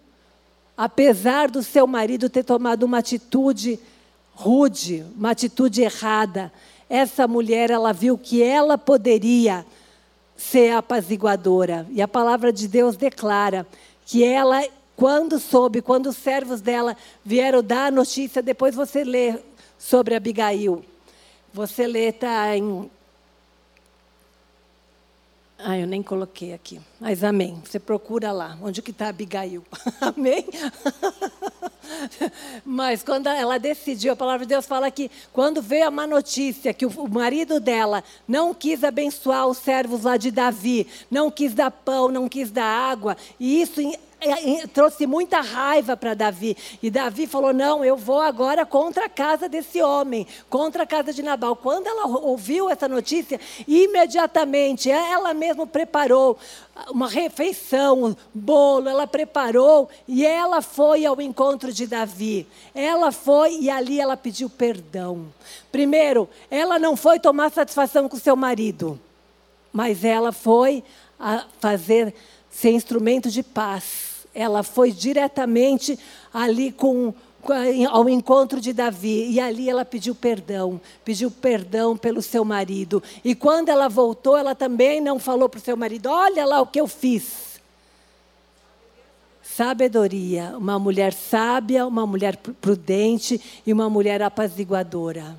apesar 0.76 1.50
do 1.50 1.62
seu 1.62 1.86
marido 1.86 2.28
ter 2.28 2.42
tomado 2.42 2.82
uma 2.82 2.98
atitude 2.98 3.78
rude, 4.34 5.04
uma 5.16 5.30
atitude 5.30 5.82
errada, 5.82 6.52
essa 6.88 7.26
mulher, 7.26 7.70
ela 7.70 7.92
viu 7.92 8.16
que 8.16 8.42
ela 8.42 8.78
poderia 8.78 9.64
ser 10.36 10.72
apaziguadora. 10.72 11.86
E 11.90 12.00
a 12.00 12.08
palavra 12.08 12.52
de 12.52 12.68
Deus 12.68 12.96
declara 12.96 13.66
que 14.06 14.24
ela, 14.24 14.66
quando 14.96 15.38
soube, 15.38 15.82
quando 15.82 16.06
os 16.06 16.16
servos 16.16 16.60
dela 16.60 16.96
vieram 17.24 17.62
dar 17.62 17.86
a 17.86 17.90
notícia, 17.90 18.42
depois 18.42 18.74
você 18.74 19.04
lê 19.04 19.34
sobre 19.78 20.14
Abigail. 20.14 20.84
Você 21.52 21.86
lê, 21.86 22.08
está 22.08 22.56
em. 22.56 22.90
Ah, 25.58 25.76
eu 25.76 25.86
nem 25.86 26.02
coloquei 26.02 26.52
aqui. 26.52 26.80
Mas 27.00 27.24
amém. 27.24 27.60
Você 27.64 27.78
procura 27.78 28.30
lá, 28.30 28.56
onde 28.62 28.82
que 28.82 28.90
está 28.90 29.08
Abigail. 29.08 29.64
amém? 30.00 30.46
Mas 32.64 33.02
quando 33.02 33.28
ela 33.28 33.58
decidiu, 33.58 34.12
a 34.12 34.16
palavra 34.16 34.46
de 34.46 34.50
Deus 34.50 34.66
fala 34.66 34.90
que 34.90 35.10
quando 35.32 35.60
veio 35.60 35.88
a 35.88 35.90
má 35.90 36.06
notícia 36.06 36.74
que 36.74 36.86
o 36.86 37.08
marido 37.08 37.58
dela 37.58 38.04
não 38.26 38.54
quis 38.54 38.84
abençoar 38.84 39.46
os 39.48 39.58
servos 39.58 40.04
lá 40.04 40.16
de 40.16 40.30
Davi, 40.30 40.86
não 41.10 41.30
quis 41.30 41.54
dar 41.54 41.70
pão, 41.70 42.08
não 42.08 42.28
quis 42.28 42.50
dar 42.50 42.66
água, 42.66 43.16
e 43.40 43.60
isso 43.60 43.80
trouxe 44.72 45.06
muita 45.06 45.40
raiva 45.40 45.96
para 45.96 46.14
Davi. 46.14 46.56
E 46.82 46.90
Davi 46.90 47.26
falou: 47.26 47.52
Não, 47.52 47.84
eu 47.84 47.96
vou 47.96 48.20
agora 48.20 48.66
contra 48.66 49.06
a 49.06 49.08
casa 49.08 49.48
desse 49.48 49.80
homem, 49.80 50.26
contra 50.50 50.82
a 50.82 50.86
casa 50.86 51.12
de 51.12 51.22
Nabal. 51.22 51.54
Quando 51.54 51.86
ela 51.86 52.06
ouviu 52.06 52.68
essa 52.68 52.88
notícia, 52.88 53.40
imediatamente 53.66 54.90
ela 54.90 55.32
mesma 55.32 55.66
preparou 55.66 56.36
uma 56.90 57.08
refeição, 57.08 58.04
um 58.04 58.16
bolo, 58.32 58.88
ela 58.88 59.06
preparou 59.06 59.88
e 60.06 60.24
ela 60.24 60.60
foi 60.62 61.04
ao 61.04 61.20
encontro 61.20 61.72
de 61.72 61.86
Davi. 61.86 62.46
Ela 62.74 63.12
foi 63.12 63.58
e 63.60 63.70
ali 63.70 64.00
ela 64.00 64.16
pediu 64.16 64.50
perdão. 64.50 65.26
Primeiro, 65.70 66.28
ela 66.50 66.78
não 66.78 66.96
foi 66.96 67.18
tomar 67.18 67.50
satisfação 67.50 68.08
com 68.08 68.16
seu 68.16 68.36
marido, 68.36 68.98
mas 69.72 70.04
ela 70.04 70.32
foi 70.32 70.82
a 71.18 71.44
fazer 71.60 72.14
ser 72.50 72.70
instrumento 72.70 73.30
de 73.30 73.42
paz 73.42 74.07
ela 74.38 74.62
foi 74.62 74.92
diretamente 74.92 75.98
ali 76.32 76.70
com, 76.70 77.12
ao 77.90 78.08
encontro 78.08 78.60
de 78.60 78.72
Davi 78.72 79.28
e 79.32 79.40
ali 79.40 79.68
ela 79.68 79.84
pediu 79.84 80.14
perdão, 80.14 80.80
pediu 81.04 81.28
perdão 81.28 81.96
pelo 81.96 82.22
seu 82.22 82.44
marido. 82.44 83.02
E 83.24 83.34
quando 83.34 83.68
ela 83.68 83.88
voltou, 83.88 84.36
ela 84.36 84.54
também 84.54 85.00
não 85.00 85.18
falou 85.18 85.48
para 85.48 85.58
o 85.58 85.62
seu 85.62 85.76
marido: 85.76 86.08
Olha 86.08 86.46
lá 86.46 86.60
o 86.60 86.66
que 86.66 86.80
eu 86.80 86.86
fiz. 86.86 87.58
Sabedoria, 89.42 90.54
uma 90.56 90.78
mulher 90.78 91.12
sábia, 91.12 91.84
uma 91.84 92.06
mulher 92.06 92.36
prudente 92.36 93.40
e 93.66 93.72
uma 93.72 93.90
mulher 93.90 94.22
apaziguadora. 94.22 95.36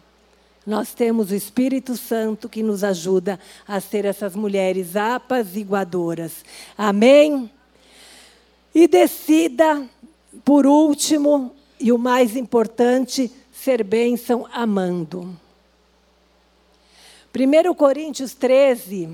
Nós 0.67 0.93
temos 0.93 1.31
o 1.31 1.35
Espírito 1.35 1.95
Santo 1.95 2.49
que 2.49 2.61
nos 2.61 2.83
ajuda 2.83 3.39
a 3.65 3.79
ser 3.79 4.03
essas 4.03 4.35
mulheres 4.35 4.97
apaziguadoras. 4.97 6.43
Amém? 6.77 7.49
E 8.73 8.87
decida, 8.87 9.87
por 10.45 10.65
último, 10.65 11.51
e 11.79 11.91
o 11.91 11.97
mais 11.97 12.35
importante, 12.35 13.31
ser 13.51 13.83
bênção 13.83 14.47
amando. 14.53 15.37
1 17.35 17.73
Coríntios 17.73 18.33
13, 18.33 19.09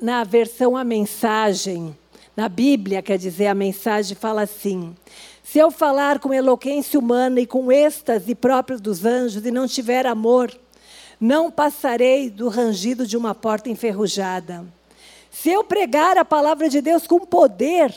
na 0.00 0.24
versão 0.24 0.76
a 0.76 0.84
mensagem, 0.84 1.96
na 2.36 2.48
Bíblia, 2.48 3.02
quer 3.02 3.18
dizer, 3.18 3.46
a 3.46 3.54
mensagem 3.54 4.16
fala 4.16 4.42
assim: 4.42 4.96
Se 5.42 5.58
eu 5.58 5.70
falar 5.70 6.18
com 6.18 6.32
eloquência 6.32 6.98
humana 6.98 7.40
e 7.40 7.46
com 7.46 7.70
êxtase 7.70 8.34
próprio 8.34 8.80
dos 8.80 9.04
anjos 9.04 9.44
e 9.44 9.50
não 9.50 9.66
tiver 9.66 10.06
amor, 10.06 10.52
não 11.20 11.50
passarei 11.50 12.28
do 12.28 12.48
rangido 12.48 13.06
de 13.06 13.16
uma 13.16 13.34
porta 13.34 13.68
enferrujada. 13.68 14.64
Se 15.30 15.50
eu 15.50 15.62
pregar 15.62 16.18
a 16.18 16.24
palavra 16.24 16.68
de 16.68 16.80
Deus 16.80 17.06
com 17.06 17.20
poder, 17.20 17.94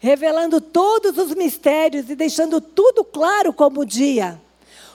revelando 0.00 0.60
todos 0.60 1.18
os 1.18 1.34
mistérios 1.34 2.08
e 2.08 2.14
deixando 2.14 2.60
tudo 2.60 3.04
claro 3.04 3.52
como 3.52 3.80
o 3.80 3.86
dia. 3.86 4.40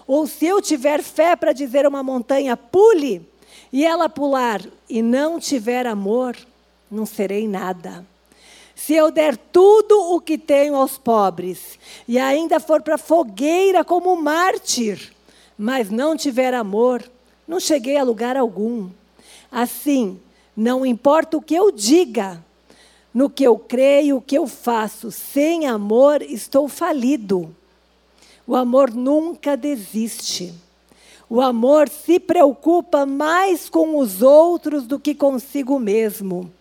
Ou 0.08 0.28
se 0.28 0.46
eu 0.46 0.62
tiver 0.62 1.02
fé 1.02 1.36
para 1.36 1.54
dizer 1.54 1.86
a 1.86 1.90
uma 1.90 2.04
montanha, 2.04 2.56
pule, 2.56 3.28
e 3.72 3.86
ela 3.86 4.08
pular, 4.08 4.62
e 4.90 5.02
não 5.02 5.40
tiver 5.40 5.88
amor, 5.88 6.38
não 6.90 7.06
serei 7.06 7.48
nada. 7.48 8.06
Se 8.76 8.94
eu 8.94 9.12
der 9.12 9.38
tudo 9.38 10.14
o 10.14 10.20
que 10.20 10.38
tenho 10.38 10.76
aos 10.76 10.98
pobres, 10.98 11.80
e 12.08 12.20
ainda 12.20 12.60
for 12.60 12.82
para 12.82 12.96
a 12.96 13.00
fogueira 13.00 13.84
como 13.84 14.16
mártir, 14.16 15.14
mas 15.58 15.90
não 15.90 16.18
tiver 16.18 16.54
amor, 16.54 17.04
não 17.48 17.60
cheguei 17.60 17.98
a 17.98 18.04
lugar 18.04 18.36
algum. 18.36 18.90
Assim, 19.52 20.20
não 20.56 20.86
importa 20.86 21.38
o 21.38 21.42
que 21.42 21.56
eu 21.56 21.72
diga, 21.72 22.44
no 23.14 23.30
que 23.30 23.44
eu 23.44 23.58
creio, 23.58 24.18
o 24.18 24.22
que 24.22 24.38
eu 24.38 24.48
faço. 24.48 25.12
Sem 25.12 25.68
amor, 25.68 26.22
estou 26.22 26.68
falido. 26.68 27.56
O 28.48 28.56
amor 28.56 28.92
nunca 28.92 29.56
desiste. 29.56 30.54
O 31.30 31.40
amor 31.40 31.88
se 31.90 32.20
preocupa 32.20 33.06
mais 33.06 33.70
com 33.70 33.98
os 33.98 34.22
outros 34.22 34.86
do 34.86 35.00
que 35.00 35.16
consigo 35.16 35.80
mesmo. 35.80 36.52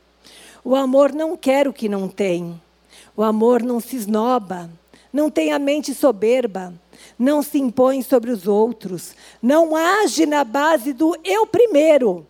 O 0.64 0.76
amor 0.76 1.12
não 1.12 1.36
quer 1.36 1.66
o 1.66 1.72
que 1.72 1.88
não 1.88 2.08
tem. 2.08 2.60
O 3.16 3.22
amor 3.22 3.62
não 3.62 3.80
se 3.80 3.96
esnoba, 3.96 4.70
não 5.12 5.30
tem 5.30 5.52
a 5.52 5.58
mente 5.58 5.92
soberba, 5.92 6.72
não 7.18 7.42
se 7.42 7.58
impõe 7.58 8.02
sobre 8.02 8.30
os 8.30 8.46
outros, 8.46 9.14
não 9.42 9.76
age 9.76 10.24
na 10.24 10.44
base 10.44 10.94
do 10.94 11.14
eu 11.22 11.46
primeiro, 11.46 12.26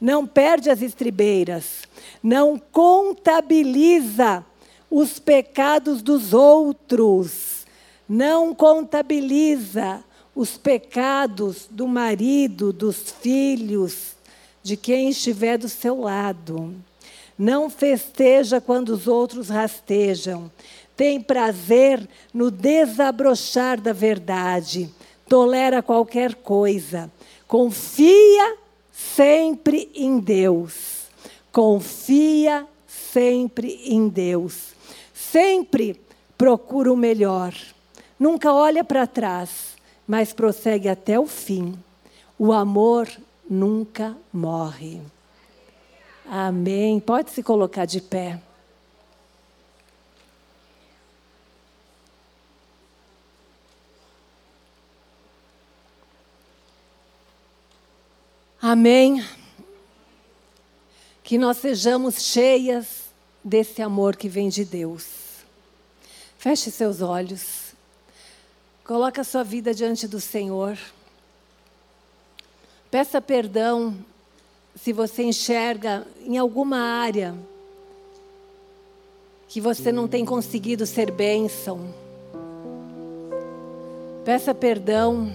não 0.00 0.26
perde 0.26 0.70
as 0.70 0.82
estribeiras, 0.82 1.82
não 2.22 2.58
contabiliza 2.58 4.44
os 4.90 5.18
pecados 5.18 6.02
dos 6.02 6.32
outros, 6.32 7.64
não 8.08 8.54
contabiliza 8.54 10.02
os 10.34 10.56
pecados 10.56 11.66
do 11.70 11.86
marido, 11.86 12.72
dos 12.72 13.14
filhos, 13.20 14.16
de 14.62 14.76
quem 14.76 15.10
estiver 15.10 15.56
do 15.58 15.68
seu 15.68 16.00
lado. 16.00 16.74
Não 17.38 17.70
festeja 17.70 18.60
quando 18.60 18.90
os 18.90 19.06
outros 19.06 19.48
rastejam. 19.48 20.50
Tem 20.96 21.20
prazer 21.20 22.06
no 22.34 22.50
desabrochar 22.50 23.80
da 23.80 23.92
verdade. 23.92 24.90
Tolera 25.26 25.82
qualquer 25.82 26.34
coisa. 26.34 27.10
Confia 27.46 28.56
sempre 28.92 29.90
em 29.94 30.18
Deus. 30.18 30.99
Confia 31.52 32.66
sempre 32.86 33.80
em 33.84 34.08
Deus. 34.08 34.74
Sempre 35.12 36.00
procura 36.36 36.92
o 36.92 36.96
melhor. 36.96 37.54
Nunca 38.18 38.52
olha 38.52 38.84
para 38.84 39.06
trás, 39.06 39.76
mas 40.06 40.32
prossegue 40.32 40.88
até 40.88 41.18
o 41.18 41.26
fim. 41.26 41.78
O 42.38 42.52
amor 42.52 43.08
nunca 43.48 44.16
morre. 44.32 45.00
Amém. 46.26 47.00
Pode 47.00 47.30
se 47.30 47.42
colocar 47.42 47.84
de 47.84 48.00
pé. 48.00 48.40
Amém. 58.62 59.24
Que 61.30 61.38
nós 61.38 61.58
sejamos 61.58 62.20
cheias 62.20 63.04
desse 63.44 63.80
amor 63.80 64.16
que 64.16 64.28
vem 64.28 64.48
de 64.48 64.64
Deus. 64.64 65.06
Feche 66.36 66.72
seus 66.72 67.00
olhos. 67.00 67.72
Coloque 68.84 69.20
a 69.20 69.22
sua 69.22 69.44
vida 69.44 69.72
diante 69.72 70.08
do 70.08 70.20
Senhor. 70.20 70.76
Peça 72.90 73.20
perdão 73.20 73.96
se 74.74 74.92
você 74.92 75.22
enxerga 75.22 76.04
em 76.26 76.36
alguma 76.36 76.78
área 76.80 77.32
que 79.46 79.60
você 79.60 79.92
não 79.92 80.08
tem 80.08 80.24
conseguido 80.24 80.84
ser 80.84 81.12
bênção. 81.12 81.94
Peça 84.24 84.52
perdão 84.52 85.32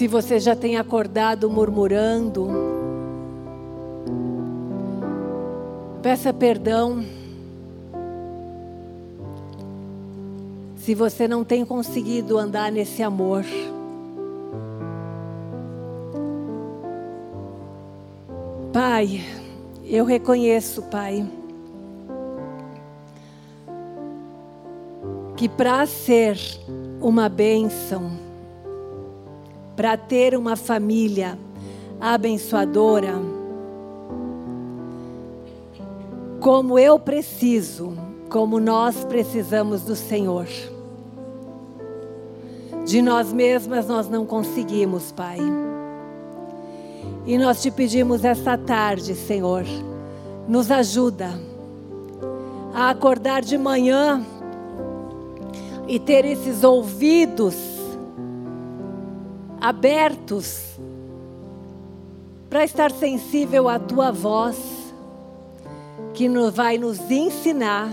se 0.00 0.08
você 0.08 0.40
já 0.40 0.56
tem 0.56 0.78
acordado 0.78 1.50
murmurando. 1.50 2.48
Peça 6.00 6.32
perdão 6.32 7.04
se 10.74 10.94
você 10.94 11.28
não 11.28 11.44
tem 11.44 11.66
conseguido 11.66 12.38
andar 12.38 12.72
nesse 12.72 13.02
amor. 13.02 13.44
Pai, 18.72 19.20
eu 19.84 20.06
reconheço, 20.06 20.80
Pai, 20.84 21.30
que 25.36 25.46
para 25.46 25.84
ser 25.84 26.38
uma 27.02 27.28
bênção, 27.28 28.19
para 29.80 29.96
ter 29.96 30.36
uma 30.36 30.56
família 30.56 31.38
abençoadora, 31.98 33.14
como 36.38 36.78
eu 36.78 36.98
preciso, 36.98 37.96
como 38.28 38.60
nós 38.60 39.06
precisamos 39.06 39.80
do 39.80 39.96
Senhor. 39.96 40.46
De 42.84 43.00
nós 43.00 43.32
mesmas 43.32 43.88
nós 43.88 44.06
não 44.06 44.26
conseguimos, 44.26 45.12
Pai. 45.12 45.38
E 47.24 47.38
nós 47.38 47.62
te 47.62 47.70
pedimos 47.70 48.22
esta 48.22 48.58
tarde, 48.58 49.14
Senhor, 49.14 49.64
nos 50.46 50.70
ajuda 50.70 51.30
a 52.74 52.90
acordar 52.90 53.40
de 53.40 53.56
manhã 53.56 54.22
e 55.88 55.98
ter 55.98 56.26
esses 56.26 56.64
ouvidos 56.64 57.79
abertos 59.60 60.78
para 62.48 62.64
estar 62.64 62.90
sensível 62.90 63.68
à 63.68 63.78
tua 63.78 64.10
voz, 64.10 64.56
que 66.14 66.28
vai 66.50 66.78
nos 66.78 67.10
ensinar 67.10 67.88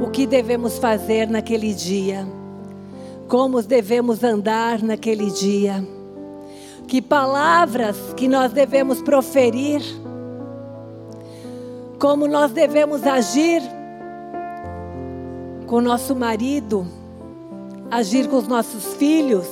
o 0.00 0.10
que 0.10 0.26
devemos 0.26 0.78
fazer 0.78 1.28
naquele 1.28 1.74
dia, 1.74 2.26
como 3.26 3.60
devemos 3.62 4.22
andar 4.22 4.82
naquele 4.82 5.30
dia 5.30 5.84
que 6.88 7.02
palavras 7.02 7.96
que 8.16 8.26
nós 8.26 8.50
devemos 8.50 9.02
proferir, 9.02 9.82
como 11.98 12.26
nós 12.26 12.50
devemos 12.50 13.06
agir 13.06 13.60
com 15.66 15.82
nosso 15.82 16.16
marido, 16.16 16.86
agir 17.90 18.26
com 18.26 18.38
os 18.38 18.48
nossos 18.48 18.94
filhos. 18.94 19.46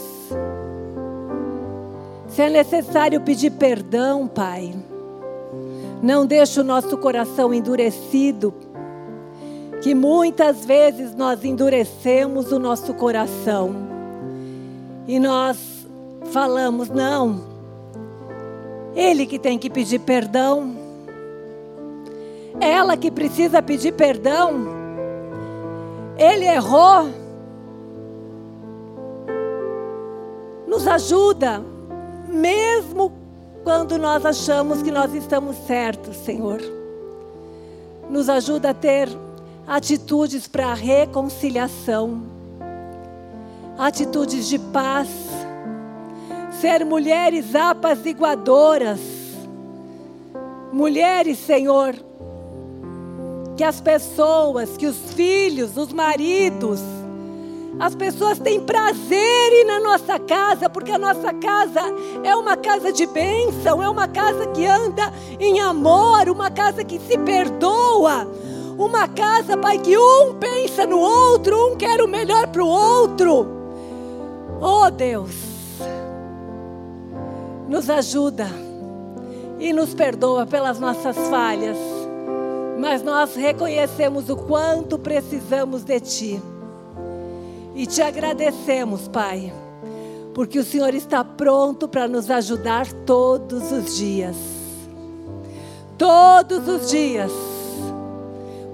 Se 2.37 2.43
é 2.43 2.51
necessário 2.51 3.19
pedir 3.23 3.53
perdão, 3.53 4.29
Pai, 4.29 4.75
não 6.03 6.27
deixe 6.27 6.61
o 6.61 6.63
nosso 6.63 6.99
coração 6.99 7.55
endurecido, 7.55 8.53
que 9.81 9.95
muitas 9.95 10.63
vezes 10.63 11.15
nós 11.15 11.43
endurecemos 11.47 12.53
o 12.53 12.59
nosso 12.59 12.93
coração 12.93 13.75
e 15.09 15.19
nós 15.19 15.87
falamos, 16.31 16.91
não. 16.91 17.41
Ele 18.95 19.25
que 19.25 19.39
tem 19.39 19.59
que 19.59 19.71
pedir 19.71 20.01
perdão. 20.01 20.77
Ela 22.61 22.99
que 22.99 23.11
precisa 23.11 23.63
pedir 23.63 23.93
perdão. 23.93 24.67
Ele 26.19 26.45
errou. 26.45 27.09
Nos 30.67 30.87
ajuda, 30.87 31.65
mesmo 32.29 33.13
quando 33.65 33.99
nós 33.99 34.25
achamos 34.25 34.83
que 34.83 34.91
nós 34.91 35.13
estamos 35.15 35.57
certos, 35.67 36.17
Senhor. 36.19 36.61
Nos 38.09 38.29
ajuda 38.29 38.71
a 38.71 38.75
ter 38.75 39.09
atitudes 39.67 40.47
para 40.47 40.73
reconciliação, 40.75 42.23
atitudes 43.79 44.49
de 44.49 44.59
paz 44.59 45.09
ser 46.61 46.85
mulheres 46.85 47.55
apaziguadoras, 47.55 49.01
mulheres, 50.73 51.39
Senhor, 51.39 51.95
que 53.57 53.65
as 53.65 53.81
pessoas, 53.81 54.77
que 54.77 54.87
os 54.87 54.97
filhos, 55.13 55.77
os 55.77 55.93
maridos, 55.93 56.81
as 57.79 57.95
pessoas 57.95 58.39
têm 58.39 58.61
prazer 58.61 59.53
ir 59.53 59.65
na 59.65 59.79
nossa 59.79 60.19
casa, 60.19 60.69
porque 60.69 60.93
a 60.93 60.99
nossa 60.99 61.33
casa 61.35 61.81
é 62.25 62.35
uma 62.35 62.57
casa 62.57 62.91
de 62.91 63.05
bênção, 63.07 63.83
é 63.83 63.89
uma 63.89 64.09
casa 64.09 64.47
que 64.47 64.65
anda 64.65 65.13
em 65.39 65.61
amor, 65.61 66.29
uma 66.31 66.51
casa 66.51 66.83
que 66.83 66.99
se 66.99 67.19
perdoa, 67.19 68.27
uma 68.79 69.07
casa, 69.09 69.59
Pai, 69.59 69.79
que 69.79 69.97
um 69.97 70.35
pensa 70.35 70.87
no 70.87 70.99
outro, 70.99 71.73
um 71.73 71.77
quer 71.77 72.01
o 72.01 72.09
melhor 72.09 72.47
para 72.47 72.65
o 72.65 72.69
outro. 72.69 73.47
Oh 74.59 74.91
Deus, 74.91 75.35
nos 77.69 77.91
ajuda 77.91 78.49
e 79.59 79.71
nos 79.75 79.93
perdoa 79.93 80.47
pelas 80.47 80.81
nossas 80.81 81.17
falhas, 81.29 81.77
mas 82.79 83.03
nós 83.03 83.35
reconhecemos 83.35 84.31
o 84.31 84.37
quanto 84.37 84.99
precisamos 84.99 85.85
de 85.85 86.01
Ti. 86.01 86.56
E 87.77 87.87
te 87.87 88.03
agradecemos, 88.03 89.07
Pai, 89.07 89.53
porque 90.35 90.59
o 90.59 90.65
Senhor 90.65 90.95
está 90.95 91.23
pronto 91.23 91.87
para 91.87 92.09
nos 92.09 92.29
ajudar 92.31 92.91
todos 93.05 93.71
os 93.71 93.97
dias. 93.97 94.37
Todos 95.97 96.67
os 96.67 96.91
dias. 96.91 97.31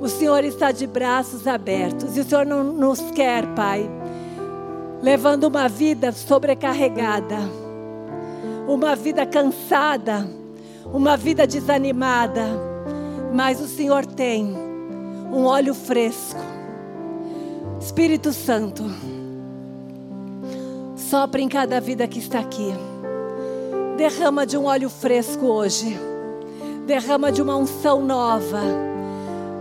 O 0.00 0.08
Senhor 0.08 0.42
está 0.44 0.72
de 0.72 0.86
braços 0.86 1.46
abertos 1.46 2.16
e 2.16 2.20
o 2.20 2.24
Senhor 2.24 2.46
não 2.46 2.64
nos 2.64 3.00
quer, 3.10 3.46
Pai, 3.54 3.88
levando 5.02 5.44
uma 5.44 5.68
vida 5.68 6.10
sobrecarregada 6.12 7.62
uma 8.66 8.94
vida 8.94 9.26
cansada, 9.26 10.28
uma 10.92 11.16
vida 11.16 11.46
desanimada, 11.46 12.46
mas 13.32 13.60
o 13.60 13.66
Senhor 13.66 14.06
tem 14.06 14.54
um 15.32 15.44
óleo 15.44 15.74
fresco. 15.74 16.51
Espírito 17.82 18.32
Santo, 18.32 18.84
sopra 20.96 21.40
em 21.40 21.48
cada 21.48 21.80
vida 21.80 22.06
que 22.06 22.20
está 22.20 22.38
aqui. 22.38 22.72
Derrama 23.96 24.46
de 24.46 24.56
um 24.56 24.66
óleo 24.66 24.88
fresco 24.88 25.46
hoje. 25.46 25.98
Derrama 26.86 27.32
de 27.32 27.42
uma 27.42 27.56
unção 27.56 28.00
nova. 28.00 28.60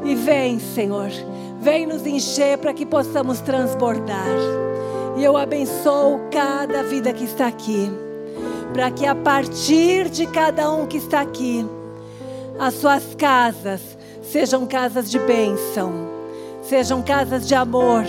E 0.05 0.13
vem, 0.13 0.59
Senhor. 0.59 1.09
Vem 1.59 1.87
nos 1.87 2.05
encher 2.05 2.59
para 2.59 2.75
que 2.75 2.85
possamos 2.85 3.39
transbordar. 3.41 4.37
E 5.17 5.23
eu 5.23 5.35
abençoo 5.35 6.21
cada 6.29 6.83
vida 6.83 7.11
que 7.11 7.23
está 7.23 7.47
aqui, 7.47 7.91
para 8.71 8.91
que 8.91 9.05
a 9.05 9.15
partir 9.15 10.09
de 10.09 10.27
cada 10.27 10.71
um 10.71 10.85
que 10.85 10.97
está 10.97 11.21
aqui, 11.21 11.65
as 12.59 12.75
suas 12.75 13.15
casas 13.15 13.81
sejam 14.21 14.67
casas 14.67 15.09
de 15.09 15.17
bênção, 15.17 16.10
sejam 16.71 17.01
casas 17.01 17.45
de 17.45 17.53
amor, 17.53 18.05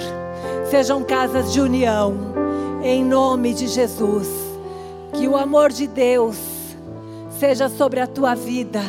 sejam 0.71 1.03
casas 1.03 1.53
de 1.53 1.61
união, 1.61 2.15
em 2.85 3.05
nome 3.05 3.53
de 3.53 3.67
Jesus. 3.67 4.29
Que 5.13 5.27
o 5.27 5.37
amor 5.37 5.73
de 5.73 5.89
Deus 5.89 6.37
seja 7.41 7.69
sobre 7.69 7.99
a 7.99 8.07
tua 8.07 8.37
vida, 8.37 8.81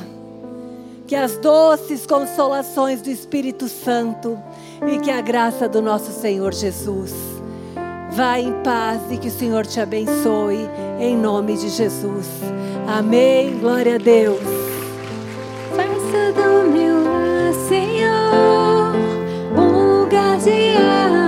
que 1.08 1.16
as 1.16 1.38
doces 1.38 2.06
consolações 2.06 3.02
do 3.02 3.10
Espírito 3.10 3.68
Santo 3.68 4.38
e 4.86 5.00
que 5.00 5.10
a 5.10 5.22
graça 5.22 5.68
do 5.68 5.82
nosso 5.82 6.12
Senhor 6.12 6.54
Jesus 6.54 7.12
vá 8.12 8.38
em 8.38 8.54
paz 8.62 9.02
e 9.10 9.18
que 9.18 9.30
o 9.30 9.32
Senhor 9.32 9.66
te 9.66 9.80
abençoe, 9.80 10.70
em 11.00 11.18
nome 11.18 11.58
de 11.58 11.70
Jesus. 11.70 12.28
Amém. 12.88 13.58
Glória 13.58 13.96
a 13.96 13.98
Deus. 13.98 14.73
Um 20.36 20.40
lugar 20.40 21.23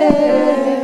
Hey. 0.00 0.79